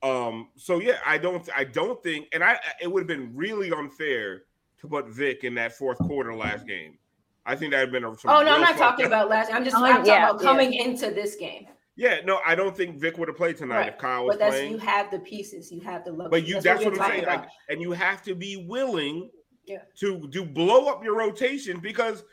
Um, 0.03 0.49
so 0.55 0.79
yeah, 0.79 0.97
I 1.05 1.17
don't 1.17 1.47
I 1.55 1.63
don't 1.63 2.01
think 2.01 2.27
and 2.33 2.43
I 2.43 2.59
it 2.81 2.91
would 2.91 3.01
have 3.01 3.07
been 3.07 3.31
really 3.35 3.71
unfair 3.71 4.43
to 4.79 4.87
put 4.87 5.07
Vic 5.09 5.43
in 5.43 5.53
that 5.55 5.73
fourth 5.73 5.99
quarter 5.99 6.33
last 6.35 6.65
game. 6.65 6.97
I 7.45 7.55
think 7.55 7.71
that 7.71 7.79
had 7.79 7.91
been 7.91 8.03
a 8.03 8.17
some 8.17 8.31
Oh 8.31 8.41
no, 8.43 8.55
I'm 8.55 8.61
not 8.61 8.77
talking 8.77 9.05
up- 9.05 9.09
about 9.11 9.29
last. 9.29 9.51
I'm 9.53 9.63
just 9.63 9.75
Oh, 9.75 9.83
I'm 9.83 9.97
talking 9.97 10.07
yeah, 10.07 10.29
about 10.29 10.41
yeah. 10.41 10.47
coming 10.47 10.73
into 10.73 11.11
this 11.11 11.35
game. 11.35 11.67
Yeah, 11.95 12.21
no, 12.25 12.39
I 12.45 12.55
don't 12.55 12.75
think 12.75 12.97
Vic 12.99 13.17
would 13.17 13.27
have 13.27 13.37
played 13.37 13.57
tonight 13.57 13.77
Right. 13.77 13.89
if 13.89 13.97
Kyle 13.97 14.25
was 14.25 14.33
But 14.33 14.39
that's 14.39 14.55
playing. 14.55 14.71
you 14.71 14.77
have 14.79 15.11
the 15.11 15.19
pieces, 15.19 15.71
you 15.71 15.81
have 15.81 16.03
the 16.05 16.11
luxury. 16.11 16.29
But 16.41 16.47
you 16.47 16.61
that's, 16.61 16.83
what, 16.83 16.93
we're 16.95 17.01
I'm 17.03 17.11
saying. 17.11 17.25
Like, 17.25 17.47
and 17.69 17.81
you 17.81 17.91
have 17.91 18.21
to 18.23 18.33
be 18.33 18.65
willing 18.67 19.29
Yeah. 19.65 19.79
to 19.99 20.27
to 20.29 20.45
blow 20.45 20.87
up 20.87 21.03
your 21.03 21.15
rotation 21.15 21.79
because 21.79 22.23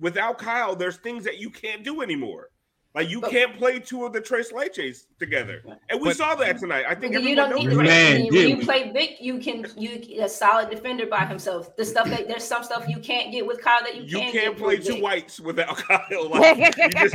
without 0.00 0.38
Kyle, 0.38 0.74
there's 0.74 0.96
things 0.96 1.22
that 1.24 1.38
you 1.38 1.50
can't 1.50 1.84
do 1.84 2.00
anymore. 2.02 2.50
Like 2.96 3.10
you 3.10 3.20
can't 3.20 3.54
play 3.58 3.78
two 3.78 4.06
of 4.06 4.14
the 4.14 4.22
Tres 4.22 4.52
Leches 4.52 5.04
together, 5.18 5.62
and 5.90 6.00
we 6.00 6.08
But- 6.08 6.16
saw 6.16 6.34
that 6.36 6.58
tonight. 6.58 6.86
I 6.88 6.94
think 6.94 7.12
you 7.12 7.36
don't 7.36 7.54
need 7.54 7.64
knows 7.66 7.72
to. 7.72 7.76
that. 7.76 7.84
Man, 7.84 8.24
when, 8.24 8.32
yeah. 8.32 8.40
you 8.40 8.56
play 8.64 8.90
Vic, 8.90 9.18
you 9.20 9.38
can 9.38 9.66
you 9.76 10.22
a 10.24 10.28
solid 10.30 10.70
defender 10.70 11.04
by 11.04 11.26
himself. 11.26 11.76
The 11.76 11.84
stuff 11.84 12.08
that 12.08 12.26
there's 12.26 12.42
some 12.42 12.64
stuff 12.64 12.86
you 12.88 12.98
can't 12.98 13.30
get 13.30 13.46
with 13.46 13.60
Kyle 13.60 13.80
that 13.82 13.96
you, 13.96 14.02
You 14.04 14.18
can 14.20 14.32
can't 14.32 14.56
get 14.56 14.56
play 14.56 14.76
with 14.76 14.86
two 14.86 14.94
Vic. 14.94 15.02
whites 15.02 15.38
without 15.38 15.76
Kyle. 15.88 16.00
Like, 16.30 16.56
you, 16.56 16.88
just, 16.88 17.14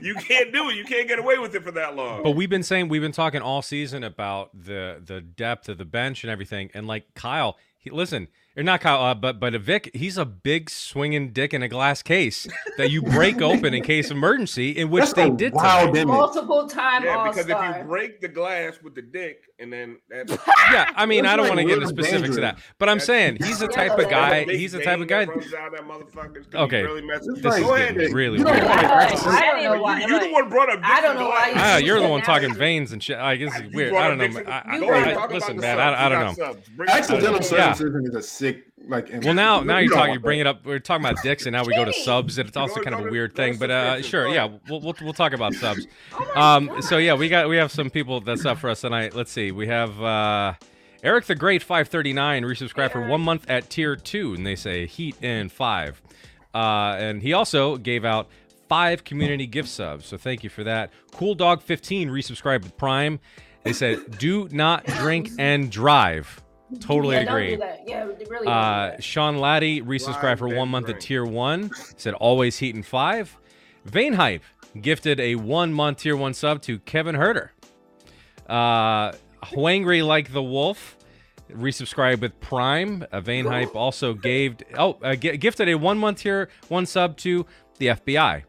you 0.00 0.14
can't 0.14 0.50
do 0.50 0.70
it. 0.70 0.76
You 0.76 0.84
can't 0.86 1.06
get 1.06 1.18
away 1.18 1.36
with 1.38 1.54
it 1.54 1.62
for 1.62 1.72
that 1.72 1.94
long. 1.94 2.22
But 2.22 2.30
we've 2.30 2.48
been 2.48 2.62
saying 2.62 2.88
we've 2.88 3.02
been 3.02 3.12
talking 3.12 3.42
all 3.42 3.60
season 3.60 4.02
about 4.02 4.50
the 4.64 5.02
the 5.04 5.20
depth 5.20 5.68
of 5.68 5.76
the 5.76 5.84
bench 5.84 6.24
and 6.24 6.30
everything, 6.30 6.70
and 6.72 6.86
like 6.86 7.12
Kyle, 7.14 7.58
he, 7.78 7.90
listen, 7.90 8.28
or 8.56 8.62
not 8.62 8.80
Kyle, 8.80 9.02
uh, 9.02 9.14
but 9.14 9.38
but 9.38 9.52
Vic, 9.54 9.90
he's 9.94 10.16
a 10.16 10.24
big 10.24 10.70
swinging 10.70 11.32
dick 11.32 11.52
in 11.52 11.62
a 11.62 11.68
glass 11.68 12.02
case 12.02 12.46
that 12.78 12.90
you 12.90 13.02
break 13.02 13.40
open 13.42 13.74
in 13.74 13.82
case 13.82 14.10
of 14.10 14.16
emergency, 14.16 14.70
in 14.70 14.90
which 14.90 15.02
That's 15.04 15.12
they 15.14 15.30
did. 15.30 15.52
wild 15.52 15.94
tonight. 15.94 16.06
Multiple 16.06 16.66
time 16.68 17.04
yeah, 17.04 17.16
All 17.16 17.24
because 17.28 17.48
if 17.48 17.56
you 17.78 17.84
break 17.84 18.20
the 18.20 18.28
glass 18.28 18.78
with 18.82 18.94
the 18.94 19.02
dick, 19.02 19.42
and 19.58 19.72
then 19.72 19.98
that, 20.10 20.28
Yeah, 20.72 20.90
I 20.96 21.06
mean, 21.06 21.26
I 21.26 21.36
don't 21.36 21.46
like 21.48 21.56
want 21.56 21.60
to 21.60 21.64
get 21.66 21.82
into 21.82 21.86
really 21.94 22.02
specifics 22.02 22.36
of 22.36 22.42
that, 22.42 22.58
but 22.78 22.88
I'm 22.88 22.98
That's- 22.98 23.06
saying 23.06 23.38
he's 23.42 23.58
the 23.58 23.68
type 23.68 23.98
of 23.98 24.08
guy. 24.08 24.44
He's 24.44 24.72
the 24.72 24.82
type 24.82 25.00
of 25.00 25.06
guy. 25.08 25.24
runs 25.24 25.50
down 25.50 25.72
that 25.72 25.82
motherfucker. 25.82 26.36
It's 26.46 26.54
Okay. 26.54 26.82
really 26.82 27.02
messy. 27.02 27.26
This 27.34 27.42
This 27.42 27.54
is 27.56 27.60
is 27.64 27.70
ahead. 27.70 27.96
really 28.12 28.38
You 28.38 28.44
don't 28.44 28.54
weird. 28.54 28.64
I 28.66 28.82
don't- 28.82 29.10
this. 29.10 29.26
I 29.26 29.40
don't 29.40 29.62
know 29.64 29.82
why. 29.82 30.00
You, 30.00 30.06
you 30.14 30.20
the 30.20 30.32
one 30.32 30.48
brought 30.48 30.70
up. 30.70 30.80
I 30.82 31.00
don't 31.00 31.16
know 31.16 31.28
why. 31.28 31.52
Ah, 31.54 31.76
you're 31.76 32.00
the 32.00 32.08
one 32.08 32.22
talking 32.22 32.54
veins 32.54 32.92
and 32.92 33.02
shit. 33.02 33.18
I 33.18 33.36
guess 33.36 33.52
it's 33.58 33.74
weird. 33.74 33.92
I 33.94 34.08
don't 34.08 34.18
know. 34.18 34.24
Dixon. 34.28 34.46
I, 34.46 34.58
I, 34.64 34.74
You 34.76 34.80
Go 34.80 34.92
ahead, 34.92 35.08
I- 35.08 35.14
talk 35.14 35.24
about 35.26 35.34
listen, 35.34 35.56
man. 35.58 35.78
I, 35.78 36.06
I 36.06 36.08
don't 36.08 36.20
know. 36.20 36.32
subs. 36.44 36.68
Bring 36.70 36.88
it 36.88 36.94
Accidental 36.94 37.36
up. 37.36 37.50
Yeah. 37.52 37.72
is 37.72 38.14
a 38.14 38.22
sick 38.22 38.45
like. 38.86 39.08
Well, 39.22 39.34
now 39.34 39.60
now 39.60 39.78
you're 39.78 39.90
talking 39.90 39.90
talk. 39.90 39.96
want 39.98 40.08
You 40.12 40.18
that. 40.18 40.22
bring 40.22 40.40
it 40.40 40.46
up. 40.46 40.64
We're 40.64 40.78
talking 40.78 41.04
about 41.04 41.22
dicks, 41.22 41.46
and 41.46 41.52
now 41.52 41.64
we 41.64 41.74
go 41.74 41.84
to 41.84 41.92
subs. 41.92 42.38
and 42.38 42.48
It's 42.48 42.56
also 42.56 42.80
kind 42.80 42.94
of 42.94 43.06
a 43.06 43.10
weird 43.10 43.34
thing, 43.34 43.56
but 43.56 43.70
uh, 43.70 44.02
sure, 44.02 44.28
yeah, 44.28 44.48
we'll, 44.68 44.80
we'll 44.80 44.94
we'll 45.02 45.12
talk 45.12 45.32
about 45.32 45.54
subs. 45.54 45.86
Oh 46.12 46.40
Um, 46.40 46.82
so 46.82 46.98
yeah, 46.98 47.14
we 47.14 47.28
got 47.28 47.48
we 47.48 47.56
have 47.56 47.70
some 47.70 47.90
people 47.90 48.20
that's 48.20 48.44
up 48.44 48.58
for 48.58 48.70
us 48.70 48.80
tonight. 48.82 49.14
Let's 49.14 49.32
see. 49.32 49.52
We 49.52 49.66
have 49.68 50.00
uh, 50.02 50.54
Eric 51.02 51.26
the 51.26 51.34
Great, 51.34 51.62
five 51.62 51.88
thirty 51.88 52.12
nine, 52.12 52.44
resubscribed 52.44 52.92
for 52.92 53.06
one 53.06 53.20
month 53.20 53.48
at 53.50 53.68
tier 53.70 53.96
two, 53.96 54.34
and 54.34 54.46
they 54.46 54.56
say 54.56 54.86
Heat 54.86 55.22
in 55.22 55.48
five. 55.48 56.00
Uh, 56.54 56.96
and 56.98 57.22
he 57.22 57.32
also 57.32 57.76
gave 57.76 58.04
out 58.04 58.28
five 58.68 59.04
community 59.04 59.46
gift 59.46 59.68
subs, 59.68 60.06
so 60.06 60.16
thank 60.16 60.42
you 60.42 60.50
for 60.50 60.64
that. 60.64 60.90
Cool 61.12 61.34
Dog 61.34 61.62
fifteen 61.62 62.08
resubscribed 62.08 62.62
with 62.62 62.76
Prime. 62.76 63.20
They 63.62 63.72
said, 63.72 64.18
"Do 64.18 64.48
not 64.52 64.84
drink 64.86 65.30
and 65.38 65.70
drive." 65.70 66.40
Totally 66.80 67.14
yeah, 67.16 67.24
Don't 67.24 67.34
agree. 67.34 67.50
do 67.50 67.56
that. 67.58 67.80
Yeah, 67.86 68.08
really. 68.28 68.46
Uh. 68.46 68.98
Sean 69.00 69.38
Laddie 69.38 69.82
resubscribed 69.82 70.38
for 70.38 70.48
one 70.48 70.58
and 70.58 70.70
month 70.70 70.88
at 70.88 71.00
tier 71.00 71.24
one. 71.24 71.70
Said 71.96 72.14
always 72.14 72.58
heat 72.58 72.74
in 72.74 72.82
five. 72.82 73.36
Vane 73.84 74.14
Hype 74.14 74.42
gifted 74.80 75.20
a 75.20 75.36
one 75.36 75.72
month 75.72 75.98
tier 75.98 76.16
one 76.16 76.34
sub 76.34 76.60
to 76.62 76.78
Kevin 76.80 77.14
Herter. 77.14 77.52
Uh, 78.48 79.12
Hwangry 79.44 80.04
like 80.06 80.32
the 80.32 80.42
wolf 80.42 80.96
resubscribed 81.52 82.20
with 82.20 82.38
Prime. 82.40 83.06
Uh, 83.12 83.20
Vane 83.20 83.46
Hype 83.46 83.74
also 83.76 84.12
gave 84.14 84.56
oh 84.76 84.98
uh, 85.02 85.14
gi- 85.14 85.36
gifted 85.36 85.68
a 85.68 85.74
one 85.76 85.98
month 85.98 86.18
tier 86.18 86.48
one 86.68 86.86
sub 86.86 87.16
to 87.18 87.46
the 87.78 87.86
FBI. 87.88 88.42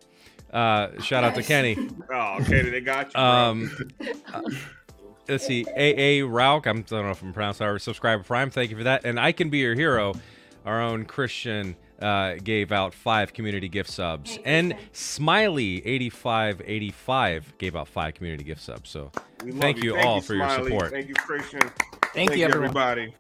Uh, 0.52 1.00
shout 1.02 1.24
out 1.24 1.36
to 1.36 1.44
Kenny. 1.44 1.78
Oh, 2.12 2.38
okay, 2.40 2.62
they 2.70 2.80
got 2.82 3.08
you. 3.08 3.12
bro. 3.14 3.22
Um, 3.22 3.72
uh, 4.34 4.42
let's 5.30 5.46
see, 5.46 5.66
AA 5.66 6.26
Rauk. 6.26 6.68
I'm, 6.68 6.78
I 6.78 6.82
don't 6.82 7.06
know 7.06 7.12
if 7.12 7.22
I'm 7.22 7.34
pronouncing 7.34 7.66
our 7.66 7.80
subscriber 7.80 8.24
prime. 8.24 8.50
Thank 8.50 8.72
you 8.72 8.78
for 8.78 8.84
that. 8.84 9.06
And 9.06 9.20
I 9.20 9.32
can 9.32 9.50
be 9.50 9.60
your 9.60 9.76
hero. 9.76 10.14
Our 10.66 10.82
own 10.82 11.06
Christian 11.06 11.76
uh, 12.02 12.36
gave 12.44 12.72
out 12.72 12.94
five 12.94 13.34
community 13.34 13.70
gift 13.70 13.90
subs, 13.90 14.32
Hey, 14.32 14.42
and 14.46 14.72
Christian. 14.74 14.90
Smiley 14.94 15.86
8585 15.86 17.54
gave 17.58 17.76
out 17.76 17.88
five 17.88 18.14
community 18.16 18.44
gift 18.44 18.62
subs. 18.62 18.90
So 18.90 19.12
We 19.44 19.52
love 19.52 19.62
thank 19.62 19.84
you 19.84 19.96
all 19.98 20.22
for 20.22 20.36
your 20.36 20.50
support. 20.50 20.92
Thank 20.92 21.08
you, 21.08 21.16
Christian. 21.16 21.62
Thank, 22.14 22.36
you, 22.36 22.46
everybody. 22.46 23.14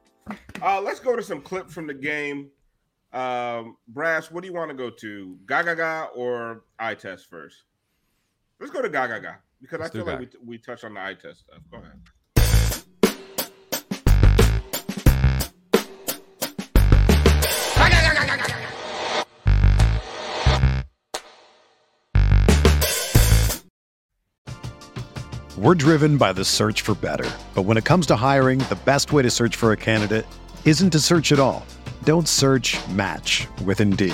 Uh, 0.61 0.81
let's 0.81 0.99
go 0.99 1.15
to 1.15 1.23
some 1.23 1.41
clips 1.41 1.73
from 1.73 1.87
the 1.87 1.93
game. 1.93 2.49
Um, 3.13 3.77
Brass, 3.87 4.29
what 4.29 4.41
do 4.41 4.47
you 4.47 4.53
want 4.53 4.69
to 4.69 4.75
go 4.75 4.89
to? 4.89 5.37
Gaga 5.45 5.75
Gaga 5.77 6.09
or 6.13 6.63
eye 6.77 6.95
test 6.95 7.29
first? 7.29 7.63
Let's 8.59 8.73
go 8.73 8.81
to 8.81 8.89
Gaga 8.89 9.21
Gaga 9.21 9.37
because 9.61 9.79
Let's 9.79 9.95
I 9.95 9.99
feel 9.99 10.05
like 10.05 10.19
we, 10.19 10.27
we 10.45 10.57
touched 10.57 10.83
on 10.83 10.93
the 10.93 11.01
eye 11.01 11.15
test 11.15 11.41
stuff. 11.41 11.59
Go 11.71 11.77
ahead. 11.77 11.99
We're 25.59 25.73
driven 25.73 26.17
by 26.17 26.33
the 26.33 26.45
search 26.45 26.81
for 26.81 26.93
better. 26.93 27.29
But 27.55 27.63
when 27.63 27.77
it 27.77 27.83
comes 27.83 28.05
to 28.07 28.15
hiring, 28.15 28.59
the 28.59 28.77
best 28.85 29.11
way 29.11 29.23
to 29.23 29.29
search 29.31 29.55
for 29.55 29.71
a 29.71 29.75
candidate 29.75 30.25
isn't 30.65 30.91
to 30.91 30.99
search 30.99 31.31
at 31.31 31.39
all. 31.39 31.65
Don't 32.03 32.27
search 32.27 32.77
match 32.89 33.47
with 33.65 33.81
Indeed. 33.81 34.13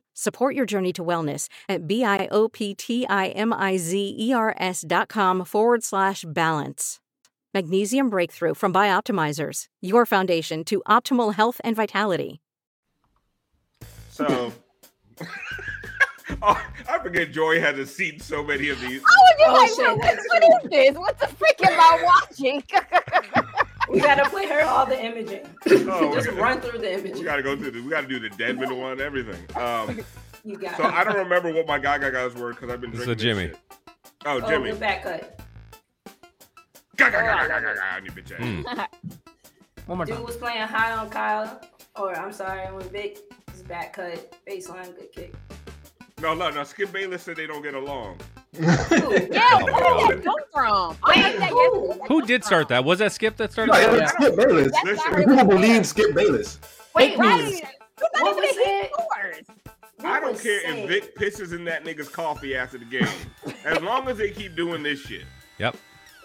Support 0.21 0.53
your 0.53 0.67
journey 0.67 0.93
to 0.93 1.03
wellness 1.03 1.47
at 1.67 1.87
B-I-O-P-T-I-M-I-Z-E-R-S 1.87 4.85
dot 4.87 5.09
com 5.09 5.43
forward 5.43 5.83
slash 5.83 6.23
balance. 6.27 6.99
Magnesium 7.55 8.11
Breakthrough 8.11 8.53
from 8.53 8.71
Bioptimizers, 8.71 9.65
your 9.81 10.05
foundation 10.05 10.63
to 10.65 10.83
optimal 10.87 11.33
health 11.33 11.59
and 11.63 11.75
vitality. 11.75 12.39
So, 14.11 14.53
oh, 16.43 16.63
I 16.87 16.99
forget 16.99 17.31
Joy 17.31 17.59
has 17.59 17.79
a 17.79 17.87
seat 17.87 18.13
in 18.13 18.19
so 18.19 18.43
many 18.43 18.69
of 18.69 18.79
these. 18.79 19.01
I 19.03 19.49
was 19.49 19.75
just 19.75 19.79
Oh, 19.81 19.95
like, 19.95 19.97
shit, 19.97 19.97
what, 19.97 20.19
what 20.27 20.43
is 20.63 20.69
this? 20.69 20.95
What 20.99 21.17
the 21.19 21.27
freak 21.29 21.65
am 21.65 21.79
I 21.79 22.03
watching? 22.03 22.63
We 23.91 23.99
gotta 23.99 24.29
play 24.29 24.47
her 24.47 24.61
all 24.61 24.85
the 24.85 25.03
imaging. 25.03 25.45
Oh, 25.89 26.13
Just 26.15 26.27
okay. 26.29 26.39
run 26.39 26.61
through 26.61 26.79
the 26.79 26.87
We 26.87 26.93
imaging. 26.93 27.23
gotta 27.23 27.43
go 27.43 27.55
through 27.57 27.71
the. 27.71 27.81
We 27.81 27.89
gotta 27.89 28.07
do 28.07 28.19
the 28.19 28.29
Deadman 28.29 28.77
one, 28.77 29.01
everything. 29.01 29.43
Um, 29.55 29.99
You 30.43 30.57
got 30.57 30.75
so 30.75 30.83
I 30.85 31.03
don't 31.03 31.17
remember 31.17 31.53
what 31.53 31.67
my 31.67 31.77
guy 31.77 31.99
guy 31.99 32.09
guys 32.09 32.33
were 32.33 32.49
because 32.53 32.71
I've 32.71 32.81
been 32.81 32.89
This 32.91 33.01
is 33.01 33.05
drinking. 33.05 33.29
a 33.29 33.35
this 33.35 33.37
Jimmy. 33.37 33.47
shit. 33.49 33.59
Oh, 34.25 34.41
Oh, 34.43 34.49
Jimmy. 34.49 34.71
the 34.71 34.77
back 34.79 35.03
cut. 35.03 35.39
Ga, 36.97 37.09
ga, 37.09 37.21
ga, 37.21 37.35
ga, 37.35 37.47
ga, 37.47 37.59
ga, 37.59 37.73
ga, 37.75 37.95
on 37.97 38.05
your 38.05 38.13
bitch 38.15 38.31
ass. 38.31 38.39
Mm. 38.41 38.87
One 39.87 39.97
more 39.97 40.05
Dude 40.05 40.15
time. 40.15 40.23
was 40.25 40.37
playing 40.37 40.61
high 40.61 40.93
on 40.93 41.09
Kyle, 41.11 41.61
or 41.95 42.15
I'm 42.17 42.31
sorry, 42.31 42.71
when 42.73 42.87
Vic 42.89 43.19
his 43.51 43.61
back 43.61 43.93
cut, 43.93 44.35
baseline, 44.49 44.95
good 44.95 45.11
kick. 45.11 45.33
No, 46.21 46.33
no, 46.33 46.49
no. 46.49 46.63
Skip 46.63 46.91
Bayless 46.91 47.21
said 47.23 47.35
they 47.35 47.45
don't 47.47 47.61
get 47.63 47.73
along. 47.75 48.17
Ooh. 48.53 48.61
Yeah, 48.63 48.67
Oh 48.73 49.65
where 49.65 50.07
did 50.07 50.17
that 50.17 50.23
come 50.23 50.35
from? 50.53 50.97
I 51.03 51.19
heard 51.21 51.39
that 51.41 51.49
Who? 51.51 51.93
Who 52.07 52.25
did 52.25 52.43
start 52.43 52.67
that? 52.69 52.83
Was 52.83 52.99
that 52.99 53.13
Skip 53.13 53.37
that 53.37 53.51
started 53.53 53.71
No, 53.71 53.79
that? 53.79 54.01
was 54.01 54.11
Skip 54.11 54.35
Bayless. 54.35 54.71
That's 54.73 54.85
Listen, 54.85 55.11
not 55.11 55.17
People 55.37 55.45
believe 55.45 55.85
Skip 55.85 56.13
Bayless. 56.15 56.59
Wait, 56.93 57.17
Right. 57.17 57.45
what? 57.45 57.63
Not 57.63 58.21
What 58.23 58.31
even 58.31 58.43
was 58.43 58.57
a 58.57 58.89
scores. 58.89 59.45
I 60.03 60.19
don't 60.19 60.39
care 60.41 60.61
said? 60.61 60.77
if 60.79 60.89
Vic 60.89 61.15
pisses 61.15 61.53
in 61.53 61.63
that 61.65 61.85
nigga's 61.85 62.09
coffee 62.09 62.55
after 62.55 62.77
the 62.77 62.85
game, 62.85 63.07
as 63.63 63.79
long 63.83 64.07
as 64.09 64.17
they 64.17 64.31
keep 64.31 64.55
doing 64.55 64.83
this 64.83 64.99
shit. 64.99 65.23
Yep. 65.59 65.77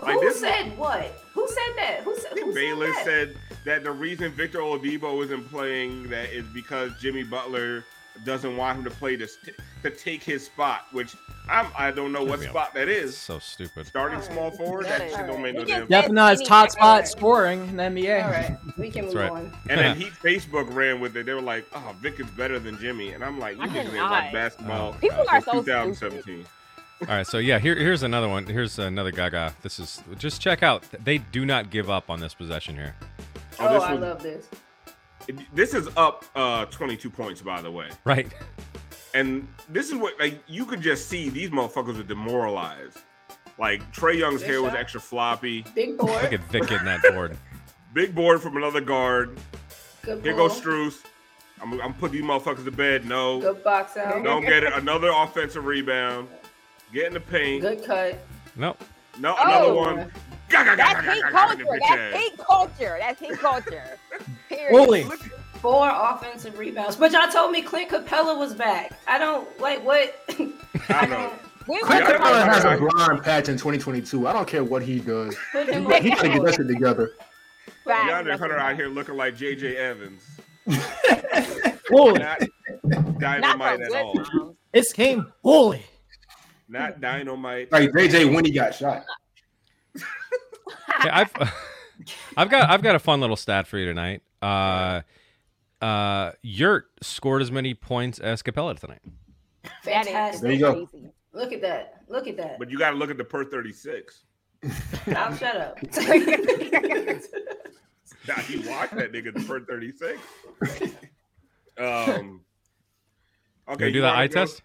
Like 0.02 0.14
Who 0.14 0.20
this- 0.20 0.40
said 0.40 0.76
what? 0.76 1.04
Who 1.34 1.46
said 1.46 1.76
that? 1.76 2.00
Who 2.02 2.16
said, 2.18 2.32
who 2.38 2.52
Bayless 2.54 2.94
said 3.04 3.04
that? 3.04 3.04
said 3.04 3.36
that 3.66 3.84
the 3.84 3.92
reason 3.92 4.32
Victor 4.32 4.58
Oladipo 4.58 5.22
isn't 5.24 5.48
playing 5.50 6.08
that 6.10 6.30
is 6.30 6.44
because 6.52 6.90
Jimmy 7.00 7.22
Butler 7.22 7.84
doesn't 8.24 8.56
want 8.56 8.78
him 8.78 8.84
to 8.84 8.90
play 8.90 9.16
to 9.16 9.26
st- 9.28 9.56
to 9.82 9.90
take 9.90 10.22
his 10.22 10.44
spot, 10.46 10.86
which 10.92 11.14
I'm 11.48 11.66
I 11.76 11.90
don't 11.90 12.12
know 12.12 12.24
what 12.24 12.40
spot 12.40 12.74
that 12.74 12.88
is. 12.88 13.16
So 13.16 13.38
stupid. 13.38 13.86
Starting 13.86 14.18
Alright. 14.18 14.32
small 14.32 14.50
forward, 14.50 14.86
that 14.86 15.00
Alright. 15.00 15.16
shit 15.16 15.26
don't 15.26 15.42
make 15.42 15.54
no 15.54 15.60
He 15.60 15.66
damn 15.66 15.66
just- 15.66 15.78
sense. 15.80 15.88
Definitely 15.90 16.14
not 16.14 16.38
his 16.38 16.48
top 16.48 16.70
spot 16.70 16.82
Alright. 16.84 17.08
scoring 17.08 17.68
in 17.68 17.76
the 17.76 17.82
NBA. 17.84 18.24
All 18.24 18.30
right, 18.30 18.58
we 18.78 18.90
can 18.90 19.04
move 19.06 19.14
right. 19.14 19.30
on. 19.30 19.52
And 19.68 19.78
then 19.80 19.96
Heat 20.00 20.12
Facebook 20.14 20.74
ran 20.74 21.00
with 21.00 21.16
it. 21.16 21.26
They 21.26 21.34
were 21.34 21.40
like, 21.42 21.66
"Oh, 21.74 21.94
Vic 22.00 22.18
is 22.20 22.26
better 22.30 22.58
than 22.58 22.78
Jimmy," 22.78 23.12
and 23.12 23.22
I'm 23.24 23.38
like, 23.38 23.56
"You 23.56 23.62
I 23.62 23.66
niggas 23.68 23.76
ain't 23.76 23.90
cannot. 23.90 24.10
watch 24.10 24.32
basketball 24.32 24.94
oh. 24.94 24.98
People 25.00 25.24
are 25.28 25.40
so 25.40 25.52
2017." 25.62 26.46
All 27.02 27.08
right, 27.08 27.26
so 27.26 27.36
yeah, 27.36 27.58
here, 27.58 27.74
here's 27.76 28.02
another 28.02 28.28
one. 28.28 28.46
Here's 28.46 28.78
another 28.78 29.10
Gaga. 29.12 29.54
This 29.62 29.78
is 29.78 30.02
just 30.16 30.40
check 30.40 30.62
out. 30.62 30.82
They 31.04 31.18
do 31.18 31.44
not 31.44 31.68
give 31.70 31.90
up 31.90 32.08
on 32.08 32.20
this 32.20 32.32
possession 32.32 32.74
here. 32.74 32.94
Oh, 33.58 33.66
Oh, 33.68 33.72
this 33.74 33.82
I 33.82 33.92
was- 33.92 34.00
love 34.00 34.22
this. 34.22 34.48
This 35.52 35.74
is 35.74 35.88
up 35.96 36.24
uh 36.34 36.66
22 36.66 37.10
points, 37.10 37.40
by 37.42 37.60
the 37.60 37.70
way. 37.70 37.88
Right. 38.04 38.32
And 39.14 39.48
this 39.68 39.88
is 39.88 39.94
what 39.96 40.18
like 40.20 40.40
you 40.46 40.64
could 40.66 40.80
just 40.80 41.08
see 41.08 41.28
these 41.28 41.50
motherfuckers 41.50 41.98
are 41.98 42.02
demoralized. 42.04 42.98
Like 43.58 43.80
Trae 43.92 44.18
Young's 44.18 44.42
Good 44.42 44.50
hair 44.50 44.62
was 44.62 44.74
extra 44.74 45.00
floppy. 45.00 45.64
Big 45.74 45.90
Look 45.90 46.00
board. 46.08 46.24
at 46.32 46.40
Vic 46.44 46.66
getting 46.68 46.84
that 46.86 47.02
board. 47.02 47.36
Big 47.94 48.14
board 48.14 48.42
from 48.42 48.56
another 48.56 48.80
guard. 48.82 49.38
Good 50.02 50.22
Here 50.22 50.34
pull. 50.34 50.48
goes 50.48 50.60
Strus. 50.60 51.02
I'm, 51.62 51.80
I'm 51.80 51.94
putting 51.94 52.20
these 52.20 52.24
motherfuckers 52.30 52.64
to 52.66 52.70
bed. 52.70 53.06
No, 53.06 53.40
Good 53.40 53.64
box 53.64 53.96
out. 53.96 54.22
don't 54.22 54.42
get 54.42 54.62
it. 54.62 54.74
Another 54.74 55.10
offensive 55.10 55.64
rebound. 55.64 56.28
Get 56.92 57.06
in 57.06 57.14
the 57.14 57.20
paint. 57.20 57.62
Good 57.62 57.82
cut. 57.84 58.18
Nope. 58.56 58.78
No, 59.18 59.34
another 59.36 59.70
Oh. 59.70 59.74
one. 59.74 60.12
Ga, 60.50 60.62
ga, 60.62 60.64
ga, 60.64 60.76
ga, 60.76 60.76
That's 60.76 61.06
ga, 61.06 61.12
heat 61.14 61.22
ga, 61.22 61.30
ga, 61.30 61.52
in 61.52 61.58
culture. 61.58 61.78
That's 61.80 61.90
ass. 62.14 62.20
heat 62.20 62.38
culture. 62.38 62.96
That's 63.00 63.20
heat 63.20 63.32
culture. 63.38 63.98
Period. 64.56 65.20
Four 65.60 65.88
offensive 65.90 66.58
rebounds. 66.58 66.96
But 66.96 67.12
y'all 67.12 67.30
told 67.30 67.50
me 67.50 67.62
Clint 67.62 67.90
Capela 67.90 68.38
was 68.38 68.54
back. 68.54 68.92
I 69.08 69.18
don't 69.18 69.48
like 69.60 69.84
what. 69.84 70.14
I 70.88 71.06
know. 71.06 71.32
We 71.68 71.80
Clint 71.80 72.04
Capela 72.04 72.44
has 72.44 72.64
I- 72.64 72.74
a 72.74 72.78
blind 72.78 73.24
patch 73.24 73.48
in 73.48 73.56
2022. 73.56 74.28
I 74.28 74.32
don't 74.32 74.46
care 74.46 74.62
what 74.62 74.82
he 74.82 75.00
does. 75.00 75.34
Put 75.52 75.68
him 75.68 75.82
He 76.00 76.10
gotta 76.10 76.28
get 76.28 76.44
that 76.44 76.54
shit 76.54 76.68
together. 76.68 77.10
Facts. 77.84 78.08
DeAndre 78.12 78.38
Hunter 78.38 78.56
out 78.56 78.76
here 78.76 78.86
looking 78.86 79.16
like 79.16 79.36
JJ 79.36 79.74
Evans. 79.74 80.22
Holy. 81.90 82.20
Not 82.20 82.40
Not 82.84 83.18
dynamite 83.18 83.74
from 83.80 83.82
at 83.96 84.02
all. 84.04 84.14
times. 84.14 84.56
This 84.72 84.92
game, 84.92 85.32
holy. 85.42 85.82
Not 86.68 87.00
dynamite. 87.00 87.72
Like 87.72 87.90
JJ 87.90 88.32
when 88.32 88.44
he 88.44 88.52
got 88.52 88.72
shot. 88.72 89.04
Okay, 89.96 91.10
I've 91.10 91.32
I've 92.36 92.48
got 92.50 92.70
I've 92.70 92.82
got 92.82 92.94
a 92.94 93.00
fun 93.00 93.20
little 93.20 93.34
stat 93.36 93.66
for 93.66 93.76
you 93.78 93.86
tonight. 93.86 94.22
Uh, 94.42 95.02
uh, 95.80 96.32
Yurt 96.42 96.86
scored 97.02 97.42
as 97.42 97.50
many 97.50 97.74
points 97.74 98.18
as 98.18 98.42
Capela 98.42 98.78
tonight. 98.78 99.00
That 99.84 100.06
is 100.06 100.12
Fantastic. 100.12 100.42
There 100.42 100.52
you 100.52 100.58
go. 100.58 100.88
Look 101.32 101.52
at 101.52 101.60
that. 101.62 102.02
Look 102.08 102.26
at 102.26 102.36
that. 102.38 102.58
But 102.58 102.70
you 102.70 102.78
got 102.78 102.90
to 102.90 102.96
look 102.96 103.10
at 103.10 103.18
the 103.18 103.24
per 103.24 103.44
36. 103.44 104.24
I'll 105.14 105.36
shut 105.36 105.56
up. 105.56 105.78
Now 108.26 108.36
you 108.48 108.68
watch 108.68 108.90
that 108.92 109.12
nigga 109.12 109.34
the 109.34 109.44
per 109.46 109.60
36. 109.60 110.20
Um. 111.78 112.40
Okay, 113.68 113.76
Can 113.76 113.86
we 113.86 113.92
do 113.92 113.96
you 113.96 114.00
the 114.00 114.08
eye 114.08 114.28
go- 114.28 114.32
test? 114.46 114.62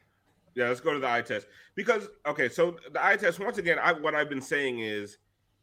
Yeah, 0.56 0.70
let's 0.70 0.80
go 0.80 0.94
to 0.94 1.00
the 1.00 1.10
eye 1.10 1.22
test 1.22 1.46
because 1.76 2.08
okay, 2.26 2.48
so 2.48 2.78
the 2.94 3.06
eye 3.06 3.18
test 3.18 3.38
once 3.38 3.58
again, 3.58 3.78
I, 3.80 3.92
what 3.92 4.16
I've 4.16 4.30
been 4.30 4.42
saying 4.42 4.80
is, 4.80 5.18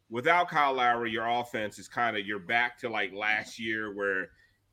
without 0.09 0.49
Kyle 0.49 0.73
Lowry, 0.73 1.11
your 1.11 1.27
offense 1.27 1.79
is 1.79 1.87
kind 1.87 2.17
of 2.17 2.25
you're 2.25 2.39
back 2.39 2.77
to 2.79 2.89
like 2.89 3.13
last 3.13 3.59
year 3.59 3.93
where 3.93 4.29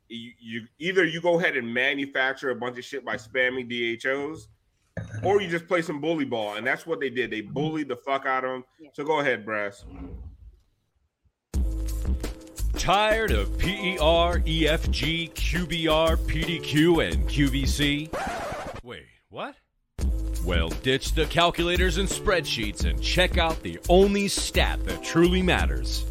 you, 0.09 0.33
you 0.41 0.63
either 0.79 1.05
you 1.05 1.21
go 1.21 1.39
ahead 1.39 1.57
and 1.57 1.73
manufacture 1.73 2.51
a 2.51 2.55
bunch 2.55 2.79
of 2.79 2.85
shit 2.85 3.05
by 3.05 3.17
spamming 3.17 3.69
DHOs, 3.69 4.49
or 5.23 5.41
you 5.41 5.49
just 5.49 5.67
play 5.67 5.83
some 5.83 6.01
bully 6.01 6.25
ball, 6.25 6.55
and 6.57 6.67
that's 6.67 6.87
what 6.87 7.01
they 7.01 7.11
did. 7.11 7.31
They 7.31 7.41
bullied 7.41 7.89
the 7.89 7.97
fuck 7.97 8.27
out 8.27 8.45
of 8.45 8.51
him. 8.51 8.65
So 8.93 9.05
go 9.05 9.21
ahead, 9.21 9.45
Brass. 9.45 9.85
Tired 12.75 13.33
of 13.33 13.49
E 13.65 13.97
PER, 13.97 14.41
EFG, 14.41 15.33
QBR, 15.33 16.17
PDQ, 16.19 17.13
and 17.13 17.29
QVC? 17.29 18.85
Wait, 18.85 19.07
what? 19.29 19.57
Well, 20.47 20.69
ditch 20.69 21.13
the 21.15 21.27
calculators 21.27 21.99
and 21.99 22.09
spreadsheets 22.09 22.85
and 22.89 23.03
check 23.03 23.37
out 23.37 23.61
the 23.65 23.81
only 23.89 24.29
stat 24.29 24.85
that 24.85 25.03
truly 25.03 25.43
matters. 25.43 26.07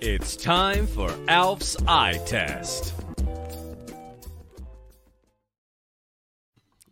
It's 0.00 0.34
time 0.36 0.88
for 0.88 1.08
Alf's 1.28 1.76
eye 1.86 2.20
test. 2.26 2.92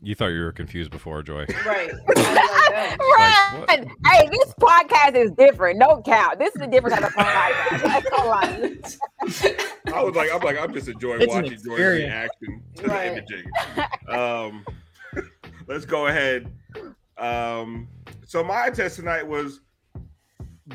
You 0.00 0.14
thought 0.14 0.26
you 0.28 0.40
were 0.42 0.52
confused 0.52 0.90
before, 0.92 1.22
Joy. 1.24 1.46
right. 1.66 1.90
I 2.16 3.66
like. 3.68 3.78
Right. 3.80 3.88
Hey, 4.06 4.28
this 4.30 4.54
podcast 4.60 5.16
is 5.16 5.30
different. 5.32 5.78
No 5.78 6.00
count. 6.04 6.38
This 6.38 6.54
is 6.54 6.60
a 6.62 6.66
different 6.68 6.94
kind 6.94 7.04
of 7.06 7.12
podcast. 7.12 7.82
That's 7.82 8.06
all 8.16 8.30
I 8.30 9.96
I 9.98 10.02
was 10.04 10.14
like, 10.14 10.30
I'm 10.32 10.40
like, 10.42 10.58
I'm 10.60 10.72
just 10.74 10.88
enjoying 10.88 11.22
It's 11.22 11.34
watching 11.34 11.58
Joy's 11.64 11.78
reaction 11.78 12.62
to 12.76 12.86
Right. 12.86 13.24
the 13.26 13.34
imaging. 13.34 13.50
Um, 14.08 14.64
let's 15.66 15.86
go 15.86 16.06
ahead. 16.06 16.52
Um, 17.18 17.88
so 18.26 18.42
my 18.42 18.70
test 18.70 18.96
tonight 18.96 19.26
was 19.26 19.60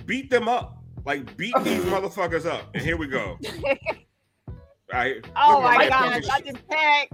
beat 0.06 0.30
them 0.30 0.48
up, 0.48 0.78
like 1.06 1.36
beat 1.38 1.54
these 1.64 1.84
motherfuckers 1.86 2.46
up, 2.46 2.70
and 2.74 2.84
here 2.84 2.98
we 2.98 3.08
go. 3.08 3.38
I 4.92 5.22
Oh 5.36 5.62
my 5.62 5.78
man, 5.78 5.90
god, 5.90 6.00
talking 6.24 6.32
I 6.32 6.38
shit- 6.38 6.46
just 6.56 6.68
pack. 6.68 7.10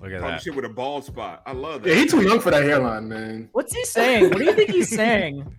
Look 0.00 0.12
at 0.12 0.18
talking 0.20 0.20
that. 0.34 0.42
shit 0.42 0.54
with 0.54 0.64
a 0.64 0.68
bald 0.68 1.04
spot. 1.04 1.42
I 1.46 1.52
love 1.52 1.82
that. 1.82 1.88
Yeah, 1.90 1.94
he's 1.96 2.10
too 2.10 2.22
young 2.22 2.40
for 2.40 2.50
that 2.50 2.62
hairline, 2.64 3.08
man. 3.08 3.48
What's 3.52 3.74
he 3.74 3.84
saying? 3.84 4.30
What 4.30 4.38
do 4.38 4.44
you 4.44 4.52
think 4.52 4.70
he's 4.70 4.88
saying? 4.94 5.56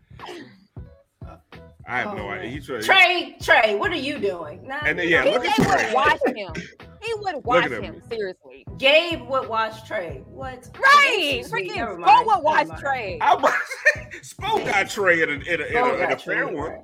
I 1.88 2.00
have 2.00 2.14
Oh, 2.14 2.18
no 2.18 2.30
idea. 2.30 2.50
He's 2.50 2.66
trying. 2.66 2.82
Trae, 2.82 3.38
Trae, 3.40 3.78
what 3.80 3.92
are 3.92 3.96
you 3.96 4.18
doing? 4.18 4.66
Nah, 4.68 4.80
And 4.86 4.98
then, 4.98 5.10
yeah, 5.10 5.24
He 5.24 5.32
look 5.32 5.46
at 5.46 5.58
would 5.60 5.68
Trae. 5.68 5.94
watch 5.94 6.20
him. 6.36 6.54
He 7.02 7.14
would 7.18 7.44
watch 7.44 7.66
him. 7.70 7.84
him. 7.84 8.02
Seriously. 8.10 8.66
Gabe 8.78 9.22
would 9.28 9.50
watch 9.50 9.74
Trae. 9.90 10.26
What? 10.28 10.70
Right. 10.80 11.40
That's 11.42 11.50
sweet. 11.50 11.70
Freaking 11.72 11.76
Never 11.76 11.96
Spo 11.98 12.00
mind. 12.00 12.26
would 12.28 12.44
watch 12.44 12.58
Never 12.60 12.70
mind. 12.70 12.80
Trade. 12.82 13.18
I 13.22 13.36
was 13.36 13.54
Spo 14.22 14.66
got 14.66 14.86
Trae 14.86 15.24
in 15.24 15.30
a, 15.30 15.34
in 15.34 15.62
a, 15.62 15.66
in 15.66 15.76
a, 15.76 15.80
Spo 15.82 16.06
in 16.06 16.12
a 16.12 16.18
fair 16.18 16.46
Trae, 16.48 16.54
one. 16.54 16.72
right. 16.72 16.80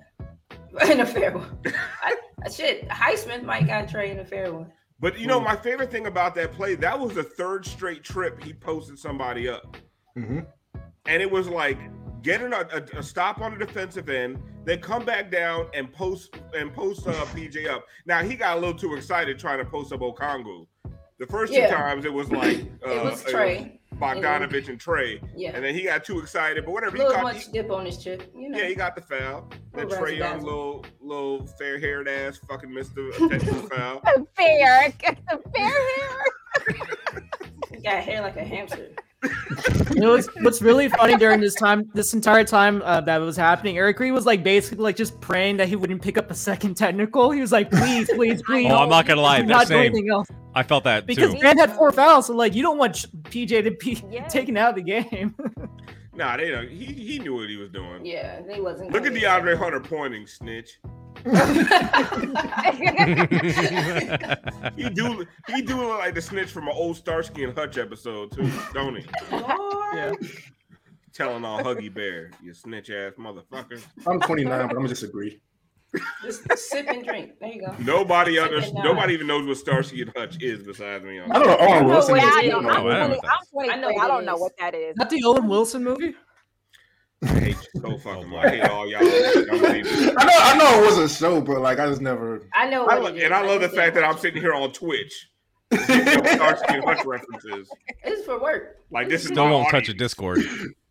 In 0.91 0.99
a 0.99 1.05
fair 1.05 1.31
one. 1.35 1.57
I, 2.03 2.15
I- 2.45 2.49
shit, 2.49 2.87
Heisman 2.89 3.43
might 3.43 3.65
got 3.65 3.87
Trae 3.87 4.11
in 4.11 4.19
a 4.19 4.25
fair 4.25 4.53
one. 4.53 4.71
But 4.99 5.17
you 5.17 5.23
Hmm. 5.23 5.29
know, 5.29 5.39
my 5.39 5.55
favorite 5.55 5.89
thing 5.89 6.05
about 6.07 6.35
that 6.35 6.51
play, 6.51 6.75
that 6.75 6.99
was 6.99 7.13
the 7.15 7.23
third 7.23 7.65
straight 7.65 8.03
trip 8.03 8.43
he 8.43 8.53
posted 8.53 8.99
somebody 8.99 9.47
up. 9.49 9.77
Mhm. 10.17 10.45
And 11.07 11.21
it 11.23 11.31
was 11.31 11.47
like 11.47 11.79
getting 12.21 12.53
a, 12.53 12.67
a, 12.71 12.99
a 12.99 13.03
stop 13.03 13.39
on 13.41 13.57
the 13.57 13.65
defensive 13.65 14.09
end, 14.09 14.37
then 14.69 14.79
come 14.79 15.03
back 15.03 15.31
down 15.31 15.67
and 15.73 15.91
post 15.91 16.35
and 16.53 16.71
post 16.73 17.07
uh, 17.07 17.13
PJ 17.33 17.67
up. 17.67 17.85
Now 18.05 18.21
he 18.21 18.35
got 18.35 18.57
a 18.57 18.59
little 18.59 18.77
too 18.77 18.93
excited 18.95 19.39
trying 19.39 19.57
to 19.57 19.65
post 19.65 19.91
up 19.91 20.01
Okongwu. 20.01 20.67
The 21.17 21.25
first 21.27 21.53
two 21.53 21.67
times 21.67 22.05
it 22.05 22.13
was 22.13 22.31
like 22.31 22.59
uh, 22.87 22.91
it 22.91 23.03
was 23.03 23.23
Trae. 23.23 23.75
Bogdanovich 23.95 24.69
and 24.69 24.79
Trae, 24.79 25.19
Yeah. 25.35 25.51
and 25.53 25.65
then 25.65 25.73
he 25.75 25.83
got 25.83 26.05
too 26.05 26.19
excited. 26.19 26.63
But 26.63 26.71
whatever, 26.71 26.95
A 26.95 26.99
he 26.99 27.03
little 27.05 27.21
got, 27.21 27.33
much 27.33 27.45
he- 27.47 27.51
dip 27.51 27.69
on 27.69 27.85
his 27.85 27.97
chip. 28.01 28.31
You 28.33 28.49
know. 28.49 28.57
yeah, 28.57 28.67
he 28.69 28.75
got 28.75 28.95
the 28.95 29.01
foul. 29.01 29.49
Then 29.73 29.89
Trae 29.89 30.17
Young, 30.17 30.41
little 30.43 30.85
little 31.01 31.45
fair 31.59 31.77
haired 31.79 32.07
ass, 32.07 32.39
fucking 32.47 32.71
missed 32.73 32.95
the 32.95 33.09
attention 33.09 33.67
foul. 33.67 33.99
Fair. 34.37 34.93
The 34.99 35.41
fair 35.53 35.67
hair. 35.67 36.77
He 37.71 37.77
got 37.81 38.03
hair 38.03 38.21
like 38.21 38.37
a 38.37 38.43
hamster. 38.45 38.91
You 39.21 39.95
know 39.99 40.11
what's, 40.11 40.27
what's 40.41 40.61
really 40.61 40.87
funny 40.87 41.17
during 41.17 41.41
this 41.41 41.55
time, 41.55 41.89
this 41.93 42.13
entire 42.13 42.43
time 42.45 42.81
uh, 42.83 43.01
that 43.01 43.17
was 43.17 43.35
happening, 43.35 43.77
Eric 43.77 43.99
Reid 43.99 44.13
was 44.13 44.25
like 44.25 44.43
basically 44.43 44.83
like 44.83 44.95
just 44.95 45.19
praying 45.19 45.57
that 45.57 45.67
he 45.67 45.75
wouldn't 45.75 46.01
pick 46.01 46.17
up 46.17 46.31
a 46.31 46.33
second 46.33 46.75
technical. 46.75 47.31
He 47.31 47.41
was 47.41 47.51
like, 47.51 47.69
please, 47.69 48.09
please, 48.13 48.41
please. 48.43 48.71
Oh, 48.71 48.77
I'm 48.77 48.89
not 48.89 49.05
gonna 49.05 49.21
lie, 49.21 49.41
not 49.41 49.67
same. 49.67 49.79
anything 49.79 50.09
else. 50.09 50.27
I 50.55 50.63
felt 50.63 50.83
that 50.85 51.05
Because 51.05 51.33
too. 51.33 51.39
Grant 51.39 51.59
had 51.59 51.71
four 51.73 51.91
fouls, 51.91 52.27
so 52.27 52.33
like 52.33 52.55
you 52.55 52.61
don't 52.63 52.77
want 52.77 53.05
PJ 53.25 53.63
to 53.63 53.71
be 53.71 54.03
Yeah. 54.09 54.27
taken 54.27 54.55
out 54.57 54.69
of 54.71 54.75
the 54.77 54.83
game. 54.83 55.35
Nah, 56.19 56.35
they 56.35 56.49
don't. 56.51 56.69
He, 56.69 56.83
he 56.85 57.19
knew 57.19 57.35
what 57.35 57.47
he 57.47 57.55
was 57.55 57.69
doing. 57.69 58.05
Yeah, 58.05 58.41
they 58.41 58.59
wasn't. 58.59 58.91
Look 58.91 59.05
at 59.05 59.13
gonna- 59.13 59.21
DeAndre 59.21 59.57
Hunter 59.57 59.79
pointing, 59.79 60.27
snitch. 60.27 60.77
He 64.75 64.89
do 64.89 65.25
he 65.47 65.61
do 65.61 65.77
look 65.77 65.99
like 65.99 66.13
the 66.13 66.21
snitch 66.21 66.49
from 66.49 66.67
an 66.67 66.73
old 66.75 66.97
Starsky 66.97 67.43
and 67.43 67.57
Hutch 67.57 67.77
episode 67.77 68.31
too, 68.31 68.49
don't 68.73 68.95
he? 68.97 69.05
yeah. 69.31 70.13
Telling 71.13 71.43
all 71.43 71.61
Huggy 71.63 71.93
Bear, 71.93 72.31
you 72.41 72.53
snitch 72.53 72.89
ass 72.89 73.13
motherfucker. 73.17 73.81
I'm 74.05 74.19
29, 74.19 74.45
but 74.45 74.69
I'm 74.69 74.75
gonna 74.75 74.87
disagree. 74.87 75.41
Just 76.23 76.47
sip 76.57 76.87
and 76.87 77.03
drink. 77.03 77.39
There 77.39 77.49
you 77.51 77.61
go. 77.65 77.75
Nobody 77.79 78.37
under, 78.37 78.61
nobody 78.73 79.13
even 79.13 79.25
knows 79.27 79.47
what 79.47 79.57
Starsky 79.57 80.01
and 80.03 80.11
Hutch 80.15 80.41
is 80.41 80.61
besides 80.63 81.03
me. 81.03 81.19
I 81.19 81.27
don't 81.27 81.47
know. 81.47 81.57
Owen 81.59 81.85
Wilson. 81.87 82.15
what 82.17 82.23
is- 82.23 82.35
it 82.35 82.45
is. 82.45 82.53
I'm, 82.53 82.67
I 82.67 82.71
don't 82.71 82.75
know 82.75 82.83
what 82.83 82.91
that 82.93 83.11
I'm 83.31 83.39
23. 83.51 83.69
I 83.69 83.73
I, 83.73 83.79
know 83.81 83.87
what 83.91 84.07
don't 84.07 84.25
know 84.25 84.35
what 84.37 84.51
that 84.59 84.75
is. 84.75 84.95
Not 84.97 85.09
the 85.09 85.23
Owen 85.25 85.47
Wilson 85.47 85.83
movie? 85.83 86.15
I 87.23 87.27
hate 87.27 87.55
you 87.73 87.81
so 87.81 87.97
fucking 87.97 88.29
much. 88.29 88.45
I 88.45 88.49
hate 88.51 88.69
all 88.69 88.87
y'all. 88.89 89.01
I 89.03 89.03
know. 89.03 90.31
I 90.39 90.57
know 90.57 90.83
it 90.83 90.85
was 90.85 90.97
a 90.99 91.09
show, 91.09 91.41
but 91.41 91.59
like 91.59 91.79
I 91.79 91.87
just 91.87 92.01
never. 92.01 92.43
I 92.53 92.69
know. 92.69 92.85
I 92.85 92.95
What 92.99 93.01
lo- 93.03 93.09
it 93.09 93.17
is. 93.17 93.23
and 93.23 93.33
I 93.33 93.41
love 93.45 93.59
the 93.61 93.67
just 93.67 93.75
fact 93.77 93.95
that 93.95 94.03
I'm 94.05 94.17
sitting 94.17 94.41
here 94.41 94.53
on 94.53 94.71
Twitch. 94.71 95.29
Starsky 95.73 96.75
and 96.75 96.83
Hutch 96.83 97.03
references. 97.05 97.69
it. 97.89 97.95
It's 98.03 98.25
for 98.25 98.39
work. 98.41 98.77
Like 98.91 99.09
this 99.09 99.23
is 99.23 99.29
Still 99.31 99.45
my 99.45 99.51
won't 99.51 99.69
touch 99.69 99.89
a. 99.89 99.93
Discord. 99.93 100.39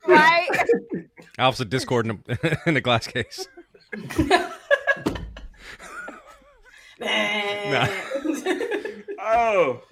Right? 0.06 0.48
Alpha's 1.38 1.60
a 1.60 1.64
Discord 1.64 2.06
in 2.06 2.22
a, 2.28 2.58
in 2.68 2.76
a 2.76 2.80
glass 2.80 3.06
case. 3.06 3.46
Man. 6.98 8.02
Oh, 9.20 9.82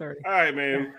all 0.00 0.16
right, 0.24 0.54
man. 0.54 0.94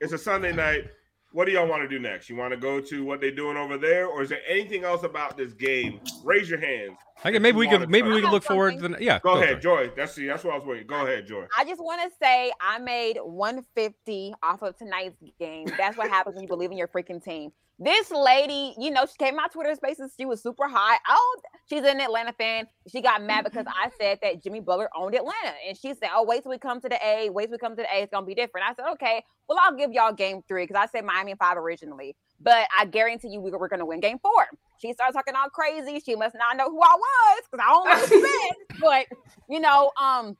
It's 0.00 0.12
a 0.12 0.18
Sunday 0.18 0.52
night. 0.52 0.90
What 1.32 1.46
do 1.46 1.52
y'all 1.52 1.66
want 1.68 1.82
to 1.82 1.88
do 1.88 1.98
next? 1.98 2.28
You 2.28 2.36
want 2.36 2.52
to 2.52 2.58
go 2.58 2.80
to 2.80 3.04
what 3.04 3.20
they're 3.20 3.30
doing 3.30 3.56
over 3.56 3.78
there, 3.78 4.06
or 4.06 4.20
is 4.22 4.28
there 4.28 4.40
anything 4.48 4.84
else 4.84 5.04
about 5.04 5.36
this 5.36 5.52
game? 5.52 6.00
Raise 6.24 6.50
your 6.50 6.60
hands. 6.60 6.98
Okay, 7.26 7.38
maybe 7.38 7.58
we 7.58 7.68
You 7.68 7.78
could 7.78 7.90
maybe 7.90 8.08
we 8.08 8.14
I 8.14 8.16
could 8.16 8.24
have 8.24 8.32
look 8.32 8.44
forward 8.44 8.78
to 8.78 8.88
the 8.88 8.96
yeah. 9.00 9.18
Go 9.18 9.34
for 9.34 9.42
ahead, 9.42 9.58
it. 9.58 9.60
Joy. 9.60 9.90
That's 9.96 10.14
the 10.14 10.26
that's 10.26 10.44
what 10.44 10.54
I 10.54 10.58
was 10.58 10.66
waiting. 10.66 10.86
Go 10.86 11.04
ahead, 11.04 11.26
Joy. 11.26 11.46
I 11.56 11.64
just 11.64 11.82
want 11.82 12.00
to 12.02 12.10
say 12.22 12.52
I 12.60 12.78
made 12.78 13.18
150 13.20 14.34
off 14.42 14.62
of 14.62 14.76
tonight's 14.76 15.16
game. 15.38 15.68
That's 15.76 15.96
what 15.96 16.08
happens 16.08 16.36
when 16.36 16.42
you 16.42 16.48
believe 16.48 16.70
in 16.70 16.78
your 16.78 16.88
freaking 16.88 17.22
team. 17.22 17.50
This 17.80 18.10
lady, 18.10 18.74
you 18.76 18.90
know, 18.90 19.06
she 19.06 19.14
came 19.18 19.34
to 19.34 19.36
my 19.36 19.46
Twitter 19.52 19.72
spaces. 19.76 20.12
She 20.18 20.26
was 20.26 20.42
super 20.42 20.66
high. 20.66 20.98
Oh, 21.08 21.40
she's 21.70 21.84
an 21.84 22.00
Atlanta 22.00 22.32
fan. 22.32 22.66
She 22.88 23.00
got 23.00 23.22
mad 23.22 23.44
because 23.44 23.66
I 23.68 23.86
mm-hmm. 23.86 23.96
said 24.00 24.18
that 24.22 24.42
Jimmy 24.42 24.58
Butler 24.58 24.88
owned 24.96 25.14
Atlanta. 25.14 25.54
And 25.66 25.78
she 25.78 25.94
said, 25.94 26.08
Oh, 26.12 26.24
wait 26.24 26.42
till 26.42 26.50
we 26.50 26.58
come 26.58 26.80
to 26.80 26.88
the 26.88 26.98
A. 27.04 27.30
Wait 27.30 27.46
till 27.46 27.52
we 27.52 27.58
come 27.58 27.76
to 27.76 27.82
the 27.82 27.88
A. 27.94 28.02
It's 28.02 28.10
going 28.10 28.24
to 28.24 28.26
be 28.26 28.34
different. 28.34 28.66
I 28.68 28.74
said, 28.74 28.90
Okay, 28.94 29.22
well, 29.48 29.58
I'll 29.62 29.76
give 29.76 29.92
y'all 29.92 30.12
game 30.12 30.42
three 30.48 30.64
because 30.64 30.76
I 30.76 30.86
said 30.86 31.04
Miami 31.04 31.32
in 31.32 31.36
five 31.36 31.56
originally. 31.56 32.16
But 32.40 32.68
I 32.78 32.84
guarantee 32.84 33.28
you 33.28 33.40
we 33.40 33.50
were 33.50 33.68
going 33.68 33.80
to 33.80 33.86
win 33.86 34.00
game 34.00 34.18
four. 34.18 34.46
She 34.80 34.92
started 34.92 35.12
talking 35.12 35.34
all 35.34 35.48
crazy. 35.50 36.00
She 36.00 36.14
must 36.14 36.36
not 36.36 36.56
know 36.56 36.70
who 36.70 36.80
I 36.80 36.94
was 36.96 37.42
because 37.50 37.64
I 37.66 37.70
don't 37.70 37.84
know 37.84 37.90
what 37.96 38.08
she 38.08 38.20
said. 38.20 38.56
But, 38.80 39.06
you 39.50 39.58
know, 39.58 39.90
um, 40.00 40.36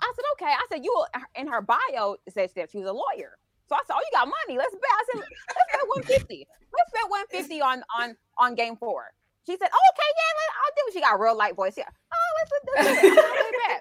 I 0.00 0.12
said, 0.14 0.24
okay. 0.34 0.52
I 0.52 0.66
said, 0.70 0.84
you 0.84 1.04
in 1.34 1.48
her 1.48 1.62
bio 1.62 2.16
says 2.28 2.52
that 2.54 2.70
she 2.70 2.78
was 2.78 2.86
a 2.86 2.92
lawyer. 2.92 3.38
So 3.68 3.74
I 3.74 3.80
said, 3.86 3.94
oh, 3.98 4.00
you 4.00 4.10
got 4.12 4.28
money. 4.28 4.56
Let's 4.56 4.72
bet. 4.74 4.82
I 4.86 5.04
said, 5.10 5.18
let's 5.18 5.72
bet 5.72 5.88
150. 6.06 6.46
Let's 6.70 6.90
bet 6.94 7.10
150 7.10 7.60
on 7.60 7.82
on 7.98 8.16
on 8.38 8.54
game 8.54 8.76
four. 8.76 9.10
She 9.46 9.56
said, 9.58 9.66
oh, 9.66 9.84
okay, 9.94 10.10
yeah, 10.14 10.30
let- 10.38 10.56
I'll 10.62 10.74
do 10.76 10.82
it. 10.86 10.92
She 10.94 11.00
got 11.00 11.14
a 11.18 11.22
real 11.22 11.36
light 11.36 11.56
voice. 11.56 11.74
Yeah. 11.76 11.90
Oh, 11.90 12.30
let's, 12.38 12.50
let's 12.54 12.66
do 12.66 13.08
it. 13.10 13.18
I'll 13.18 13.42
do 13.42 13.52
that. 13.66 13.80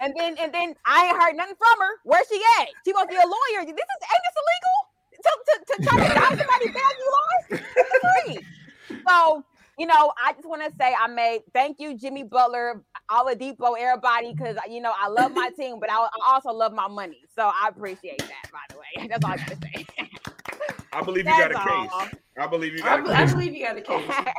And 0.00 0.14
then 0.18 0.36
and 0.42 0.50
then 0.52 0.74
I 0.84 1.06
ain't 1.06 1.16
heard 1.22 1.34
nothing 1.36 1.54
from 1.54 1.78
her. 1.78 1.92
Where's 2.02 2.26
she 2.26 2.42
at? 2.58 2.68
She 2.84 2.92
must 2.92 3.08
be 3.08 3.14
a 3.14 3.22
lawyer. 3.26 3.62
This 3.62 3.70
is 3.70 4.02
ain't 4.02 4.24
this 4.26 4.36
illegal? 4.42 4.76
To, 5.22 5.30
to, 5.46 5.64
to 5.66 5.82
try 5.82 6.08
to 6.08 6.14
dodge 6.14 6.38
somebody 6.38 6.66
bad 6.74 6.92
you 6.98 7.12
lost? 7.16 7.62
Free. 8.26 8.46
So, 9.08 9.44
you 9.78 9.86
know, 9.86 10.12
I 10.22 10.32
just 10.32 10.48
want 10.48 10.62
to 10.64 10.72
say 10.80 10.94
I 10.98 11.06
made 11.08 11.40
thank 11.52 11.78
you, 11.80 11.96
Jimmy 11.96 12.22
Butler, 12.24 12.82
Oladipo, 13.10 13.76
everybody, 13.78 14.32
because 14.32 14.56
you 14.70 14.80
know 14.80 14.92
I 14.98 15.08
love 15.08 15.32
my 15.32 15.50
team, 15.58 15.78
but 15.80 15.90
I, 15.90 15.96
I 15.96 16.08
also 16.34 16.50
love 16.50 16.72
my 16.72 16.88
money. 16.88 17.20
So 17.34 17.42
I 17.42 17.68
appreciate 17.68 18.18
that. 18.18 18.50
By 18.52 18.58
the 18.70 18.78
way, 18.78 19.08
that's 19.10 19.24
all 19.24 19.32
I 19.32 19.36
gotta 19.36 19.56
say. 19.62 19.86
I 20.92 21.02
believe 21.02 21.26
you 21.26 21.36
got 21.36 21.52
a 21.52 21.58
all. 21.58 22.04
case. 22.04 22.10
I 22.38 22.46
believe 22.46 22.74
you 22.74 22.82
I, 22.84 22.96
got 22.96 23.04
be- 23.04 23.10
a 23.10 23.14
I 23.14 23.20
case. 23.24 23.32
believe 23.32 23.54
you 23.54 23.64
got 23.66 23.76
a 23.76 23.80
case. 23.82 24.10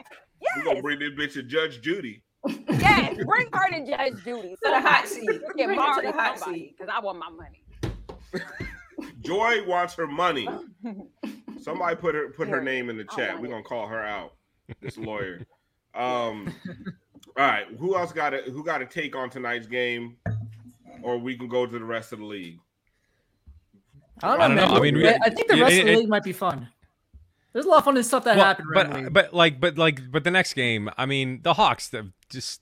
We're 0.58 0.64
gonna 0.64 0.82
bring 0.82 1.00
this 1.00 1.12
bitch 1.12 1.34
to 1.34 1.44
Judge 1.44 1.82
Judy. 1.82 2.24
yes, 2.48 3.16
bring 3.16 3.48
her 3.54 3.70
to 3.72 3.86
Judge 3.86 4.24
Judy. 4.24 4.56
To 4.64 4.70
the 4.72 4.82
hot 4.82 5.08
seat. 5.08 5.42
Get 5.56 5.68
Bring 5.68 5.80
her 5.80 6.02
to 6.02 6.08
the 6.08 6.12
hot 6.14 6.40
seat. 6.40 6.76
because 6.78 6.92
I 6.96 7.00
want 7.00 7.20
my 7.20 7.30
money. 7.30 7.64
Joy 9.28 9.64
wants 9.68 9.94
her 9.96 10.08
money. 10.08 10.48
Somebody 11.62 11.96
put 11.98 12.16
her 12.16 12.30
put 12.30 12.48
her 12.48 12.62
name 12.62 12.90
in 12.90 12.98
the 12.98 13.04
chat. 13.04 13.40
We're 13.40 13.50
gonna 13.50 13.62
call 13.64 13.88
her 13.88 14.02
out. 14.02 14.34
This 14.82 14.98
lawyer. 14.98 15.42
Um 15.94 16.54
all 17.36 17.46
right. 17.46 17.66
Who 17.78 17.98
else 17.98 18.14
got 18.14 18.34
it? 18.34 18.46
Who 18.46 18.64
got 18.64 18.82
a 18.82 18.86
take 18.86 19.16
on 19.16 19.30
tonight's 19.30 19.68
game? 19.68 20.16
Or 21.04 21.18
we 21.18 21.38
can 21.38 21.48
go 21.48 21.66
to 21.66 21.78
the 21.80 21.84
rest 21.86 22.14
of 22.14 22.20
the 22.20 22.26
league. 22.26 22.58
I 24.24 24.30
don't 24.30 24.38
know. 24.40 24.44
I 24.46 24.48
don't 24.48 24.56
know. 24.74 24.78
I 24.78 24.82
mean, 24.82 24.96
we- 24.96 25.08
I 25.10 25.30
think 25.30 25.48
the 25.48 25.58
it- 25.58 25.62
rest 25.62 25.74
of 25.74 25.80
it- 25.80 25.84
the 25.86 25.92
it- 25.92 25.98
league 26.00 26.10
might 26.10 26.24
be 26.24 26.34
fun. 26.34 26.70
There's 27.54 27.66
a 27.66 27.70
lot 27.70 27.80
of 27.80 27.86
fun 27.86 28.02
stuff 28.04 28.24
that 28.26 28.36
Well, 28.38 28.46
happened 28.46 28.68
but 28.74 29.14
but 29.14 29.34
like 29.34 29.60
but 29.60 29.78
like 29.78 30.00
but 30.12 30.24
the 30.24 30.32
next 30.32 30.54
game, 30.54 30.90
I 30.98 31.06
mean, 31.06 31.42
the 31.44 31.54
Hawks 31.54 31.90
the- 31.90 32.12
just 32.30 32.62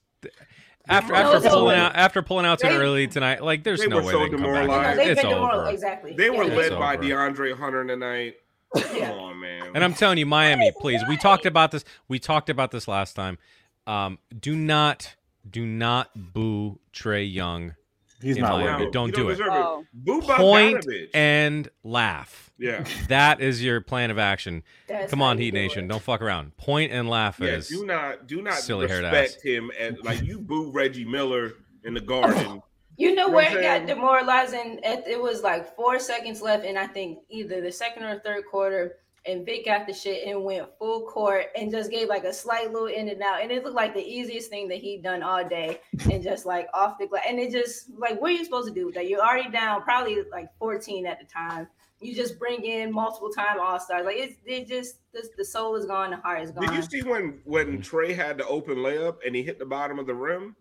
after 0.88 1.12
No, 1.12 1.18
after 1.34 1.48
pulling 1.50 1.76
out 1.78 1.96
after 1.96 2.22
pulling 2.22 2.46
out 2.46 2.58
too 2.60 2.68
They- 2.68 2.76
early 2.76 3.06
tonight, 3.08 3.42
like 3.42 3.64
there's 3.64 3.86
no 3.86 3.98
way 4.02 4.12
so 4.12 4.18
they 4.20 4.28
can 4.28 4.38
come 4.38 4.52
back. 4.52 4.62
demoralized. 4.62 4.98
No, 4.98 5.04
they've 5.04 5.12
It's 5.12 5.24
over. 5.24 5.34
demoralized. 5.34 5.74
Exactly. 5.74 6.12
They 6.14 6.30
were 6.30 6.44
Yeah. 6.44 6.50
It's 6.52 6.70
led 6.70 6.78
by 6.78 6.94
over. 6.94 7.02
DeAndre 7.04 7.58
Hunter 7.58 7.84
tonight. 7.86 8.34
Yeah. 8.94 9.10
Come 9.10 9.18
on, 9.18 9.40
man. 9.40 9.62
And 9.74 9.84
I'm 9.84 9.94
telling 9.94 10.18
you, 10.18 10.26
Miami, 10.26 10.72
please. 10.80 11.00
We 11.08 11.16
talked 11.16 11.46
about 11.46 11.70
this. 11.70 11.84
We 12.08 12.18
talked 12.18 12.50
about 12.50 12.70
this 12.72 12.86
last 12.88 13.14
time. 13.14 13.38
Um, 13.86 14.18
do 14.38 14.54
not, 14.56 15.14
do 15.48 15.64
not 15.64 16.10
boo 16.14 16.80
Trae 16.92 17.32
Young. 17.32 17.74
He's 18.20 18.36
in 18.36 18.42
not 18.42 18.58
Miami. 18.58 18.72
worth 18.72 18.88
it. 18.88 18.92
Don't 18.92 19.08
You 19.08 19.12
do 19.14 19.28
it. 19.28 19.32
deserve 19.32 19.48
Oh. 19.52 19.84
Boo 19.94 20.20
Point 20.20 20.84
Bogdanovich. 20.84 21.10
and 21.14 21.68
laugh. 21.84 22.45
Yeah. 22.58 22.84
That 23.08 23.40
is 23.40 23.62
your 23.62 23.80
plan 23.80 24.10
of 24.10 24.18
action. 24.18 24.62
That's 24.88 25.10
Come 25.10 25.22
on, 25.22 25.38
Heat 25.38 25.52
do 25.52 25.58
Nation. 25.58 25.84
it. 25.84 25.88
Don't 25.88 26.02
fuck 26.02 26.20
around. 26.22 26.56
Point 26.56 26.92
and 26.92 27.08
laugh 27.08 27.38
Yeah, 27.40 27.50
is 27.56 27.68
do 27.68 27.84
not 27.86 28.26
do 28.26 28.42
not 28.42 28.54
silly 28.54 28.86
respect 28.86 29.42
him 29.42 29.70
and 29.78 29.98
like 30.04 30.22
you 30.22 30.38
boo 30.38 30.70
Reggie 30.70 31.04
Miller 31.04 31.52
in 31.84 31.94
the 31.94 32.00
garden. 32.00 32.62
You 32.98 33.14
know 33.14 33.26
You 33.26 33.28
know 33.28 33.34
where 33.36 33.50
what 33.50 33.58
it 33.58 33.62
got 33.62 33.86
demoralizing? 33.86 34.80
It 34.82 35.20
was 35.20 35.42
like 35.42 35.76
four 35.76 35.98
seconds 35.98 36.40
left, 36.40 36.64
and 36.64 36.78
I 36.78 36.86
think 36.86 37.18
either 37.28 37.60
the 37.60 37.70
second 37.70 38.04
or 38.04 38.18
third 38.20 38.46
quarter, 38.50 38.94
and 39.26 39.44
Vic 39.44 39.66
got 39.66 39.86
the 39.86 39.92
shit 39.92 40.26
and 40.26 40.42
went 40.42 40.66
full 40.78 41.02
court 41.06 41.48
and 41.58 41.70
just 41.70 41.90
gave 41.90 42.08
like 42.08 42.24
a 42.24 42.32
slight 42.32 42.72
little 42.72 42.86
in 42.86 43.10
and 43.10 43.20
out, 43.20 43.42
and 43.42 43.52
it 43.52 43.64
looked 43.64 43.76
like 43.76 43.92
the 43.92 44.02
easiest 44.02 44.48
thing 44.48 44.66
that 44.68 44.78
he'd 44.78 45.02
done 45.02 45.22
all 45.22 45.46
day, 45.46 45.78
and 46.10 46.22
just 46.22 46.46
like 46.46 46.68
off 46.72 46.96
the 46.98 47.06
glass, 47.06 47.24
and 47.28 47.38
it 47.38 47.52
just 47.52 47.90
like 47.98 48.18
what 48.18 48.30
are 48.30 48.34
you 48.34 48.44
supposed 48.46 48.68
to 48.68 48.72
do 48.72 48.86
with 48.86 48.94
that? 48.94 49.08
You're 49.10 49.20
already 49.20 49.50
down, 49.50 49.82
probably 49.82 50.16
like 50.32 50.48
14 50.58 51.04
at 51.06 51.18
the 51.18 51.26
time. 51.26 51.68
You 52.00 52.14
just 52.14 52.38
bring 52.38 52.62
in 52.64 52.92
multiple 52.92 53.30
time 53.30 53.58
all 53.58 53.80
stars, 53.80 54.04
like 54.04 54.16
it's 54.18 54.36
it 54.44 54.68
just 54.68 54.96
the, 55.12 55.26
the 55.38 55.44
soul 55.44 55.76
is 55.76 55.86
gone, 55.86 56.10
the 56.10 56.18
heart 56.18 56.42
is 56.42 56.50
gone. 56.50 56.66
Did 56.66 56.74
you 56.74 56.82
see 56.82 57.02
when 57.02 57.40
when 57.44 57.80
Trae 57.80 58.14
had 58.14 58.36
the 58.36 58.46
open 58.46 58.76
layup 58.76 59.16
and 59.24 59.34
he 59.34 59.42
hit 59.42 59.58
the 59.58 59.64
bottom 59.64 59.98
of 59.98 60.06
the 60.06 60.14
rim? 60.14 60.54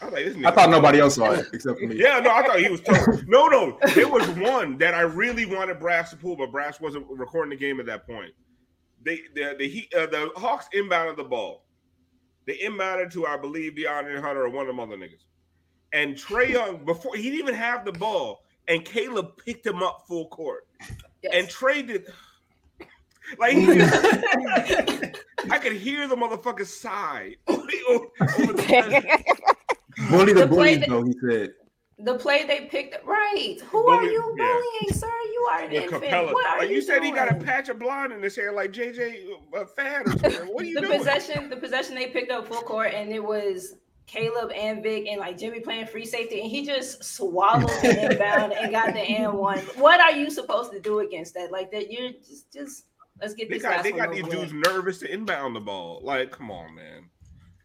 I 0.00 0.04
was 0.04 0.14
like, 0.14 0.24
this 0.24 0.44
I 0.44 0.50
thought 0.52 0.70
nobody 0.70 1.00
else 1.00 1.16
saw 1.16 1.32
it 1.32 1.46
except 1.52 1.80
for 1.80 1.86
me. 1.86 1.96
Yeah, 1.96 2.20
no, 2.20 2.30
I 2.30 2.46
thought 2.46 2.60
he 2.60 2.68
was 2.68 2.80
tough. 2.82 3.06
No, 3.26 3.46
no, 3.46 3.78
there 3.94 4.08
was 4.08 4.28
one 4.30 4.78
that 4.78 4.94
I 4.94 5.00
really 5.00 5.46
wanted 5.46 5.80
Brass 5.80 6.10
to 6.10 6.16
pull, 6.16 6.36
but 6.36 6.52
Brass 6.52 6.80
wasn't 6.80 7.06
recording 7.08 7.50
the 7.50 7.56
game 7.56 7.80
at 7.80 7.86
that 7.86 8.06
point. 8.06 8.32
They 9.02 9.22
the 9.34 9.56
the 9.58 9.68
Heat, 9.68 9.92
uh, 9.94 10.06
the 10.06 10.30
Hawks 10.36 10.68
inbounded 10.74 11.16
the 11.16 11.24
ball. 11.24 11.64
They 12.46 12.58
inbounded 12.58 13.12
to 13.12 13.26
I 13.26 13.36
believe 13.36 13.72
DeAndre 13.72 14.20
Hunter 14.20 14.44
or 14.44 14.50
one 14.50 14.62
of 14.62 14.66
them 14.68 14.78
other 14.80 14.96
niggas. 14.96 15.24
And 15.92 16.14
Trae 16.14 16.50
Young 16.50 16.84
before 16.84 17.16
he 17.16 17.24
didn't 17.24 17.38
even 17.38 17.54
have 17.54 17.84
the 17.84 17.92
ball, 17.92 18.44
and 18.68 18.84
Caleb 18.84 19.36
picked 19.44 19.66
him 19.66 19.82
up 19.82 20.04
full 20.06 20.28
court. 20.28 20.66
Yes. 21.22 21.32
And 21.34 21.48
traded. 21.48 22.04
did 22.06 22.14
like 23.38 23.54
he 23.56 23.64
just, 23.66 24.04
I 25.50 25.58
could 25.58 25.72
hear 25.72 26.06
the 26.06 26.14
motherfucker 26.16 26.66
sigh 26.66 27.36
over 27.46 27.66
the 28.18 29.24
Bully 30.10 30.32
the 30.34 30.40
The 30.40 30.46
play 30.48 30.76
bullies, 30.76 30.80
that- 30.80 30.88
though, 30.90 31.04
he 31.04 31.14
said. 31.30 31.50
the 32.00 32.18
play 32.18 32.44
they 32.46 32.66
picked 32.66 32.94
up, 32.96 33.06
right? 33.06 33.56
Who 33.70 33.82
Bully- 33.82 33.96
are 33.96 34.04
you 34.10 34.34
yeah. 34.38 34.44
bullying, 34.44 34.92
sir? 34.98 35.06
You 35.32 35.48
are 35.52 35.60
an 35.62 35.70
with 35.70 35.82
infant. 35.84 36.04
Capela. 36.04 36.32
What 36.32 36.46
are 36.46 36.58
Like 36.58 36.68
you, 36.68 36.74
you 36.76 36.82
said, 36.82 37.02
he 37.02 37.10
got 37.12 37.30
a 37.30 37.36
patch 37.36 37.68
of 37.70 37.78
blonde 37.78 38.12
in 38.12 38.22
his 38.22 38.36
hair, 38.36 38.52
like 38.52 38.72
JJ 38.72 39.24
uh, 39.56 39.64
Fad 39.64 40.06
or 40.06 40.10
something. 40.10 40.32
What 40.52 40.64
are 40.64 40.66
you 40.66 40.74
the 40.74 40.80
doing? 40.82 40.98
possession, 40.98 41.48
the 41.48 41.56
possession 41.56 41.94
they 41.94 42.08
picked 42.08 42.30
up 42.30 42.46
full 42.48 42.60
court, 42.62 42.92
and 42.92 43.10
it 43.10 43.22
was 43.24 43.76
Caleb 44.06 44.50
and 44.54 44.82
Vic 44.82 45.06
and 45.08 45.18
like 45.18 45.38
Jimmy 45.38 45.60
playing 45.60 45.86
free 45.86 46.04
safety, 46.04 46.40
and 46.40 46.50
he 46.50 46.64
just 46.64 47.02
swallowed 47.02 47.68
the 47.82 48.10
inbound 48.12 48.52
and 48.52 48.70
got 48.70 48.92
the 48.92 49.00
and 49.00 49.32
one. 49.34 49.58
What 49.76 50.00
are 50.00 50.12
you 50.12 50.30
supposed 50.30 50.72
to 50.72 50.80
do 50.80 51.00
against 51.00 51.34
that? 51.34 51.50
Like 51.50 51.70
that, 51.72 51.90
you're 51.90 52.12
just 52.12 52.52
just 52.52 52.84
let's 53.20 53.34
get 53.34 53.48
They 53.48 53.54
this. 53.56 53.62
got 53.62 53.70
last 53.76 53.82
they 53.84 53.92
got 53.92 54.12
these 54.12 54.22
with. 54.24 54.32
dudes 54.32 54.52
nervous 54.52 54.98
to 55.00 55.12
inbound 55.12 55.56
the 55.56 55.60
ball. 55.60 56.00
Like, 56.02 56.30
come 56.30 56.50
on, 56.50 56.74
man. 56.74 57.08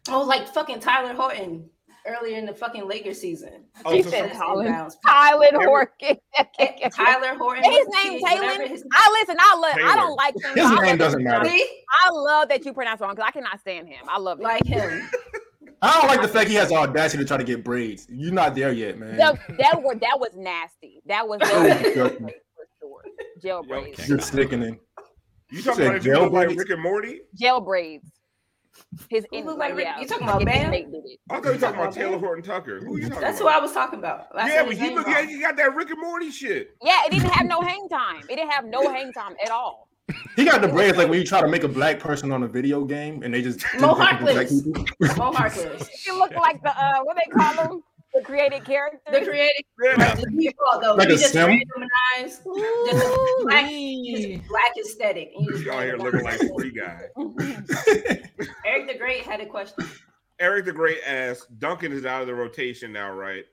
Oh, 0.08 0.22
like 0.22 0.48
fucking 0.48 0.80
Tyler 0.80 1.12
Horton 1.14 1.68
earlier 2.06 2.38
in 2.38 2.46
the 2.46 2.54
fucking 2.54 2.88
Lakers 2.88 3.20
season. 3.20 3.64
Oh, 3.84 3.92
He 3.92 4.02
so 4.02 4.08
said 4.08 4.32
Tyler, 4.32 4.64
Inbounds. 4.64 4.94
Tyler 5.06 5.48
Horton. 5.52 6.16
Eh, 6.58 6.88
Tyler 6.88 7.36
Horton. 7.36 7.62
His 7.64 7.86
name 8.02 8.18
Taylor. 8.26 8.66
his- 8.66 8.84
I 8.92 9.18
listen. 9.20 9.36
I 9.38 9.56
love. 9.56 9.76
I 9.84 9.96
don't 9.96 10.16
like 10.16 10.34
him. 10.42 10.54
His 10.56 10.64
I 10.64 10.82
name 10.86 10.96
doesn't 10.96 11.22
matter. 11.22 11.46
I 11.48 12.10
love 12.10 12.48
that 12.48 12.64
you 12.64 12.72
pronounce 12.72 13.02
wrong 13.02 13.14
because 13.14 13.28
I 13.28 13.30
cannot 13.30 13.60
stand 13.60 13.88
him. 13.88 14.06
I 14.08 14.18
love 14.18 14.40
it. 14.40 14.44
like 14.44 14.64
him. 14.66 15.08
I 15.82 16.00
don't 16.00 16.08
like 16.08 16.22
the 16.22 16.28
fact 16.28 16.48
he 16.50 16.56
has 16.56 16.68
the 16.68 16.74
audacity 16.74 17.22
to 17.24 17.28
try 17.28 17.36
to 17.36 17.44
get 17.44 17.64
braids. 17.64 18.06
You're 18.10 18.32
not 18.32 18.54
there 18.54 18.72
yet, 18.72 18.98
man. 18.98 19.16
that, 19.16 19.38
that 19.58 19.82
was 19.82 19.96
that 20.00 20.18
was 20.18 20.30
nasty. 20.36 21.00
That 21.06 21.26
was 21.26 21.40
Oh, 21.44 21.62
that 21.64 21.82
was 21.96 22.12
for 22.12 22.30
sure. 22.80 23.02
Gel 23.42 23.62
braids. 23.62 24.08
You're 24.08 24.20
sickening. 24.20 24.78
You 25.50 25.62
talking 25.62 25.86
about 25.86 25.96
if 25.96 26.04
you 26.04 26.28
like? 26.28 26.50
Rick 26.50 26.70
and 26.70 26.82
Morty? 26.82 27.20
Gel 27.34 27.60
braids. 27.60 28.06
His 29.08 29.26
Who 29.30 29.38
in, 29.38 29.46
like, 29.46 29.58
like 29.58 29.74
Rick- 29.74 29.86
yeah. 29.86 30.00
you 30.00 30.06
talking 30.06 30.24
about 30.24 30.40
his 30.40 30.46
Bam? 30.46 30.66
inmate 30.66 30.90
did. 30.92 31.02
I 31.28 31.34
thought 31.34 31.44
you 31.44 31.50
were 31.52 31.58
talking 31.58 31.74
about 31.74 31.74
about 31.74 31.92
Taylor 31.94 32.10
Bam? 32.12 32.20
Horton 32.20 32.44
Tucker. 32.44 32.80
Who 32.80 32.96
you 32.98 33.08
talking 33.08 33.20
That's 33.20 33.38
who? 33.38 33.48
I 33.48 33.58
was 33.58 33.72
talking 33.72 33.98
about. 33.98 34.26
I 34.34 34.48
yeah, 34.48 34.54
said 34.54 34.66
but 34.66 34.76
his 34.76 34.88
he 34.88 34.94
look, 34.94 35.06
yeah, 35.06 35.20
you 35.20 35.40
got 35.40 35.56
that 35.56 35.74
Rick 35.74 35.90
and 35.90 36.00
Morty 36.00 36.30
shit. 36.30 36.76
Yeah, 36.82 37.00
it 37.06 37.10
didn't 37.10 37.30
have 37.30 37.46
no 37.46 37.60
hang 37.60 37.88
time. 37.88 38.22
It 38.28 38.36
didn't 38.36 38.50
have 38.50 38.64
no 38.64 38.88
hang 38.90 39.12
time 39.12 39.34
at 39.44 39.50
all. 39.50 39.88
He 40.36 40.44
got 40.44 40.60
the 40.62 40.68
braids 40.68 40.96
like 40.98 41.08
when 41.08 41.18
you 41.18 41.24
try 41.26 41.40
to 41.40 41.48
make 41.48 41.64
a 41.64 41.68
black 41.68 41.98
person 42.00 42.32
on 42.32 42.42
a 42.42 42.48
video 42.48 42.84
game 42.84 43.22
and 43.22 43.32
they 43.34 43.42
just 43.42 43.60
Mo 43.78 43.94
think 43.94 44.20
they're 44.20 44.44
Harkless. 44.44 45.16
Mo 45.18 45.32
Harkless. 45.32 45.88
It 46.06 46.14
looked 46.14 46.34
like 46.36 46.62
the 46.62 46.70
uh, 46.70 47.00
what 47.02 47.16
they 47.16 47.30
call 47.30 47.54
them, 47.56 47.82
the 48.14 48.22
created 48.22 48.64
character. 48.64 48.98
The 49.12 49.20
creative 49.24 49.64
Yeah. 49.98 50.14
the 50.14 50.26
default 50.38 50.82
though. 50.82 50.94
Like 50.94 51.08
he 51.08 51.14
a 51.14 51.18
just 51.18 51.32
sim? 51.32 51.48
randomized 51.50 52.42
just 52.86 53.04
black, 53.42 53.64
just 53.70 54.48
black 54.48 54.72
aesthetic. 54.78 55.30
And 55.36 55.44
you 55.44 55.52
just 55.52 55.64
You 55.64 55.72
out 55.72 55.82
here 55.84 55.96
looking 55.96 56.22
like 56.24 56.40
free 56.56 56.70
guy. 56.72 57.02
Eric 58.66 58.88
the 58.88 58.94
Great 58.98 59.22
had 59.22 59.40
a 59.40 59.46
question. 59.46 59.84
Eric 60.38 60.64
the 60.64 60.72
Great 60.72 60.98
asked, 61.06 61.58
Duncan 61.58 61.92
is 61.92 62.04
out 62.06 62.22
of 62.22 62.26
the 62.26 62.34
rotation 62.34 62.92
now, 62.92 63.12
right? 63.12 63.44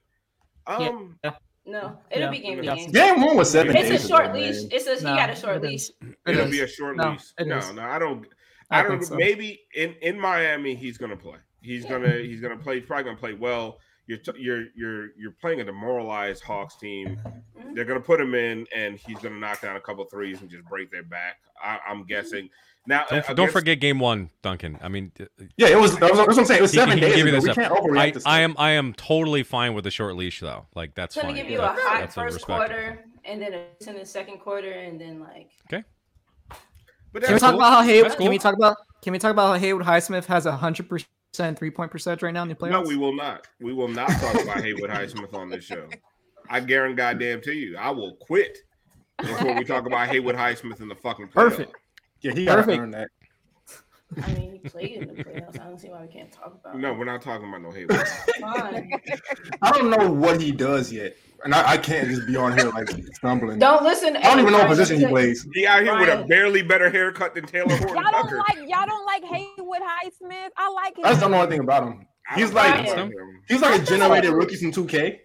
Um, 0.66 1.18
No, 1.66 1.98
it'll 2.10 2.24
Yeah. 2.24 2.30
be 2.30 2.38
game 2.38 2.58
to 2.58 2.64
Yeah. 2.64 2.74
game. 2.76 2.90
Game 2.92 3.20
one 3.20 3.36
was 3.36 3.50
seven 3.50 3.76
It's 3.76 3.88
days 3.90 4.04
a 4.04 4.08
short 4.08 4.24
ago, 4.26 4.34
leash. 4.34 4.56
man. 4.56 4.68
It's 4.72 4.86
a 4.86 4.94
he 4.96 5.04
No, 5.04 5.16
got 5.16 5.28
a 5.30 5.36
short 5.36 5.60
leash. 5.62 5.90
Is. 6.30 6.36
It 6.36 6.40
it'll 6.40 6.52
is. 6.52 6.58
be 6.58 6.60
a 6.60 6.68
short 6.68 6.96
No, 6.96 7.10
leash. 7.10 7.32
No, 7.40 7.58
is. 7.58 7.72
no, 7.72 7.82
I 7.82 7.98
don't. 7.98 8.26
I 8.70 8.80
I 8.80 8.82
don't. 8.82 9.02
so. 9.04 9.16
Maybe 9.16 9.60
in 9.74 9.94
in 10.02 10.18
Miami 10.18 10.74
he's 10.74 10.98
gonna 10.98 11.16
play. 11.16 11.38
He's 11.62 11.84
gonna 11.84 12.18
he's 12.18 12.40
gonna 12.40 12.56
play. 12.56 12.78
He's 12.78 12.86
probably 12.86 13.04
gonna 13.04 13.16
play 13.16 13.34
well. 13.34 13.78
You're 14.06 14.18
t- 14.18 14.32
you're 14.38 14.66
you're 14.74 15.08
you're 15.18 15.32
playing 15.32 15.60
a 15.60 15.64
demoralized 15.64 16.42
Hawks 16.42 16.76
team. 16.76 17.20
Mm-hmm. 17.24 17.74
They're 17.74 17.84
gonna 17.84 18.00
put 18.00 18.20
him 18.20 18.34
in, 18.34 18.66
and 18.74 18.98
he's 18.98 19.18
gonna 19.18 19.38
knock 19.38 19.60
down 19.60 19.76
a 19.76 19.80
couple 19.80 20.04
threes 20.04 20.40
and 20.40 20.48
just 20.50 20.64
break 20.64 20.90
their 20.90 21.02
back. 21.02 21.40
I, 21.62 21.78
I'm 21.86 21.98
mm-hmm. 21.98 22.06
guessing. 22.06 22.48
Now, 22.86 23.00
Don't, 23.00 23.18
against- 23.18 23.36
don't 23.36 23.52
forget 23.52 23.80
game 23.80 23.98
one, 23.98 24.30
Duncan. 24.40 24.78
I 24.80 24.88
mean, 24.88 25.12
uh, 25.20 25.24
Yeah, 25.58 25.68
it 25.68 25.78
was. 25.78 25.98
That 25.98 26.10
was 26.10 26.18
that's 26.18 26.28
what 26.28 26.38
I'm 26.38 26.44
saying. 26.46 26.58
It 26.58 26.62
was 26.62 26.72
he, 26.72 26.78
seven 26.78 26.96
he 26.96 27.04
can 27.04 27.10
days 27.10 27.22
ago. 27.22 27.30
this 27.32 27.44
We 27.44 27.54
can't 27.54 27.74
overreact 27.74 27.98
I, 27.98 28.10
to 28.12 28.22
I 28.24 28.40
am 28.40 28.54
I 28.56 28.70
am 28.70 28.94
totally 28.94 29.42
fine 29.42 29.74
with 29.74 29.84
the 29.84 29.90
short 29.90 30.16
leash 30.16 30.40
though. 30.40 30.66
Like 30.74 30.94
that's 30.94 31.14
It's 31.14 31.22
gonna 31.22 31.36
give 31.36 31.50
you 31.50 31.60
a 31.60 31.68
hot 31.68 32.10
first 32.14 32.46
quarter 32.46 33.04
and 33.26 33.42
then 33.42 33.52
a 33.52 33.90
in 33.90 33.96
the 33.96 34.06
second 34.06 34.38
quarter 34.38 34.72
and 34.72 34.98
then 34.98 35.20
like 35.20 35.50
but 37.12 37.22
Can 37.22 37.34
we 37.34 37.40
talk 37.40 37.50
cool. 37.50 37.60
about 37.60 37.72
how 37.72 37.82
Haywood? 37.82 38.10
That's 38.10 38.20
Can 38.20 38.30
we 38.30 38.38
talk 38.38 38.54
about? 38.54 38.76
Can 39.02 39.12
we 39.12 39.18
talk 39.18 39.30
about 39.30 39.48
how 39.48 39.54
Haywood 39.58 39.84
Highsmith 39.84 40.24
has 40.26 40.46
a 40.46 40.56
hundred 40.56 40.88
percent 40.88 41.58
three 41.58 41.70
point 41.70 41.90
percentage 41.90 42.22
right 42.22 42.34
now 42.34 42.42
in 42.42 42.48
the 42.48 42.54
playoffs? 42.54 42.70
No, 42.70 42.82
we 42.82 42.96
will 42.96 43.14
not. 43.14 43.46
We 43.60 43.72
will 43.72 43.88
not 43.88 44.10
talk 44.10 44.42
about 44.42 44.60
Haywood 44.62 44.90
Highsmith 44.90 45.34
on 45.34 45.50
this 45.50 45.64
show. 45.64 45.88
I 46.50 46.60
guarantee 46.60 46.96
goddamn 46.96 47.40
to 47.42 47.52
you, 47.52 47.76
I 47.76 47.90
will 47.90 48.16
quit 48.16 48.58
before 49.18 49.54
we 49.54 49.64
talk 49.64 49.86
about 49.86 50.08
Haywood 50.08 50.34
Highsmith 50.34 50.80
in 50.80 50.88
the 50.88 50.94
fucking 50.94 51.26
playoffs. 51.28 51.32
Perfect. 51.32 51.74
Yeah, 52.20 52.32
he 52.32 52.44
got 52.44 52.56
to 52.56 52.62
Perfect. 52.62 52.80
earn 52.82 52.90
that. 52.92 53.08
I 54.22 54.32
mean 54.32 54.52
he 54.62 54.68
played 54.68 54.92
in 54.92 55.08
the 55.08 55.22
playoffs. 55.22 55.60
I 55.60 55.64
don't 55.64 55.78
see 55.78 55.88
why 55.90 56.00
we 56.02 56.08
can't 56.08 56.32
talk 56.32 56.54
about 56.60 56.78
No, 56.78 56.92
it. 56.92 56.98
we're 56.98 57.04
not 57.04 57.20
talking 57.20 57.48
about 57.48 57.60
no 57.62 57.70
Haywood. 57.70 58.08
Fine. 58.40 58.90
I 59.62 59.70
don't 59.72 59.90
know 59.90 60.10
what 60.10 60.40
he 60.40 60.50
does 60.50 60.90
yet, 60.92 61.14
and 61.44 61.54
I, 61.54 61.72
I 61.72 61.76
can't 61.76 62.08
just 62.08 62.26
be 62.26 62.34
on 62.36 62.56
here 62.56 62.70
like 62.70 62.88
stumbling. 63.14 63.58
Don't 63.58 63.82
listen. 63.82 64.16
I 64.16 64.22
don't 64.22 64.40
even 64.40 64.52
know 64.52 64.60
what 64.60 64.68
position 64.68 64.98
he 64.98 65.06
plays. 65.06 65.46
He 65.54 65.66
out 65.66 65.82
here 65.82 65.98
with 65.98 66.08
a 66.08 66.24
barely 66.26 66.62
better 66.62 66.88
haircut 66.88 67.34
than 67.34 67.44
Taylor 67.46 67.68
Horton 67.76 67.88
Y'all 67.96 68.04
don't 68.10 68.22
Tucker. 68.24 68.36
like 68.48 68.58
y'all 68.68 68.86
don't 68.86 69.04
like 69.06 69.24
Haywood 69.24 69.80
Highsmith. 69.82 70.48
I 70.56 70.70
like 70.70 70.96
him. 70.98 71.04
I 71.04 71.08
just 71.10 71.20
don't 71.20 71.30
know 71.30 71.42
anything 71.42 71.60
about 71.60 71.82
him. 71.84 72.06
He's 72.34 72.52
like 72.52 72.74
like 72.86 72.94
Brian. 72.94 73.12
he's 73.48 73.60
like 73.60 73.80
a 73.80 73.84
generated 73.84 74.30
rookie 74.32 74.56
from 74.56 74.72
2K. 74.72 75.18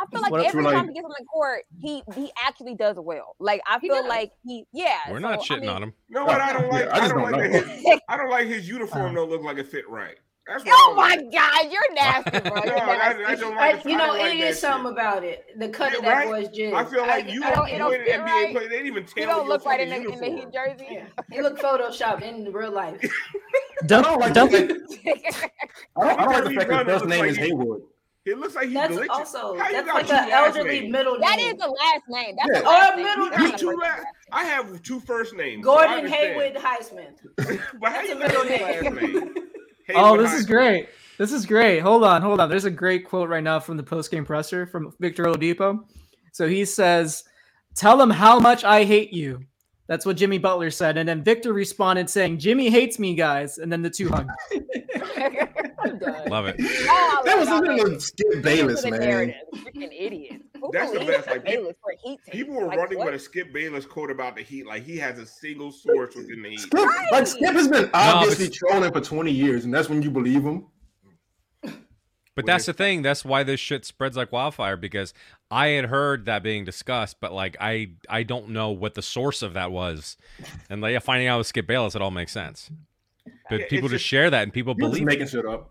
I 0.00 0.06
feel 0.10 0.20
like 0.22 0.30
What- 0.32 0.46
every 0.46 0.62
like- 0.64 0.74
time 0.74 0.88
he 0.88 0.94
gets 0.94 1.04
on 1.04 1.12
the 1.18 1.24
court, 1.26 1.64
he 1.78 2.02
he 2.14 2.30
actually 2.46 2.74
does 2.74 2.96
well. 2.98 3.36
Like 3.38 3.60
I 3.66 3.78
feel 3.80 3.96
does. 3.96 4.06
like 4.06 4.32
he 4.44 4.64
yeah. 4.72 4.98
We're 5.10 5.16
so, 5.20 5.28
not 5.28 5.38
I 5.40 5.42
shitting 5.42 5.60
mean, 5.62 5.70
on 5.70 5.82
him. 5.82 5.92
No, 6.08 6.24
what 6.24 6.40
I 6.40 6.52
don't 6.52 6.64
Yeah, 6.66 6.68
like. 6.72 6.88
I 6.88 6.90
I, 6.92 6.98
just 7.00 7.10
don't 7.14 7.22
don't 7.22 7.32
like 7.32 7.50
his, 7.50 8.00
I 8.08 8.16
don't 8.16 8.30
like 8.30 8.46
his 8.48 8.68
uniform. 8.68 9.14
Don't 9.14 9.28
look 9.30 9.42
like 9.42 9.58
it 9.58 9.68
fit 9.68 9.88
right. 9.88 10.16
That's 10.46 10.64
what 10.64 10.72
Oh 10.74 10.92
I 10.94 10.96
my 10.96 11.16
don't 11.16 11.24
like. 11.26 11.32
god, 11.32 11.70
you're 11.70 11.94
nasty, 11.94 12.40
bro. 12.50 12.60
No, 12.60 12.64
You're 12.64 12.76
I, 12.80 13.24
I 13.28 13.34
don't 13.36 13.54
I, 13.56 13.72
like. 13.72 13.84
you 13.84 13.92
know, 13.96 14.06
don't 14.06 14.18
like 14.18 14.34
it 14.38 14.56
something 14.56 14.90
shit. 14.90 14.92
about 14.98 15.22
it. 15.22 15.44
The 15.58 15.68
cut 15.68 15.92
Yeah, 15.92 15.98
of 15.98 16.04
that 16.04 16.12
right? 16.12 16.26
boy's 16.28 16.48
jib. 16.48 16.74
I 16.74 16.84
feel 16.84 17.06
like 17.06 17.30
you 17.30 17.44
I 17.44 17.50
don't- 17.50 17.56
don't 17.68 17.72
you 17.72 17.78
don't 17.78 17.94
in 17.94 18.00
an 18.00 18.06
fit 18.06 18.20
NBA 18.20 18.24
right. 18.24 18.50
play. 18.52 18.62
They 18.64 18.68
didn't 18.68 18.86
even 18.86 19.02
You 19.04 19.08
tailor 19.14 19.26
don't 19.28 19.48
look 19.48 19.64
right 19.66 19.80
in 19.80 19.88
the, 19.90 19.96
in 20.12 20.18
the 20.18 20.26
Heat 20.26 20.52
jersey. 20.52 20.86
Yeah. 20.90 21.04
He 21.30 21.40
looked 21.42 21.60
photoshopped 21.62 22.22
in 22.22 22.50
real 22.52 22.72
life. 22.72 23.00
Dunk, 23.86 24.06
I 24.06 24.10
don't 24.10 24.20
like 24.20 24.32
dunk, 24.32 24.50
the 24.50 24.58
fact, 24.58 25.52
I 25.96 26.08
don't, 26.08 26.20
I 26.20 26.24
don't 26.24 26.32
like 26.32 26.44
the 26.44 26.50
Every 26.50 26.56
fact 26.56 26.68
brother 26.68 26.92
his 26.94 27.02
first 27.02 27.08
name 27.10 27.24
is 27.26 27.36
he- 27.36 27.42
Haywood. 27.44 27.82
It 28.30 28.38
looks 28.38 28.54
like 28.54 28.66
he's 28.66 28.74
That's 28.74 28.94
glitching. 28.94 29.08
also 29.10 29.56
How 29.58 29.66
you 29.68 29.72
that's 29.72 29.86
got 29.86 29.94
like 29.94 30.06
two 30.06 30.12
an 30.14 30.30
elderly 30.30 30.80
names? 30.80 30.92
middle 30.92 31.18
that 31.20 31.36
name. 31.36 31.54
is 31.54 31.60
the 31.60 31.68
last 31.68 32.02
name. 32.08 32.36
That's 32.36 32.50
Yeah. 32.54 32.60
the 32.60 32.68
last 32.68 32.92
Or 32.92 32.96
middle 32.96 33.10
He's 33.10 33.16
You 33.16 33.30
not 33.30 33.40
name. 33.40 33.54
a 33.54 33.58
two 33.58 33.66
first 33.66 33.78
la- 33.80 33.96
name. 33.96 34.04
I 34.32 34.44
have 34.44 34.82
two 34.82 35.00
first 35.00 35.34
names. 35.34 35.64
Gordon 35.64 35.92
understand. 35.92 36.40
Haywood 36.40 36.62
Highsmith. 36.62 37.60
but 37.80 37.92
how 37.92 37.96
That's 37.96 38.08
you 38.08 38.14
a 38.14 38.18
middle 38.18 38.44
name. 38.44 38.62
last 38.62 39.02
names? 39.02 39.38
Oh, 39.92 40.12
Haywood 40.14 40.20
this 40.26 40.32
is 40.34 40.46
great. 40.46 40.88
This 41.18 41.32
is 41.32 41.44
great. 41.44 41.80
Hold 41.80 42.04
on, 42.04 42.22
hold 42.22 42.38
on. 42.40 42.48
There's 42.48 42.64
a 42.64 42.70
great 42.70 43.08
quote 43.08 43.28
right 43.28 43.42
now 43.42 43.58
from 43.58 43.76
the 43.76 43.82
post 43.82 44.10
game 44.12 44.24
presser 44.24 44.64
from 44.66 44.92
Victor 45.00 45.24
Oladipo. 45.24 45.80
So 46.32 46.46
he 46.46 46.64
says, 46.64 47.24
"Tell 47.74 47.96
them 47.96 48.08
how 48.10 48.38
much 48.38 48.62
I 48.62 48.84
hate 48.84 49.12
you." 49.12 49.40
That's 49.90 50.06
what 50.06 50.16
Jimmy 50.16 50.38
Butler 50.38 50.70
said, 50.70 50.96
and 50.96 51.08
then 51.08 51.24
Victor 51.24 51.52
responded 51.52 52.08
saying, 52.08 52.38
"Jimmy 52.38 52.70
hates 52.70 53.00
me, 53.00 53.16
guys," 53.16 53.58
and 53.58 53.72
then 53.72 53.82
the 53.82 53.90
two 53.90 54.08
hugged. 54.08 54.30
Love 56.28 56.46
it. 56.46 56.54
Oh, 56.60 57.18
I 57.18 57.22
That 57.24 57.38
was 57.38 57.48
y'all 57.48 57.56
something 57.58 57.78
niggas. 57.78 57.82
with 57.94 58.02
Skip 58.02 58.42
Bayless, 58.42 58.84
man. 58.84 59.00
narrative. 59.00 59.34
Freaking 59.56 59.90
idiot. 59.92 60.42
Who 60.60 60.70
That's 60.72 60.92
the 60.92 61.00
best, 61.00 61.26
like, 61.26 61.44
Bayless 61.44 61.76
for 61.82 61.90
a 61.90 61.96
Heat 61.96 62.20
team? 62.24 62.32
People 62.32 62.54
were 62.54 62.66
Like, 62.68 62.78
running 62.78 62.98
what? 62.98 63.06
with 63.06 63.14
a 63.16 63.18
Skip 63.18 63.52
Bayless 63.52 63.84
quote 63.84 64.12
about 64.12 64.36
the 64.36 64.42
Heat, 64.42 64.64
like 64.64 64.84
he 64.84 64.96
has 64.98 65.18
a 65.18 65.26
single 65.26 65.72
source 65.72 66.14
within 66.14 66.40
the 66.42 66.50
Heat. 66.50 66.60
Skip, 66.60 66.88
like 67.10 67.26
Skip 67.26 67.52
has 67.54 67.66
been 67.66 67.90
obviously 67.92 68.46
but- 68.46 68.54
trolling 68.54 68.92
for 68.92 69.00
20 69.00 69.32
years, 69.32 69.64
and 69.64 69.74
that's 69.74 69.88
when 69.88 70.02
you 70.02 70.10
believe 70.12 70.44
him. 70.44 70.66
But 72.36 72.46
that's 72.46 72.66
the 72.66 72.72
thing. 72.72 73.02
That's 73.02 73.24
why 73.24 73.42
this 73.42 73.58
shit 73.58 73.84
spreads 73.84 74.16
like 74.16 74.30
wildfire 74.30 74.76
because 74.76 75.12
I 75.50 75.68
had 75.68 75.86
heard 75.86 76.26
that 76.26 76.42
being 76.42 76.64
discussed, 76.64 77.16
but 77.20 77.32
like 77.32 77.56
I 77.60 77.90
I 78.08 78.22
don't 78.22 78.50
know 78.50 78.70
what 78.70 78.94
the 78.94 79.02
source 79.02 79.42
of 79.42 79.54
that 79.54 79.72
was, 79.72 80.16
and 80.68 80.80
like 80.80 81.00
finding 81.02 81.26
out 81.28 81.38
with 81.38 81.46
Skip 81.48 81.66
Bayless, 81.66 81.94
it 81.94 82.02
all 82.02 82.10
makes 82.12 82.32
sense. 82.32 82.70
But 83.48 83.68
people 83.68 83.88
just 83.88 84.00
just- 84.00 84.04
share 84.04 84.30
that 84.30 84.42
and 84.44 84.52
people 84.52 84.74
You're 84.78 84.88
just 84.88 84.92
believe. 85.00 85.06
making 85.06 85.22
it. 85.26 85.30
shit 85.30 85.46
up. 85.46 85.70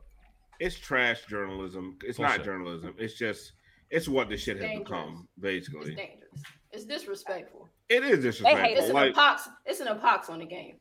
It's 0.60 0.78
trash 0.78 1.26
journalism. 1.28 1.98
It's 2.04 2.18
Bullshit. 2.18 2.38
not 2.40 2.46
journalism. 2.46 2.94
It's 2.98 3.14
just 3.18 3.54
it's 3.90 4.08
what 4.10 4.30
this 4.30 4.42
shit 4.42 4.58
has 4.58 4.66
Dangerous. 4.66 4.88
become, 4.90 5.28
basically. 5.40 5.92
It's 5.92 5.96
dangerous. 5.96 6.42
It's 6.72 6.84
disrespectful. 6.86 7.68
It 7.88 8.04
is 8.04 8.20
disrespectful. 8.24 8.66
It's 8.66 8.76
disrespectful. 8.82 8.98
an 9.00 9.14
Like, 9.14 9.16
epox. 9.16 9.50
It's 9.66 9.80
an 9.80 9.88
epox 9.88 10.30
on 10.30 10.40
the 10.40 10.46
game. 10.46 10.76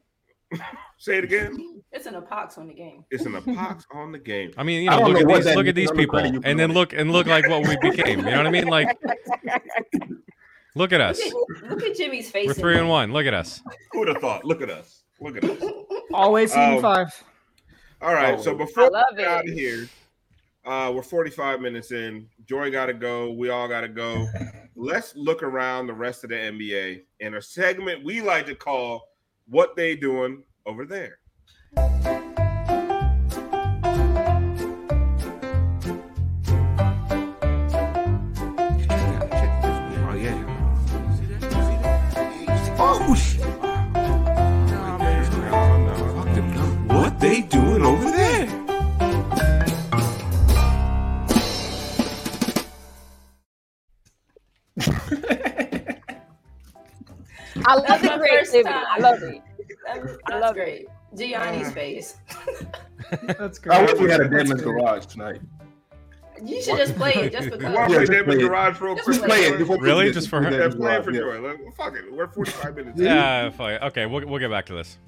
Say 0.98 1.18
it 1.18 1.24
again. 1.24 1.82
It's 1.92 2.06
an 2.06 2.14
epox 2.14 2.58
on 2.58 2.68
the 2.68 2.74
game. 2.74 3.04
It's 3.10 3.24
an 3.24 3.32
epox 3.32 3.84
on 3.92 4.12
the 4.12 4.18
game. 4.18 4.52
I 4.56 4.62
mean, 4.62 4.82
you 4.84 4.90
know, 4.90 5.00
look 5.00 5.14
know 5.22 5.34
at 5.34 5.44
these 5.44 5.54
look 5.56 5.66
at 5.66 5.74
these 5.74 5.90
I 5.90 5.94
don't 5.94 5.96
know 5.96 6.02
people, 6.02 6.18
credit 6.18 6.34
you 6.34 6.40
put 6.40 6.48
and 6.50 6.58
then 6.58 6.72
look 6.72 6.92
and 6.92 7.10
look 7.10 7.26
like 7.26 7.48
what 7.48 7.66
we 7.66 7.76
became. 7.90 8.20
You 8.20 8.24
know 8.24 8.36
what 8.38 8.46
I 8.46 8.50
mean? 8.50 8.66
Like, 8.68 8.98
look 10.74 10.92
at 10.92 11.00
us. 11.00 11.18
Look 11.18 11.62
at, 11.64 11.70
look 11.70 11.82
at 11.82 11.96
Jimmy's 11.96 12.30
face. 12.30 12.46
We're 12.46 12.54
three 12.54 12.74
there. 12.74 12.82
and 12.82 12.90
one. 12.90 13.12
Look 13.12 13.26
at 13.26 13.34
us. 13.34 13.62
Who 13.92 14.00
would 14.00 14.08
have 14.08 14.18
thought? 14.18 14.44
Look 14.44 14.62
at 14.62 14.70
us. 14.70 15.02
Look 15.20 15.36
at 15.36 15.44
us. 15.44 15.62
Always 16.12 16.50
season 16.52 16.76
Um, 16.76 16.82
five. 16.82 17.24
All 18.00 18.14
right. 18.14 18.40
So 18.40 18.54
before 18.54 18.84
I 18.84 18.88
love 18.88 19.04
we 19.12 19.18
get 19.18 19.28
out 19.28 19.48
of 19.48 19.52
here, 19.54 19.88
uh, 20.64 20.92
we're 20.94 21.02
45 21.02 21.60
minutes 21.60 21.90
in. 21.92 22.28
Joy 22.46 22.70
got 22.70 22.86
to 22.86 22.94
go. 22.94 23.32
We 23.32 23.50
all 23.50 23.68
got 23.68 23.80
to 23.80 23.88
go. 23.88 24.26
Let's 24.76 25.16
look 25.16 25.42
around 25.42 25.88
the 25.88 25.94
rest 25.94 26.22
of 26.24 26.30
the 26.30 26.36
NBA 26.36 27.02
in 27.20 27.34
a 27.34 27.42
segment 27.42 28.04
we 28.04 28.20
like 28.20 28.46
to 28.46 28.54
call 28.54 29.08
what 29.48 29.76
they 29.76 29.96
doing 29.96 30.42
over 30.66 30.84
there. 30.84 31.18
Oh, 42.80 43.14
shit. 43.14 43.44
What 46.88 47.18
they 47.18 47.40
doing 47.42 47.82
over 47.82 48.10
there? 48.10 48.46
I 57.66 57.74
love 57.74 58.04
it 58.04 58.07
creativity. 58.50 58.74
I 58.74 58.98
love 58.98 59.22
it. 59.22 59.42
That's, 59.86 60.12
I 60.26 60.38
love 60.38 60.54
great. 60.54 60.86
Gianni's 61.14 61.72
face. 61.72 62.16
That's 63.22 63.58
great. 63.58 63.76
I 63.78 63.82
wish 63.82 63.98
we 64.00 64.10
had 64.10 64.20
a 64.20 64.28
That's 64.28 64.48
Deadman's. 64.50 64.62
Garage 64.62 65.06
tonight. 65.06 65.40
You 66.44 66.62
should 66.62 66.76
just 66.76 66.94
play 66.94 67.14
it 67.14 67.32
just 67.32 67.46
You 67.46 67.50
because. 67.52 67.74
want 67.74 67.88
to 67.88 67.94
Yeah, 67.94 67.98
play 67.98 67.98
just 68.06 68.12
Deadman's 68.12 68.38
play. 68.40 68.48
Garage 68.48 68.80
real 68.80 68.94
quick? 68.94 69.06
Just 69.06 69.22
play 69.26 69.40
it 69.46 69.58
before 69.58 69.78
Really? 69.80 70.04
people 70.06 70.14
Just 70.14 70.28
for 70.28 70.42
her? 70.42 70.50
Yeah, 70.50 70.68
play 70.74 70.94
it 70.96 71.04
for 71.04 71.10
Garage, 71.12 71.36
Joy. 71.40 71.48
Let- 71.48 71.60
well, 71.64 71.72
fuck 71.76 71.94
it. 71.94 72.12
We're 72.12 72.28
45 72.28 72.76
minutes. 72.76 72.98
in. 73.00 73.04
Yeah, 73.06 73.50
fuck 73.50 73.70
it. 73.70 73.82
okay, 73.82 74.06
we'll, 74.06 74.26
we'll 74.26 74.38
get 74.38 74.50
back 74.50 74.66
to 74.66 74.74
this. 74.74 74.98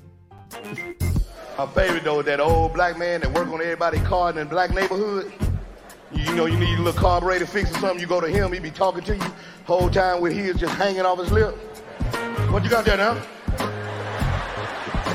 My 1.59 1.67
favorite 1.67 2.05
though, 2.05 2.21
is 2.21 2.27
that 2.27 2.41
old 2.41 2.73
black 2.75 2.99
man 2.99 3.21
that 3.21 3.33
work 3.33 3.47
on 3.49 3.61
everybody's 3.61 4.03
car 4.03 4.31
in 4.31 4.37
the 4.37 4.45
black 4.47 4.71
neighborhood. 4.71 5.31
You, 6.13 6.25
you 6.25 6.35
know, 6.35 6.47
you 6.47 6.59
need 6.59 6.79
a 6.79 6.83
little 6.83 7.01
carburetor 7.01 7.47
fix 7.47 7.71
or 7.71 7.75
something. 7.79 8.01
You 8.01 8.07
go 8.07 8.21
to 8.21 8.29
him, 8.29 8.53
he 8.53 8.59
be 8.59 8.71
talking 8.71 9.05
to 9.05 9.17
you 9.17 9.23
whole 9.65 9.89
time 9.91 10.21
with 10.21 10.33
his 10.33 10.57
just 10.57 10.75
hanging 10.75 11.03
off 11.03 11.19
his 11.21 11.31
lip. 11.31 11.57
What 12.51 12.65
you 12.65 12.71
got 12.71 12.85
there 12.85 12.97
now? 12.97 13.15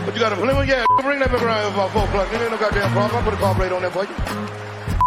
What 0.06 0.14
you 0.14 0.20
got 0.20 0.34
a 0.34 0.36
flimmer? 0.36 0.64
Yeah, 0.64 0.86
bring 1.02 1.20
that 1.20 1.32
back 1.32 1.41
around 1.41 1.74
about 1.74 1.91
four 1.91 2.04
o'clock. 2.04 2.30
There 2.32 2.41
ain't 2.41 2.52
no 2.52 2.58
goddamn 2.58 2.91
problem. 2.91 3.22
I 3.22 3.24
put 3.24 3.34
a 3.34 3.38
carburetor 3.38 3.76
on 3.76 3.82
there 3.82 3.91
for 3.91 4.04
you. 4.04 4.16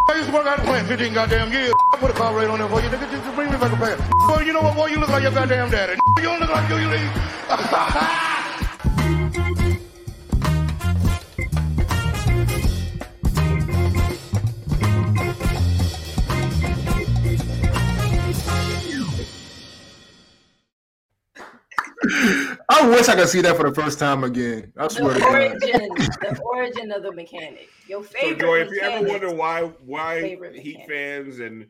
I 0.08 0.14
used 0.16 0.28
to 0.28 0.34
work 0.34 0.46
out 0.46 0.58
the 0.58 0.64
plant 0.64 0.88
15 0.88 1.14
goddamn 1.14 1.52
years. 1.52 1.72
I 1.94 1.98
put 1.98 2.10
a 2.10 2.14
carburetor 2.14 2.50
on 2.50 2.58
there 2.58 2.68
for 2.68 2.80
you. 2.80 2.88
Nigga, 2.88 3.10
just 3.10 3.34
bring 3.34 3.50
me 3.50 3.58
back 3.58 3.72
a 3.72 3.76
pair. 3.76 3.96
Boy, 4.26 4.42
you 4.42 4.52
know 4.52 4.62
what, 4.62 4.74
boy? 4.74 4.86
You 4.86 4.98
look 4.98 5.10
like 5.10 5.22
your 5.22 5.32
goddamn 5.32 5.70
daddy. 5.70 6.00
You 6.16 6.22
don't 6.22 6.40
look 6.40 6.50
like 6.50 6.68
you. 6.68 6.76
you 6.76 8.34
I 22.70 22.86
wish 22.88 23.08
I 23.08 23.14
could 23.16 23.28
see 23.28 23.40
that 23.40 23.56
for 23.56 23.68
the 23.68 23.74
first 23.74 23.98
time 23.98 24.24
again. 24.24 24.72
I 24.76 24.88
swear 24.88 25.14
to 25.14 25.14
The 25.14 25.20
God. 25.20 25.34
origin, 25.34 25.88
the 26.20 26.40
origin 26.44 26.92
of 26.92 27.02
the 27.02 27.12
mechanic. 27.12 27.68
Your 27.88 28.04
So, 28.04 28.10
favorite. 28.10 28.40
Joy, 28.40 28.60
if 28.60 28.70
you 28.70 28.80
ever 28.80 29.06
wonder 29.08 29.32
why 29.32 29.62
why 29.86 30.36
Heat 30.54 30.84
fans 30.86 31.38
and 31.40 31.66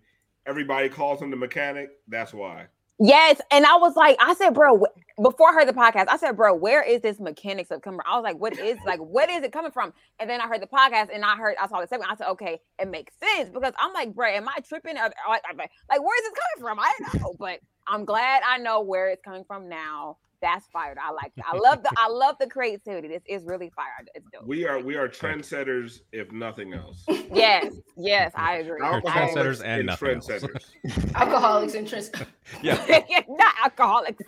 everybody 0.46 0.88
calls 0.88 1.22
him 1.22 1.30
the 1.30 1.36
mechanic, 1.36 1.90
that's 2.08 2.34
why. 2.34 2.66
Yes, 3.00 3.40
and 3.52 3.64
I 3.64 3.76
was 3.76 3.94
like, 3.94 4.16
I 4.18 4.34
said, 4.34 4.54
bro, 4.54 4.84
before 5.22 5.50
I 5.50 5.52
heard 5.52 5.68
the 5.68 5.72
podcast, 5.72 6.06
I 6.08 6.16
said, 6.16 6.36
bro, 6.36 6.52
where 6.52 6.82
is 6.82 7.00
this 7.00 7.20
mechanics 7.20 7.70
of 7.70 7.80
coming? 7.80 8.00
I 8.04 8.16
was 8.16 8.24
like, 8.24 8.38
what 8.38 8.58
is 8.58 8.76
like, 8.84 8.98
what 8.98 9.30
is 9.30 9.44
it 9.44 9.52
coming 9.52 9.70
from? 9.70 9.92
And 10.18 10.28
then 10.28 10.40
I 10.40 10.48
heard 10.48 10.60
the 10.60 10.66
podcast, 10.66 11.10
and 11.14 11.24
I 11.24 11.36
heard, 11.36 11.54
I 11.62 11.68
saw 11.68 11.80
the 11.80 11.86
segment. 11.86 12.10
I 12.10 12.16
said, 12.16 12.26
okay, 12.30 12.58
it 12.80 12.88
makes 12.88 13.12
sense 13.22 13.50
because 13.50 13.72
I'm 13.78 13.92
like, 13.92 14.16
bro, 14.16 14.26
am 14.30 14.48
I 14.48 14.56
tripping? 14.68 14.98
Or- 14.98 15.04
or- 15.04 15.36
or- 15.36 15.54
Like, 15.54 16.02
where 16.02 16.18
is 16.18 16.28
this 16.28 16.38
coming 16.58 16.68
from? 16.68 16.80
I 16.80 16.92
don't 16.98 17.20
know, 17.22 17.36
but 17.38 17.60
I'm 17.86 18.04
glad 18.04 18.42
I 18.44 18.58
know 18.58 18.80
where 18.80 19.10
it's 19.10 19.22
coming 19.22 19.44
from 19.44 19.68
now. 19.68 20.16
That's 20.40 20.66
fired. 20.68 20.98
I 21.02 21.10
like 21.10 21.32
it. 21.36 21.44
I 21.46 21.56
love 21.58 21.82
the, 21.82 21.90
I 21.98 22.08
love 22.08 22.36
the 22.38 22.46
creativity. 22.46 23.08
This 23.08 23.22
is 23.26 23.44
really 23.44 23.70
fired. 23.74 24.08
It's 24.14 24.26
dope. 24.32 24.46
We 24.46 24.66
are 24.66 24.78
we 24.80 24.96
are 24.96 25.08
trendsetters, 25.08 26.00
if 26.12 26.30
nothing 26.32 26.74
else. 26.74 27.04
Yes, 27.30 27.74
yes, 27.96 28.32
I 28.34 28.56
agree. 28.56 28.80
Alcoholics 28.82 29.34
trendsetters 29.34 29.62
and 29.64 29.86
nothing 29.86 30.14
else. 30.16 30.26
trendsetters. 30.26 31.14
Alcoholics 31.14 31.74
and 31.74 31.86
trans. 31.86 32.10
Yeah, 32.62 33.02
Not 33.28 33.54
alcoholics. 33.62 34.24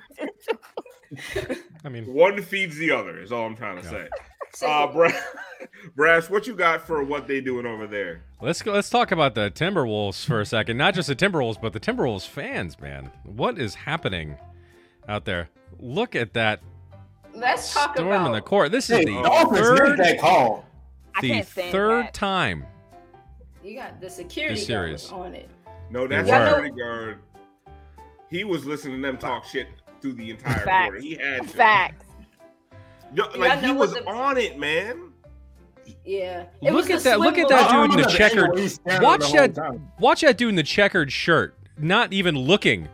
I 1.85 1.89
mean, 1.89 2.13
One 2.13 2.41
feeds 2.43 2.77
the 2.77 2.91
other. 2.91 3.19
Is 3.21 3.33
all 3.33 3.47
I'm 3.47 3.57
trying 3.57 3.79
to 3.81 3.85
Yeah. 3.85 3.91
say. 3.91 4.67
Uh, 4.67 4.87
Brass, 4.93 5.25
Brass, 5.97 6.29
what 6.31 6.47
you 6.47 6.55
got 6.55 6.83
for 6.87 7.03
what 7.05 7.27
they 7.27 7.41
doing 7.41 7.65
over 7.67 7.87
there? 7.87 8.23
let's 8.43 8.61
go. 8.63 8.73
Let's 8.73 8.91
talk 8.91 9.13
about 9.13 9.35
the 9.35 9.51
Timberwolves 9.51 10.25
for 10.25 10.41
a 10.41 10.47
second. 10.47 10.77
Not 10.77 10.95
just 10.95 11.09
the 11.09 11.17
Timberwolves, 11.17 11.61
but 11.61 11.73
the 11.73 11.81
Timberwolves 11.81 12.27
fans, 12.29 12.79
man. 12.81 13.11
What 13.25 13.59
is 13.59 13.75
happening 13.77 14.37
out 15.11 15.25
there? 15.25 15.51
Look 15.79 16.15
at 16.15 16.33
that 16.35 16.61
Let's 17.35 17.73
talk 17.75 17.95
storm 17.97 18.09
about 18.09 18.27
in 18.27 18.33
the 18.33 18.41
court. 18.41 18.73
This 18.73 18.89
is 18.91 18.99
Hey, 18.99 19.05
the 19.05 19.23
Dolphins 19.23 19.53
make 19.71 19.79
third, 19.79 19.99
that 19.99 20.19
call. 20.21 20.65
I 21.15 21.21
the 21.21 21.29
can't 21.29 21.47
stand 21.49 21.73
third 21.73 22.05
that. 22.07 22.15
time. 22.15 22.65
You 23.63 23.77
got 23.77 24.01
the 24.01 24.09
security 24.09 24.55
This 24.57 24.69
guard 24.69 24.87
series. 24.89 25.03
was 25.03 25.13
on 25.13 25.35
it. 25.35 25.51
No, 25.91 26.07
that 26.07 26.25
They 26.25 26.31
security 26.31 26.71
guard. 26.71 27.19
He 28.31 28.45
was 28.45 28.65
listening 28.65 28.97
to 29.03 29.03
them 29.09 29.19
talk 29.19 29.45
shit 29.45 29.69
through 30.01 30.15
the 30.15 30.31
entire 30.31 30.65
Facts. 30.65 30.91
quarter. 30.91 31.01
He 31.01 31.15
had 31.17 31.43
to. 31.43 31.49
Facts. 31.49 32.05
Yo, 33.13 33.25
like 33.37 33.61
he 33.61 33.73
was 33.73 33.93
the- 33.93 34.05
on 34.07 34.37
it, 34.39 34.59
man. 34.59 35.13
Yeah. 36.05 36.45
It 36.63 36.73
was 36.73 36.89
Look 36.89 36.97
at 36.99 37.03
that! 37.03 37.19
Look 37.21 37.37
at 37.37 37.49
that 37.49 37.71
dude 37.73 37.93
in 37.99 38.03
the 38.03 38.09
checkered. 38.09 38.57
he's 38.59 38.79
Watch 39.01 39.33
that! 39.33 39.55
time. 39.57 39.91
Watch 39.99 40.21
that 40.21 40.39
dude 40.39 40.51
in 40.51 40.55
the 40.55 40.63
checkered 40.63 41.11
shirt. 41.11 41.57
Not 41.77 42.13
even 42.13 42.37
looking. 42.37 42.89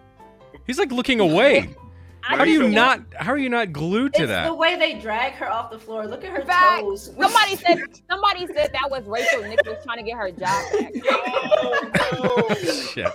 He's 0.67 0.79
like 0.79 0.91
looking 0.93 1.21
away. 1.21 1.75
I 2.29 2.37
How 2.37 2.45
do 2.45 2.51
you 2.51 2.71
don't- 2.73 3.15
How 3.15 3.33
are 3.33 3.39
you 3.39 3.49
not 3.49 3.73
glued 3.73 4.15
to 4.15 4.23
It's 4.23 4.31
that? 4.31 4.47
the 4.47 4.55
way 4.55 4.77
they 4.77 4.95
drag 4.95 5.35
her 5.35 5.49
off 5.51 5.71
the 5.71 5.79
floor. 5.79 6.07
Look 6.07 6.25
at 6.25 6.31
her 6.33 6.45
Facts. 6.45 6.81
toes. 6.83 7.11
Somebody 7.19 7.57
said 7.57 7.79
somebody 8.11 8.47
said 8.49 8.73
that 8.73 8.91
was 8.91 9.05
Rachel 9.07 9.43
Nichols 9.43 9.79
trying 9.85 9.99
to 9.99 10.05
get 10.05 10.17
her 10.17 10.31
job 10.33 10.65
back. 10.73 10.93
Shit. 12.93 13.13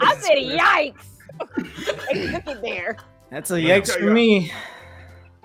I 0.00 0.14
said, 0.16 0.38
"Yikes!" 0.38 1.04
they 2.12 2.26
took 2.30 2.46
it 2.46 2.62
there. 2.62 2.96
That's 3.30 3.50
a 3.50 3.54
yikes 3.54 3.90
for 3.96 4.10
me. 4.10 4.52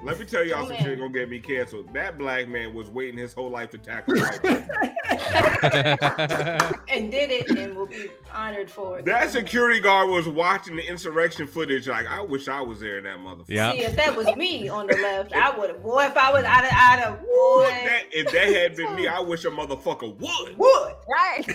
Let 0.06 0.20
me 0.20 0.26
tell 0.26 0.46
y'all 0.46 0.64
Oh, 0.66 0.68
some 0.68 0.78
shit 0.78 1.00
gonna 1.00 1.12
get 1.12 1.30
me 1.30 1.40
canceled. 1.40 1.92
That 1.94 2.18
black 2.18 2.48
man 2.48 2.74
was 2.76 2.90
waiting 2.90 3.18
his 3.18 3.34
whole 3.34 3.50
life 3.50 3.72
to 3.72 3.78
tackle. 3.80 4.16
white 4.16 4.44
man. 4.44 4.70
and 6.90 7.12
did 7.12 7.32
it 7.32 7.50
and 7.58 7.76
will 7.76 7.88
be 7.88 8.10
honored 8.34 8.70
for 8.70 9.00
it. 9.00 9.06
that 9.06 9.30
security 9.32 9.80
guard 9.80 10.10
was 10.10 10.28
watching 10.28 10.76
the 10.76 10.88
insurrection 10.88 11.48
footage. 11.48 11.88
Like, 11.88 12.06
I 12.08 12.22
wish 12.22 12.48
I 12.48 12.62
was 12.62 12.80
there 12.80 13.00
in 13.00 13.04
that 13.06 13.18
motherfucker. 13.18 13.46
Yeah. 13.48 13.72
See, 13.72 13.80
if 13.82 13.96
that 13.96 14.16
was 14.16 14.28
me 14.36 14.68
on 14.70 14.88
the 14.88 14.96
left, 14.98 15.34
I 15.34 15.58
would 15.58 15.70
have. 15.72 15.82
Boy, 15.84 16.06
if 16.06 16.16
I 16.18 16.32
was 16.32 16.44
out 16.44 16.64
of 16.66 16.72
out 16.72 17.00
of 17.04 17.20
If 17.24 17.84
that, 17.86 18.04
if 18.12 18.32
that 18.32 18.62
had 18.62 18.76
been 18.76 18.96
me, 18.96 19.08
I 19.08 19.20
wish 19.20 19.44
a 19.46 19.50
motherfucker 19.50 20.16
would. 20.20 20.58
would. 20.58 20.94
Right. 21.12 21.46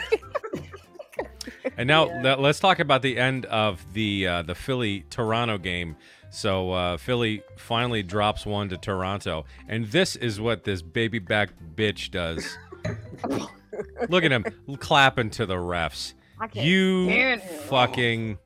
And 1.77 1.87
now 1.87 2.07
Yeah. 2.07 2.23
let- 2.23 2.41
let's 2.41 2.59
talk 2.61 2.79
about 2.81 3.03
the 3.03 3.17
end 3.19 3.47
of 3.47 3.85
the 3.93 4.27
uh, 4.27 4.43
the 4.43 4.55
Philly 4.55 5.05
Toronto 5.11 5.59
game. 5.59 5.97
So 6.31 6.71
uh, 6.73 6.97
Philly 6.97 7.43
finally 7.57 8.03
drops 8.03 8.47
one 8.47 8.69
to 8.69 8.77
Toronto, 8.77 9.45
and 9.69 9.87
this 9.87 10.17
is 10.17 10.41
what 10.41 10.65
this 10.65 10.81
baby 10.83 11.19
back 11.19 11.51
bitch 11.75 12.11
does. 12.11 12.57
Look 14.09 14.25
at 14.25 14.31
him 14.33 14.45
clapping 14.79 15.31
to 15.31 15.47
the 15.47 15.57
refs. 15.57 16.15
You 16.55 17.39
fucking 17.67 18.39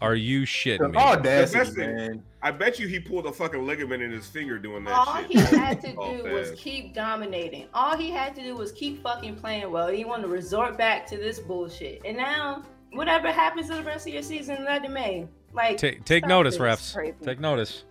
are 0.00 0.14
you 0.14 0.42
shitting 0.42 0.86
me? 0.86 0.92
The 0.92 0.98
Audacity, 0.98 1.58
best 1.58 1.74
thing- 1.74 1.96
man. 1.96 2.22
I 2.42 2.50
bet 2.50 2.78
you 2.78 2.86
he 2.86 3.00
pulled 3.00 3.24
a 3.26 3.32
fucking 3.32 3.66
ligament 3.66 4.02
in 4.02 4.10
his 4.10 4.26
finger 4.26 4.58
doing 4.58 4.84
that 4.84 4.92
All 4.92 5.16
shit. 5.16 5.30
he 5.30 5.38
had 5.38 5.80
to 5.80 5.94
Oh, 5.96 6.16
do 6.22 6.30
was 6.34 6.50
keep 6.56 6.92
dominating. 6.94 7.68
All 7.72 7.96
he 7.96 8.10
had 8.10 8.34
to 8.34 8.42
do 8.42 8.54
was 8.54 8.70
keep 8.72 9.02
fucking 9.02 9.36
playing 9.36 9.70
well. 9.70 9.88
He 9.88 10.04
wanted 10.04 10.24
to 10.24 10.28
resort 10.28 10.76
back 10.76 11.06
to 11.06 11.16
this 11.16 11.38
bullshit. 11.38 12.02
And 12.04 12.18
now, 12.18 12.62
whatever 12.92 13.32
happens 13.32 13.68
to 13.68 13.76
the 13.76 13.82
rest 13.82 14.06
of 14.06 14.12
your 14.12 14.22
season, 14.22 14.62
let 14.66 14.84
it 14.84 14.90
in. 14.90 15.28
Like, 15.54 15.78
Take 15.78 16.04
take 16.04 16.26
notice, 16.26 16.58
refs. 16.58 16.92
crazy. 16.94 17.14
Take 17.24 17.40
notice. 17.40 17.84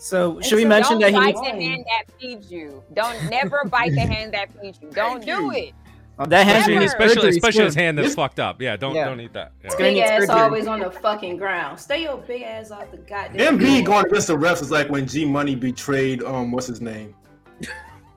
So 0.00 0.36
And 0.36 0.44
should 0.44 0.56
we 0.56 0.62
so 0.62 0.68
mention 0.68 1.00
Don't 1.00 1.12
that 1.12 1.26
he 1.26 1.32
bite 1.32 1.34
the 1.34 1.60
hand 1.60 1.84
that 1.88 2.20
feeds 2.20 2.50
you. 2.52 2.84
Don't 2.94 3.24
never 3.30 3.64
bite 3.64 3.92
the 3.92 4.00
hand 4.00 4.32
that 4.32 4.48
feeds 4.60 4.78
you. 4.80 4.90
Don't 4.92 5.24
do 5.24 5.50
it. 5.50 5.72
oh, 6.20 6.26
that 6.26 6.46
hand 6.46 6.60
Never. 6.60 6.64
should 6.64 6.78
need 6.78 6.84
Especially 6.86 7.28
especially 7.30 7.64
his 7.64 7.74
hand 7.74 7.98
that's 7.98 8.14
fucked 8.14 8.38
up. 8.38 8.62
Yeah, 8.62 8.76
don't 8.76 8.94
Yeah. 8.94 9.06
don't 9.06 9.20
eat 9.20 9.32
that. 9.32 9.52
Yeah. 9.64 9.70
Big 9.76 9.98
ass 9.98 10.20
surgery. 10.26 10.40
always 10.40 10.66
on 10.68 10.78
the 10.80 10.90
fucking 10.92 11.36
ground. 11.36 11.80
Stay 11.80 12.02
your 12.04 12.18
big 12.18 12.42
ass 12.42 12.70
off 12.70 12.88
the 12.92 12.98
goddamn. 12.98 13.58
MB 13.58 13.60
floor. 13.60 13.82
going 13.82 14.06
against 14.06 14.28
the 14.28 14.36
refs 14.36 14.62
is 14.62 14.70
like 14.70 14.88
when 14.88 15.04
G 15.06 15.24
Money 15.24 15.56
betrayed 15.56 16.22
um 16.22 16.52
what's 16.52 16.68
his 16.68 16.80
name? 16.80 17.12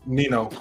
Nino. 0.05 0.51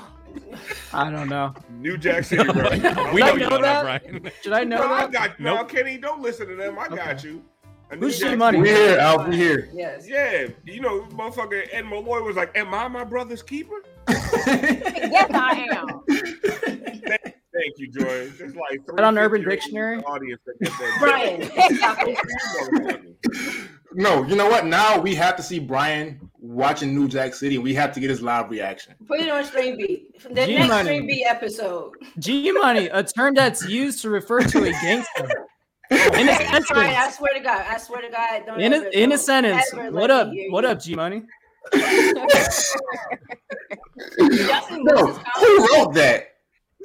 I 0.92 1.10
don't 1.10 1.28
know. 1.28 1.54
New 1.70 1.98
Jack 1.98 2.24
City, 2.24 2.44
bro. 2.44 2.70
we 2.70 2.78
Did 2.78 2.82
know 2.82 3.10
you 3.12 3.20
know 3.40 3.48
know 3.48 3.58
that, 3.60 3.60
that? 3.60 3.82
Brian. 4.10 4.30
Should 4.42 4.52
I 4.52 4.64
know 4.64 4.78
No, 4.78 4.92
I 4.92 5.00
that? 5.02 5.12
got 5.12 5.40
no, 5.40 5.56
Nope. 5.56 5.68
Kenny. 5.68 5.98
Don't 5.98 6.22
listen 6.22 6.48
to 6.48 6.54
them. 6.56 6.78
I 6.78 6.88
got 6.88 7.22
you. 7.24 7.42
A 7.90 7.96
New 7.96 8.06
Who's 8.06 8.18
Jack 8.18 8.30
G 8.30 8.36
Money? 8.36 8.60
We 8.60 8.68
City- 8.68 8.80
here, 8.80 8.98
Al. 8.98 9.28
We 9.28 9.36
here. 9.36 9.68
Yes. 9.74 10.08
Yeah, 10.08 10.46
you 10.64 10.80
know, 10.80 11.02
motherfucker 11.10 11.66
Ed 11.72 11.82
Malloy 11.86 12.22
was 12.22 12.36
like, 12.36 12.56
"Am 12.56 12.72
I 12.72 12.86
my 12.88 13.04
brother's 13.04 13.42
keeper?" 13.42 13.82
Yes, 14.08 15.30
I 15.32 15.66
am. 15.72 16.02
Thank 17.52 17.78
you, 17.78 17.90
Joy. 17.90 18.28
There's 18.30 18.54
like 18.54 18.86
three 18.86 19.02
on 19.04 19.18
Urban 19.18 19.42
50-year-olds 19.42 19.42
in 19.42 19.42
the 19.44 19.50
Dictionary? 19.50 20.02
Audience 20.04 20.40
that 20.46 20.54
get 20.62 20.72
that. 20.72 20.96
Brian, 21.00 21.76
stop 21.76 21.98
it. 22.00 22.18
Motherfucker. 23.34 23.68
No, 23.92 24.24
you 24.24 24.36
know 24.36 24.48
what? 24.48 24.66
Now 24.66 25.00
we 25.00 25.14
have 25.16 25.34
to 25.36 25.42
see 25.42 25.58
Brian 25.58 26.20
watching 26.38 26.94
New 26.94 27.08
Jack 27.08 27.34
City. 27.34 27.58
We 27.58 27.74
have 27.74 27.92
to 27.94 28.00
get 28.00 28.08
his 28.08 28.22
live 28.22 28.48
reaction. 28.50 28.94
Put 29.06 29.20
it 29.20 29.28
on 29.28 29.44
Stream 29.44 29.76
B. 29.76 30.06
The 30.30 30.46
G 30.46 30.54
next 30.54 30.68
Money. 30.68 30.84
Stream 30.84 31.06
B 31.08 31.24
episode. 31.28 31.92
G 32.20 32.52
Money, 32.52 32.86
a 32.86 33.02
term 33.02 33.34
that's 33.34 33.68
used 33.68 34.00
to 34.02 34.10
refer 34.10 34.40
to 34.42 34.64
a 34.64 34.70
gangster. 34.70 35.28
In 35.90 35.98
a 35.98 36.02
Brian, 36.12 36.30
I 36.30 36.62
sentence. 36.66 37.16
swear 37.16 37.34
to 37.34 37.40
God, 37.40 37.64
I 37.68 37.78
swear 37.78 38.02
to 38.02 38.08
God, 38.10 38.42
don't 38.46 38.60
In 38.60 38.72
a, 38.72 38.76
ever- 38.76 38.86
in 38.88 39.12
a 39.12 39.18
sentence. 39.18 39.64
What 39.90 40.10
up? 40.10 40.28
What 40.50 40.64
up, 40.64 40.80
G 40.80 40.94
Money? 40.94 41.22
No, 44.18 45.06
who 45.38 45.66
wrote 45.74 45.94
that? 45.94 46.28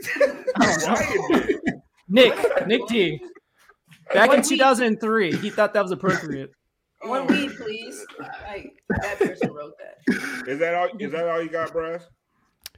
Nick, 2.09 2.67
Nick 2.67 2.85
D. 2.87 3.19
Back 4.13 4.27
One 4.29 4.35
in 4.39 4.41
week. 4.41 4.49
2003, 4.49 5.35
he 5.37 5.49
thought 5.49 5.73
that 5.73 5.81
was 5.81 5.91
appropriate. 5.91 6.51
One 7.03 7.25
week, 7.27 7.55
please. 7.57 8.05
Like 8.19 8.73
that 8.89 9.17
person 9.19 9.51
wrote 9.53 9.73
that. 9.79 10.47
Is 10.47 10.59
that 10.59 10.75
all? 10.75 10.89
Is 10.99 11.11
that 11.11 11.27
all 11.27 11.41
you 11.41 11.49
got, 11.49 11.71
Brass? 11.71 12.03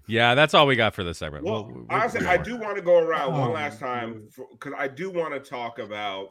Yeah, 0.07 0.35
that's 0.35 0.53
all 0.53 0.65
we 0.67 0.75
got 0.75 0.95
for 0.95 1.03
this 1.03 1.17
segment. 1.17 1.43
Well, 1.43 1.65
We'll- 1.65 1.75
we'll- 1.75 1.85
honestly, 1.89 2.25
I 2.25 2.37
do 2.37 2.55
want 2.57 2.75
to 2.77 2.81
go 2.81 2.97
around 2.99 3.33
one 3.33 3.49
Oh, 3.49 3.53
last 3.53 3.79
time 3.79 4.27
because 4.51 4.73
I 4.77 4.87
do 4.87 5.09
want 5.09 5.33
to 5.33 5.39
talk 5.39 5.79
about 5.79 6.29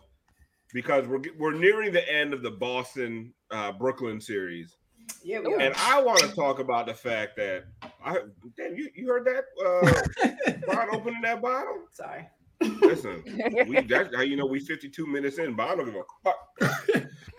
because 0.72 1.07
we're 1.07 1.20
we're 1.39 1.53
nearing 1.53 1.93
the 1.93 2.07
end 2.12 2.33
of 2.35 2.43
the 2.43 2.51
Boston 2.51 3.33
uh, 3.51 3.72
Brooklyn 3.72 4.20
series, 4.20 4.77
Yeah, 5.22 5.41
we 5.41 5.55
are. 5.55 5.61
and 5.61 5.74
I 5.77 6.03
want 6.03 6.18
to 6.20 6.29
talk 6.35 6.59
about 6.59 6.87
the 6.87 6.95
fact 6.95 7.37
that 7.37 7.64
I 8.05 8.18
damn 8.57 8.74
you 8.77 8.89
you 8.95 9.07
heard 9.09 9.27
that 9.27 9.45
uh, 9.64 10.53
Bond 10.74 10.91
opening 10.93 11.20
that 11.22 11.41
bottle. 11.43 11.85
Sorry. 11.93 12.27
Listen, 12.81 13.22
we 13.68 13.81
that's 13.89 14.14
how 14.16 14.22
you 14.22 14.37
know 14.37 14.47
we 14.47 14.59
52 14.59 15.07
minutes 15.07 15.39
in. 15.39 15.55
Bond 15.55 15.79
don't 15.79 15.87
give 15.87 15.97
a 15.97 16.03
fuck. 16.24 16.39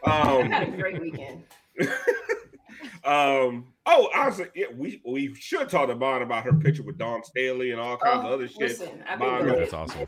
I 0.05 0.21
Um, 0.41 0.51
had 0.51 0.69
a 0.69 0.77
great 0.77 1.01
weekend. 1.01 1.43
Um. 3.08 3.74
Oh, 3.86 4.10
honestly, 4.14 4.47
yeah, 4.53 4.66
we 4.76 5.01
we 5.05 5.34
should 5.36 5.70
talk 5.70 5.88
to 5.88 5.95
Bond 5.95 6.22
about 6.24 6.43
her 6.43 6.53
picture 6.53 6.84
with 6.84 6.97
Dawn 6.97 7.24
Staley 7.24 7.72
and 7.72 7.80
all 7.80 7.95
kinds 7.97 8.24
Oh, 8.24 8.28
of 8.28 8.34
other 8.34 8.47
shit. 8.47 8.60
listen, 8.60 9.03
I've 9.08 9.18
been 9.20 9.30
Bond, 9.30 9.45
good. 9.45 9.60
That's 9.60 9.74
awesome. 9.74 10.05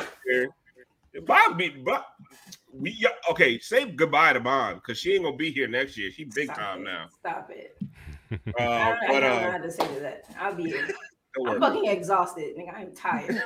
Bond 1.25 1.57
be, 1.57 1.69
but 1.69 2.05
we 2.73 3.07
okay. 3.31 3.57
Say 3.59 3.89
goodbye 3.91 4.33
to 4.33 4.39
Bond 4.39 4.81
because 4.81 4.99
she 4.99 5.13
ain't 5.13 5.23
gonna 5.23 5.37
be 5.37 5.51
here 5.51 5.67
next 5.67 5.97
year. 5.97 6.11
She 6.11 6.25
big 6.25 6.45
Stop 6.45 6.57
time 6.57 6.81
it. 6.81 6.83
now. 6.83 7.07
Stop 7.19 7.49
it. 7.51 7.77
Uh, 8.31 8.61
I 8.61 8.91
don't, 8.91 9.03
I 9.03 9.07
don't 9.07 9.21
know 9.21 9.27
uh, 9.47 9.51
how 9.53 9.57
to 9.57 9.71
say 9.71 9.87
to 9.95 9.99
that. 10.01 10.23
I'll 10.39 10.53
be. 10.53 10.75
I'm 11.47 11.59
fucking 11.59 11.85
exhausted. 11.87 12.55
Nigga, 12.57 12.75
I'm 12.75 12.93
tired. 12.93 13.41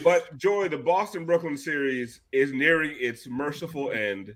but 0.02 0.36
Joy, 0.36 0.68
the 0.68 0.78
Boston 0.78 1.24
Brooklyn 1.24 1.56
series 1.56 2.22
is 2.32 2.52
nearing 2.52 2.96
its 2.98 3.28
merciful 3.28 3.92
end. 3.92 4.34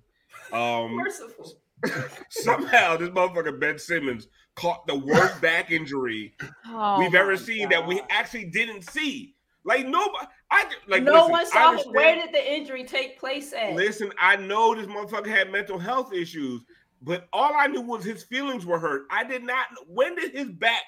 Um, 0.52 0.92
Merciful. 0.94 1.54
somehow 2.30 2.96
this 2.96 3.10
motherfucker 3.10 3.58
Ben 3.58 3.78
Simmons 3.78 4.28
caught 4.54 4.86
the 4.86 4.94
worst 4.94 5.40
back 5.42 5.70
injury 5.70 6.34
Oh 6.66 6.98
we've 6.98 7.14
ever 7.14 7.32
my 7.32 7.36
seen 7.36 7.68
that 7.68 7.86
we 7.86 8.00
actually 8.10 8.46
didn't 8.46 8.82
see. 8.82 9.34
Like 9.64 9.86
nobody, 9.86 10.26
I 10.50 10.64
like 10.86 11.02
no 11.02 11.12
listen, 11.12 11.30
one 11.30 11.40
I 11.40 11.44
saw 11.44 11.72
him. 11.72 11.92
Where 11.92 12.14
did 12.14 12.32
the 12.32 12.54
injury 12.54 12.84
take 12.84 13.18
place 13.18 13.52
at? 13.52 13.74
Listen, 13.74 14.12
I 14.18 14.36
know 14.36 14.74
this 14.76 14.86
motherfucker 14.86 15.26
had 15.26 15.50
mental 15.50 15.76
health 15.76 16.12
issues, 16.12 16.62
but 17.02 17.26
all 17.32 17.52
I 17.52 17.66
knew 17.66 17.80
was 17.80 18.04
his 18.04 18.22
feelings 18.22 18.64
were 18.64 18.78
hurt. 18.78 19.06
I 19.10 19.24
did 19.24 19.42
not. 19.42 19.66
When 19.88 20.14
did 20.14 20.32
his 20.32 20.50
back 20.50 20.84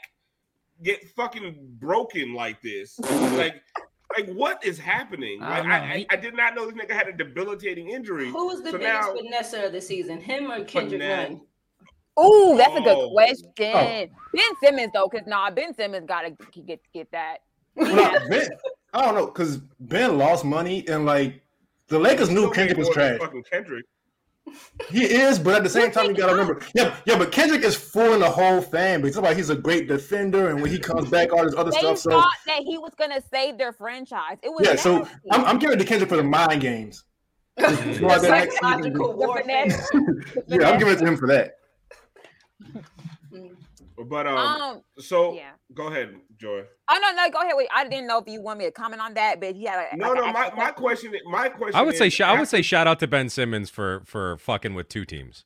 get 0.85 1.09
fucking 1.11 1.57
broken 1.81 2.35
like 2.35 2.63
this? 2.63 2.99
like, 3.33 3.61
like 4.17 4.29
what 4.31 4.65
is 4.65 4.79
happening? 4.79 5.43
I 5.43 5.49
Like, 5.49 5.63
don't 5.63 5.73
I. 5.73 5.77
I, 5.95 6.07
I 6.11 6.17
did 6.17 6.35
not 6.35 6.55
know 6.55 6.71
this 6.71 6.75
nigga 6.75 6.93
had 6.93 7.09
a 7.09 7.13
debilitating 7.13 7.91
injury. 7.91 8.31
Who 8.31 8.47
was 8.47 8.63
the 8.63 8.71
So 8.71 8.79
biggest 8.79 8.93
now- 8.93 9.15
finesser 9.15 9.67
of 9.67 9.73
the 9.73 9.81
season? 9.81 10.21
Him 10.21 10.51
or 10.51 10.65
Kendrick 10.65 11.01
Finesse. 11.03 11.31
Nunn? 11.31 11.41
Ooh, 12.21 12.57
that's 12.57 12.75
a 12.75 12.81
Oh. 12.81 13.11
good 13.11 13.13
question. 13.13 13.53
Ben 14.35 14.57
Simmons 14.63 14.91
though, 14.93 15.09
because 15.11 15.27
nah, 15.27 15.51
Ben 15.51 15.75
Simmons 15.75 16.07
gotta 16.07 16.31
get 16.67 16.81
get 16.93 17.11
that. 17.13 17.39
Nah, 17.77 18.19
ben, 18.29 18.49
I 18.93 19.05
don't 19.05 19.15
know 19.15 19.27
because 19.27 19.59
Ben 19.79 20.19
lost 20.19 20.45
money 20.45 20.87
and 20.89 21.07
like 21.07 21.43
the 21.89 21.99
Lakers 21.99 22.29
knew 22.31 22.51
Kendrick 22.51 22.77
was 22.79 22.89
more 22.89 22.95
trash. 22.95 23.19
Fucking 23.21 23.45
Kendrick. 23.51 23.85
He 24.91 25.05
is, 25.05 25.39
but 25.39 25.55
at 25.55 25.63
the 25.63 25.69
same 25.69 25.91
time, 25.91 26.07
you 26.07 26.15
gotta 26.15 26.33
remember, 26.33 26.61
yeah, 26.75 26.95
yeah. 27.05 27.19
But 27.19 27.33
Kendrick 27.33 27.63
is 27.63 27.75
fooling 27.77 28.21
the 28.21 28.31
whole 28.31 28.61
fan 28.61 29.01
base. 29.01 29.11
It's 29.11 29.19
about 29.19 29.37
he's 29.37 29.51
a 29.51 29.57
great 29.57 29.89
defender, 29.89 30.51
and 30.51 30.61
when 30.61 30.71
he 30.71 30.79
comes 30.79 31.09
back, 31.11 31.33
all 31.33 31.45
this 31.45 31.55
other 31.55 31.71
They 31.71 31.79
stuff. 31.79 31.99
So 31.99 32.11
thought 32.11 32.33
that 32.47 32.63
he 32.63 32.79
was 32.79 32.93
gonna 32.99 33.23
save 33.33 33.59
their 33.59 33.73
franchise. 33.73 34.39
It 34.43 34.51
was 34.51 34.67
yeah, 34.67 34.77
so. 34.77 35.09
I'm, 35.31 35.45
I'm 35.45 35.59
giving 35.59 35.77
it 35.77 35.81
to 35.81 35.87
Kendrick 35.87 36.09
for 36.11 36.17
the 36.17 36.25
mind 36.25 36.61
games. 36.61 37.05
Go 37.59 37.67
out 37.67 38.23
there 38.23 38.31
next 38.31 38.53
season. 38.53 38.61
Psychological 38.63 39.15
warfare. 39.15 39.67
Yeah, 40.47 40.71
I'm 40.71 40.79
giving 40.79 40.95
it 40.95 40.99
to 40.99 41.07
him 41.07 41.17
for 41.17 41.27
that. 41.29 41.55
But 44.07 44.27
um, 44.27 44.37
Um, 44.37 44.83
so 44.99 45.35
yeah. 45.35 45.51
go 45.75 45.89
ahead, 45.89 46.15
Joy. 46.37 46.63
Oh 46.89 46.99
no, 47.03 47.13
no, 47.13 47.31
go 47.31 47.41
ahead. 47.41 47.53
Wait, 47.57 47.69
I 47.75 47.89
didn't 47.89 48.07
know 48.07 48.19
if 48.19 48.29
you 48.29 48.41
want 48.41 48.59
me 48.59 48.65
to 48.67 48.71
comment 48.71 49.03
on 49.03 49.15
that, 49.15 49.41
but 49.41 49.55
he 49.57 49.65
had 49.65 49.89
a 49.93 49.97
No, 49.97 50.13
like 50.13 50.17
no. 50.17 50.33
My, 50.33 50.41
actual 50.47 50.57
my 50.57 50.71
question, 50.71 51.13
my 51.27 51.49
question. 51.49 51.75
I 51.77 51.83
would 51.83 51.97
say 51.97 52.09
sh- 52.09 52.21
I 52.21 52.39
would 52.39 52.49
say 52.49 52.63
shout 52.63 52.87
out 52.87 53.01
to 53.01 53.07
Ben 53.09 53.29
Simmons 53.29 53.71
for 53.71 54.03
for 54.05 54.37
fucking 54.39 54.75
with 54.75 54.89
two 54.89 55.05
teams. 55.05 55.45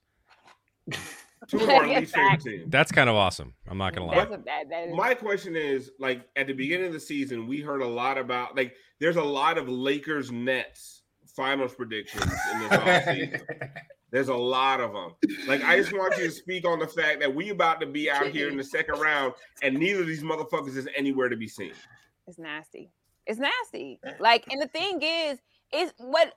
two 1.49 1.59
of 1.63 1.69
our 1.69 1.87
least 1.87 2.15
favorite 2.15 2.41
teams. 2.41 2.65
That's 2.71 2.93
kind 2.93 3.09
of 3.09 3.17
awesome. 3.17 3.55
I'm 3.69 3.79
not 3.79 3.95
gonna 3.95 4.07
lie. 4.07 4.17
That's 4.17 4.35
a 4.35 4.39
bad. 4.39 4.71
That 4.71 4.89
is, 4.89 4.95
My 4.95 5.15
question 5.15 5.57
is 5.57 5.91
like 5.99 6.27
at 6.37 6.47
the 6.47 6.53
beginning 6.53 6.87
of 6.89 6.93
the 6.93 7.01
season, 7.01 7.47
we 7.47 7.61
heard 7.61 7.81
a 7.83 7.89
lot 7.89 8.19
about 8.19 8.57
like 8.57 8.75
there's 9.01 9.17
a 9.17 9.25
lot 9.25 9.59
of 9.59 9.69
Lakers 9.69 10.31
Nets 10.31 11.03
finals 11.35 11.75
predictions 11.75 12.25
in 12.53 12.59
this 12.61 12.71
offseason. 12.73 13.41
There's 14.13 14.29
a 14.29 14.35
lot 14.35 14.81
of 14.81 14.93
them. 14.93 15.15
Like 15.49 15.65
I 15.65 15.77
just 15.79 15.93
want 15.93 16.17
you 16.19 16.25
to 16.25 16.31
speak 16.31 16.67
on 16.67 16.79
the 16.79 16.87
fact 16.87 17.21
that 17.21 17.35
we 17.35 17.49
about 17.49 17.81
to 17.81 17.87
be 17.87 18.11
out 18.11 18.27
here 18.29 18.49
in 18.49 18.57
the 18.59 18.65
second 18.65 19.01
round, 19.01 19.33
and 19.63 19.77
neither 19.77 20.03
of 20.03 20.07
these 20.07 20.23
motherfuckers 20.23 20.77
is 20.77 20.87
anywhere 20.95 21.29
to 21.31 21.37
be 21.37 21.49
seen. 21.49 21.73
it's 22.29 22.39
nasty. 22.39 22.91
It's 23.27 23.41
nasty. 23.41 23.99
Like, 24.21 24.47
and 24.53 24.61
the 24.61 24.69
thing 24.69 25.01
is, 25.03 25.39
is 25.73 25.93
what 25.97 26.35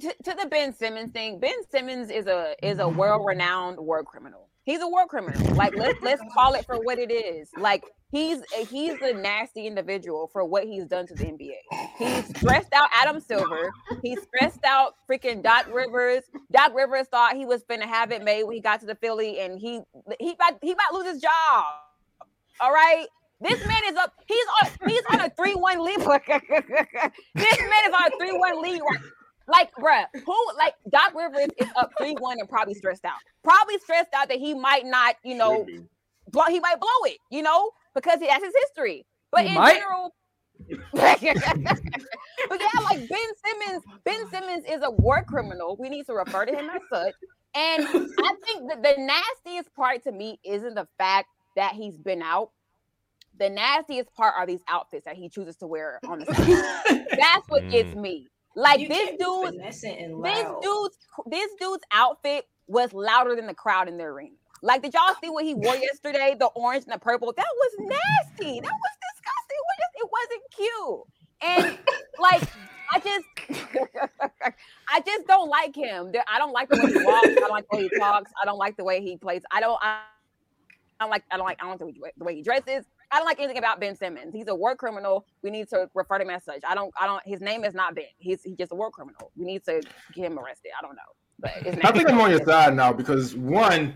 to, 0.00 0.14
to 0.24 0.34
the 0.40 0.46
Ben 0.50 0.74
Simmons 0.74 1.12
thing. 1.12 1.38
Ben 1.38 1.56
Simmons 1.70 2.10
is 2.10 2.26
a 2.26 2.54
is 2.62 2.78
a 2.78 2.88
world 2.88 3.26
renowned 3.26 3.78
war 3.78 4.02
criminal. 4.02 4.48
He's 4.64 4.80
a 4.80 4.88
war 4.88 5.06
criminal. 5.06 5.54
Like 5.54 5.76
let's 5.76 6.00
let's 6.02 6.22
call 6.34 6.54
it 6.54 6.66
for 6.66 6.76
what 6.80 6.98
it 6.98 7.12
is. 7.12 7.48
Like 7.56 7.84
he's 8.10 8.38
he's 8.68 9.00
a 9.00 9.12
nasty 9.12 9.66
individual 9.66 10.28
for 10.32 10.44
what 10.44 10.64
he's 10.64 10.86
done 10.86 11.06
to 11.06 11.14
the 11.14 11.24
NBA. 11.24 11.54
He's 11.98 12.28
stressed 12.36 12.72
out 12.72 12.88
Adam 12.94 13.20
Silver. 13.20 13.70
He 14.02 14.16
stressed 14.16 14.64
out 14.64 14.94
freaking 15.08 15.42
Doc 15.42 15.68
Rivers. 15.72 16.24
Doc 16.50 16.72
Rivers 16.74 17.06
thought 17.08 17.36
he 17.36 17.46
was 17.46 17.62
gonna 17.68 17.86
have 17.86 18.10
it 18.10 18.24
made 18.24 18.44
when 18.44 18.54
he 18.54 18.60
got 18.60 18.80
to 18.80 18.86
the 18.86 18.96
Philly, 18.96 19.38
and 19.40 19.58
he 19.60 19.80
he 20.18 20.32
about 20.32 20.58
he 20.62 20.74
to 20.74 20.80
lose 20.92 21.06
his 21.06 21.22
job. 21.22 21.64
All 22.60 22.72
right. 22.72 23.06
This 23.38 23.64
man 23.66 23.82
is 23.86 23.96
up. 23.96 24.14
He's 24.26 24.46
on. 24.62 24.88
He's 24.88 25.02
on 25.12 25.20
a 25.20 25.30
three-one 25.30 25.84
lead. 25.84 25.98
this 26.00 27.58
man 27.60 27.82
is 27.86 27.94
on 27.94 28.06
a 28.06 28.18
three-one 28.18 28.62
lead. 28.62 28.80
Like, 29.48 29.70
bruh, 29.74 30.06
who? 30.24 30.36
Like, 30.58 30.74
Doc 30.90 31.12
Rivers 31.14 31.48
is 31.58 31.68
up 31.76 31.92
three-one 31.98 32.38
and 32.40 32.48
probably 32.48 32.74
stressed 32.74 33.04
out. 33.04 33.18
Probably 33.44 33.78
stressed 33.78 34.12
out 34.14 34.28
that 34.28 34.38
he 34.38 34.54
might 34.54 34.86
not, 34.86 35.16
you 35.24 35.36
know, 35.36 35.64
Should 35.66 35.88
blow. 36.30 36.44
He 36.44 36.60
might 36.60 36.80
blow 36.80 36.88
it, 37.04 37.18
you 37.30 37.42
know, 37.42 37.70
because 37.94 38.20
he 38.20 38.28
has 38.28 38.42
his 38.42 38.54
history. 38.64 39.06
But 39.30 39.42
He 39.42 39.48
in 39.48 39.54
might. 39.54 39.74
general, 39.74 40.14
but 40.92 41.22
yeah, 41.22 41.34
like 42.84 43.08
Ben 43.08 43.28
Simmons, 43.44 43.84
Ben 44.04 44.28
Simmons 44.30 44.64
is 44.68 44.82
a 44.82 44.90
war 44.90 45.22
criminal. 45.24 45.76
We 45.78 45.88
need 45.88 46.06
to 46.06 46.14
refer 46.14 46.46
to 46.46 46.52
him 46.52 46.70
as 46.70 46.80
such. 46.90 47.14
And 47.54 47.86
I 47.86 48.34
think 48.44 48.68
that 48.68 48.82
the 48.82 48.94
nastiest 48.98 49.74
part 49.74 50.02
to 50.04 50.12
me 50.12 50.38
isn't 50.44 50.74
the 50.74 50.86
fact 50.98 51.28
that 51.56 51.74
he's 51.74 51.96
been 51.96 52.22
out. 52.22 52.50
The 53.38 53.50
nastiest 53.50 54.12
part 54.14 54.34
are 54.36 54.46
these 54.46 54.62
outfits 54.68 55.04
that 55.04 55.16
he 55.16 55.28
chooses 55.28 55.56
to 55.56 55.66
wear 55.66 56.00
on 56.06 56.20
the 56.20 56.26
side. 56.26 57.06
That's 57.18 57.48
what 57.48 57.68
gets 57.70 57.94
mm. 57.94 58.00
me. 58.00 58.28
Like 58.56 58.80
You 58.80 58.88
this 58.88 59.10
dude, 59.18 59.60
this 59.60 59.82
dude's 59.82 60.98
this 61.26 61.50
dude's 61.60 61.84
outfit 61.92 62.46
was 62.66 62.92
louder 62.92 63.36
than 63.36 63.46
the 63.46 63.54
crowd 63.54 63.86
in 63.86 63.98
the 63.98 64.04
arena. 64.04 64.34
Like, 64.62 64.82
did 64.82 64.94
y'all 64.94 65.14
see 65.22 65.28
what 65.28 65.44
he 65.44 65.54
wore 65.54 65.76
yesterday? 65.76 66.34
The 66.38 66.46
orange 66.46 66.84
and 66.84 66.94
the 66.94 66.98
purple. 66.98 67.32
That 67.36 67.46
was 67.54 67.72
nasty. 67.80 68.60
That 68.60 68.72
was 68.72 68.94
disgusting. 69.12 69.56
It, 69.56 69.64
was 69.68 69.76
just, 69.78 69.94
it 70.02 70.08
wasn't 70.16 70.42
cute. 70.56 71.04
And 71.42 71.78
like, 72.18 72.42
I 72.92 72.98
just, 73.00 74.10
I 74.88 75.00
just 75.00 75.26
don't 75.26 75.50
like 75.50 75.76
him. 75.76 76.12
I 76.26 76.38
don't 76.38 76.52
like 76.52 76.70
the 76.70 76.76
way 76.82 76.92
he 76.92 77.04
walks. 77.04 77.28
I 77.28 77.34
don't 77.34 77.50
like 77.50 77.66
the 77.70 77.76
way 77.76 77.82
he 77.82 77.98
talks. 77.98 78.32
I 78.42 78.46
don't 78.46 78.58
like 78.58 78.76
the 78.76 78.84
way 78.84 79.02
he 79.02 79.16
plays. 79.16 79.42
I 79.50 79.60
don't. 79.60 79.78
I, 79.82 80.00
I 80.98 81.04
don't 81.04 81.10
like. 81.10 81.24
I 81.30 81.36
don't 81.36 81.44
like. 81.44 81.62
I 81.62 81.66
don't 81.66 81.80
like 82.00 82.14
the 82.16 82.24
way 82.24 82.34
he 82.34 82.42
dresses. 82.42 82.86
I 83.12 83.18
don't 83.18 83.26
like 83.26 83.38
anything 83.38 83.58
about 83.58 83.78
Ben 83.80 83.94
Simmons. 83.96 84.32
He's 84.34 84.48
a 84.48 84.54
war 84.54 84.74
criminal. 84.76 85.24
We 85.42 85.50
need 85.50 85.68
to 85.70 85.88
refer 85.94 86.18
to 86.18 86.24
him 86.24 86.30
as 86.30 86.44
such. 86.44 86.60
I 86.66 86.74
don't. 86.74 86.92
I 87.00 87.06
don't. 87.06 87.22
His 87.26 87.40
name 87.40 87.64
is 87.64 87.74
not 87.74 87.94
Ben. 87.94 88.04
He's 88.18 88.42
he's 88.42 88.56
just 88.56 88.72
a 88.72 88.74
war 88.74 88.90
criminal. 88.90 89.30
We 89.36 89.44
need 89.46 89.64
to 89.64 89.80
get 90.14 90.24
him 90.26 90.38
arrested. 90.38 90.70
I 90.78 90.82
don't 90.82 90.96
know. 90.96 91.02
But 91.38 91.84
I 91.84 91.92
think 91.92 92.08
I'm 92.10 92.20
on 92.20 92.30
your 92.30 92.42
side 92.44 92.74
now 92.74 92.92
because 92.92 93.34
one, 93.36 93.94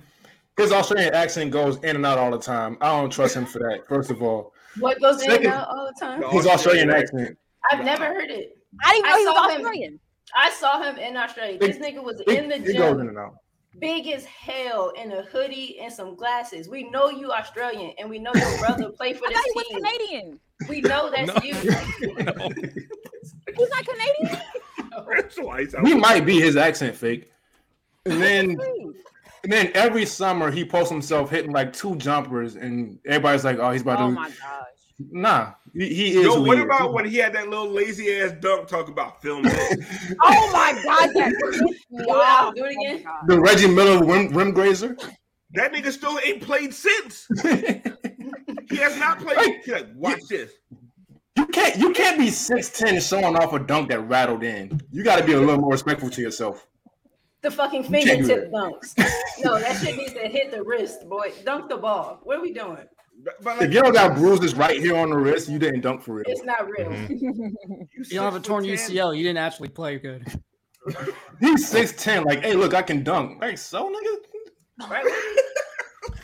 his 0.59 0.73
Australian 0.73 1.15
accent 1.15 1.51
goes 1.51 1.79
in 1.79 1.97
and 1.97 2.05
out 2.07 2.19
all 2.19 2.31
the 2.31 2.39
time. 2.39 2.77
I 2.81 2.89
don't 3.01 3.11
trust 3.11 3.35
him 3.35 3.47
for 3.47 3.59
that. 3.61 3.89
First 3.89 4.11
of 4.11 4.23
all, 4.23 4.53
What 4.79 5.01
goes 5.01 5.23
in 5.23 5.31
and 5.33 5.47
out 5.47 5.69
all 5.69 5.87
the 5.93 5.99
time? 5.99 6.21
No. 6.21 6.29
his 6.31 6.47
Australian 6.47 6.91
accent. 6.91 7.37
I've 7.73 7.85
never 7.85 8.05
heard 8.05 8.31
it. 8.31 8.57
I 8.85 8.93
didn't 8.93 9.05
know 9.07 9.15
I 9.15 9.19
he 9.19 9.25
was 9.27 9.35
saw 9.35 9.49
him- 9.49 9.57
Australian. 9.61 10.01
I 10.37 10.51
saw 10.51 10.83
him 10.83 10.97
in 10.97 11.17
Australia. 11.17 11.59
This 11.59 11.79
nigga 11.79 12.05
was 12.05 12.21
in 12.21 12.49
the 12.49 12.55
It, 12.57 12.69
it 12.69 12.77
goes 12.77 13.01
in 13.01 13.09
and 13.09 13.19
out. 13.19 13.35
Big 13.79 14.09
as 14.09 14.25
hell, 14.25 14.91
in 14.97 15.13
a 15.13 15.23
hoodie 15.23 15.79
and 15.81 15.93
some 15.93 16.15
glasses. 16.17 16.69
We 16.69 16.91
know 16.91 17.09
you 17.11 17.31
Australian, 17.31 17.93
and 17.99 18.11
we 18.11 18.19
know 18.19 18.33
your 18.35 18.59
brother 18.59 18.89
played 18.97 19.19
for 19.19 19.27
I 19.29 19.33
thought 19.33 19.45
he 19.45 19.51
this 19.51 19.55
was 19.55 19.67
team. 19.69 19.83
Canadian. 19.83 20.41
We 20.69 20.81
know 20.83 21.11
that's 21.11 21.27
No. 21.29 21.41
you. 21.43 21.55
No. 22.25 22.49
He's 23.57 23.69
not 23.71 23.85
Canadian. 23.87 24.43
That's 25.09 25.37
why. 25.39 25.67
He 25.85 25.95
might 25.95 26.25
be 26.27 26.41
his 26.41 26.57
accent 26.57 26.95
fake. 26.97 27.31
And 28.07 28.21
then 28.21 28.51
and 29.43 29.53
then 29.53 29.71
every 29.75 30.05
summer 30.07 30.51
he 30.51 30.65
posts 30.65 30.91
himself 30.91 31.31
hitting 31.31 31.53
like 31.53 31.73
two 31.73 31.97
jumpers, 31.97 32.57
and 32.57 32.99
everybody's 33.07 33.45
like, 33.45 33.59
"Oh, 33.59 33.71
he's 33.73 33.83
about 33.83 34.01
Oh 34.01 34.09
to." 34.09 34.13
my 34.13 34.29
gosh. 34.29 34.37
Nah, 35.11 35.53
He, 35.73 35.95
he 35.95 36.09
is. 36.17 36.25
Yo, 36.25 36.41
what 36.43 36.59
he 36.59 36.65
about 36.65 36.93
when 36.93 37.05
he 37.05 37.17
had 37.17 37.33
that 37.35 37.49
little 37.49 37.69
lazy 37.69 38.13
ass 38.21 38.33
dunk 38.41 38.69
talk 38.69 38.89
about 38.89 39.23
film 39.23 39.43
this? 39.45 40.15
Oh 40.23 40.51
my 40.53 40.73
god, 40.85 41.11
that 41.15 41.33
pissed 41.41 41.63
me 41.63 41.77
Do 41.99 42.03
it, 42.05 42.09
off. 42.11 42.55
do 42.55 42.65
it 42.65 42.77
oh 42.79 42.81
again. 42.81 43.05
Oh 43.07 43.27
the 43.27 43.41
Reggie 43.41 43.69
Miller 43.69 44.05
rim, 44.05 44.29
rim 44.29 44.53
grazer? 44.53 44.97
that 45.55 45.73
nigga 45.73 45.91
still 45.93 46.19
ain't 46.25 46.43
played 46.43 46.75
since. 46.75 47.29
He 48.69 48.77
has 48.77 48.97
not 48.99 49.19
played. 49.19 49.63
He's 49.65 49.75
like, 49.75 49.89
watch 49.97 50.21
this. 50.29 50.53
You 51.37 51.47
can't 51.47 51.77
you 51.77 51.93
can't 51.93 52.17
be 52.19 52.27
6'10 52.29 53.07
showing 53.09 53.37
off 53.37 53.53
a 53.53 53.59
dunk 53.59 53.89
that 53.89 53.99
rattled 54.03 54.45
in. 54.45 54.81
You 54.93 55.03
gotta 55.03 55.25
be 55.25 55.33
a 55.33 55.41
little 55.41 55.59
more 55.59 55.73
respectful 55.73 56.09
to 56.11 56.23
yourself. 56.23 56.69
The 57.43 57.51
fucking 57.51 57.85
fingertip 57.85 58.53
dunks. 58.53 58.97
No, 59.43 59.59
that 59.59 59.81
shit 59.83 59.97
needs 59.97 60.13
to 60.13 60.21
hit 60.29 60.53
the 60.53 60.63
wrist, 60.63 61.09
boy. 61.09 61.33
Dunk 61.45 61.69
the 61.69 61.79
ball. 61.79 62.21
What 62.23 62.37
are 62.39 62.43
we 62.43 62.53
doing? 62.53 62.87
But, 63.25 63.43
but 63.43 63.63
If 63.63 63.73
you 63.75 63.83
don't 63.83 63.93
got 63.93 64.17
bruises 64.17 64.55
right 64.55 64.81
here 64.81 64.97
on 64.97 65.11
the 65.11 65.17
wrist, 65.17 65.49
you 65.49 65.59
didn't 65.59 65.81
dunk 65.81 66.03
for 66.03 66.15
real. 66.15 66.25
It's 66.27 66.43
not 66.45 66.69
real. 66.69 66.89
Mhm. 66.89 67.09
you 67.21 67.57
You 67.97 68.05
don't 68.19 68.25
have 68.33 68.37
a 68.37 68.41
torn 68.41 68.65
ten. 68.65 68.75
UCL. 68.77 69.17
You 69.17 69.23
didn't 69.23 69.39
actually 69.39 69.69
play 69.69 69.99
good. 69.99 70.27
He's 71.41 71.71
6'10, 71.71 72.25
like, 72.25 72.43
hey, 72.43 72.55
look, 72.55 72.73
I 72.75 72.83
can 72.83 73.03
dunk. 73.05 73.41
Like, 73.41 73.59
so 73.59 73.91
nigga. 73.93 74.89
Right? 74.91 75.05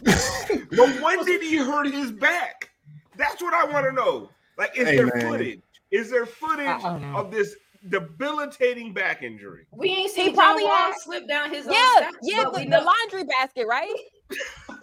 but 0.77 1.03
when 1.03 1.25
did 1.25 1.43
he 1.43 1.57
hurt 1.57 1.87
his 1.87 2.11
back? 2.13 2.71
That's 3.17 3.43
what 3.43 3.53
I 3.55 3.65
want 3.71 3.87
to 3.87 3.93
know. 3.93 4.31
Like, 4.57 4.77
is 4.77 4.89
Hey, 4.89 4.97
there 4.97 5.07
man. 5.15 5.31
footage? 5.31 5.61
Is 5.91 6.11
there 6.11 6.27
footage 6.27 6.67
I- 6.67 6.79
I 6.79 6.83
don't 6.83 7.03
know. 7.13 7.19
of 7.19 7.31
this 7.31 7.55
debilitating 7.91 8.93
back 8.95 9.23
injury? 9.23 9.67
We 9.73 9.91
ain't 9.91 10.11
seen. 10.11 10.31
He 10.31 10.33
probably 10.35 10.63
John 10.65 10.91
Wall 10.91 10.93
slip 11.01 11.29
down 11.29 11.51
his 11.51 11.67
own 11.67 11.75
Yeah, 11.75 11.97
steps, 11.99 12.17
yeah, 12.23 12.45
but 12.45 12.55
the, 12.55 12.61
we 12.61 12.71
laundry 12.71 13.25
basket, 13.25 13.67
right? 13.67 13.93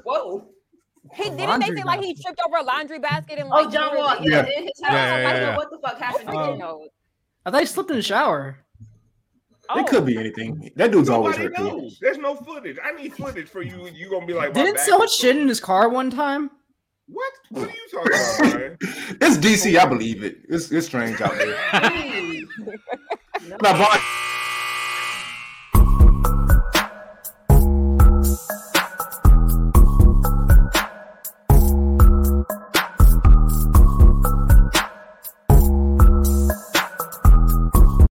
Whoa. 0.05 0.47
He 1.15 1.23
didn't 1.23 1.37
they 1.37 1.45
laundry 1.47 1.77
say 1.77 1.83
like 1.83 2.01
he 2.01 2.13
tripped 2.15 2.39
over 2.45 2.57
a 2.57 2.63
laundry 2.63 2.99
basket 2.99 3.39
and 3.39 3.47
Oh, 3.51 3.61
like 3.63 3.71
John 3.71 3.91
he 3.91 3.97
Wall. 3.97 4.15
really- 4.15 4.31
Yeah, 4.31 4.45
Yeah. 4.47 4.57
in 4.59 4.63
his 4.63 4.81
house. 4.83 4.91
Yeah, 4.93 5.17
yeah, 5.21 5.29
I 5.29 5.33
yeah. 5.39 5.57
what 5.57 5.69
the 5.71 5.77
fuck 5.79 5.97
happened 5.99 6.27
to 6.27 6.33
Freaking 6.33 6.53
him. 6.53 6.59
knows. 6.59 6.87
I 7.45 7.51
thought 7.51 7.59
he 7.61 7.65
slipped 7.65 7.89
in 7.91 7.97
the 7.97 8.01
shower. 8.01 8.57
Oh. 9.69 9.79
It 9.79 9.87
could 9.87 10.05
be 10.05 10.17
oh. 10.17 10.19
anything. 10.19 10.71
That 10.75 10.91
dude's 10.91 11.09
always 11.09 11.37
Nobody 11.37 11.55
hurt. 11.55 11.65
knows. 11.77 11.97
There's 12.01 12.17
no 12.17 12.35
footage. 12.35 12.77
I 12.83 12.91
need 12.91 13.13
footage 13.13 13.47
for 13.47 13.61
you. 13.61 13.87
You 13.93 14.09
gonna 14.09 14.25
be 14.25 14.33
like, 14.33 14.53
Didn't 14.53 14.75
back 14.75 14.85
someone 14.85 15.07
shit 15.07 15.37
in 15.37 15.47
his 15.47 15.59
car 15.59 15.89
one 15.89 16.09
time? 16.09 16.49
What? 17.07 17.33
What 17.49 17.69
are 17.69 17.71
you 17.71 17.87
talking 17.91 18.13
about, 18.13 18.59
man? 18.59 18.77
It's 19.21 19.37
DC, 19.37 19.77
I 19.77 19.85
believe 19.85 20.23
it. 20.23 20.37
It's, 20.49 20.71
it's 20.71 20.87
strange 20.87 21.19
out 21.21 21.33
there. 21.37 21.55
Hey. 21.57 22.43
Now, 23.61 23.73
Vaughn, 23.77 23.99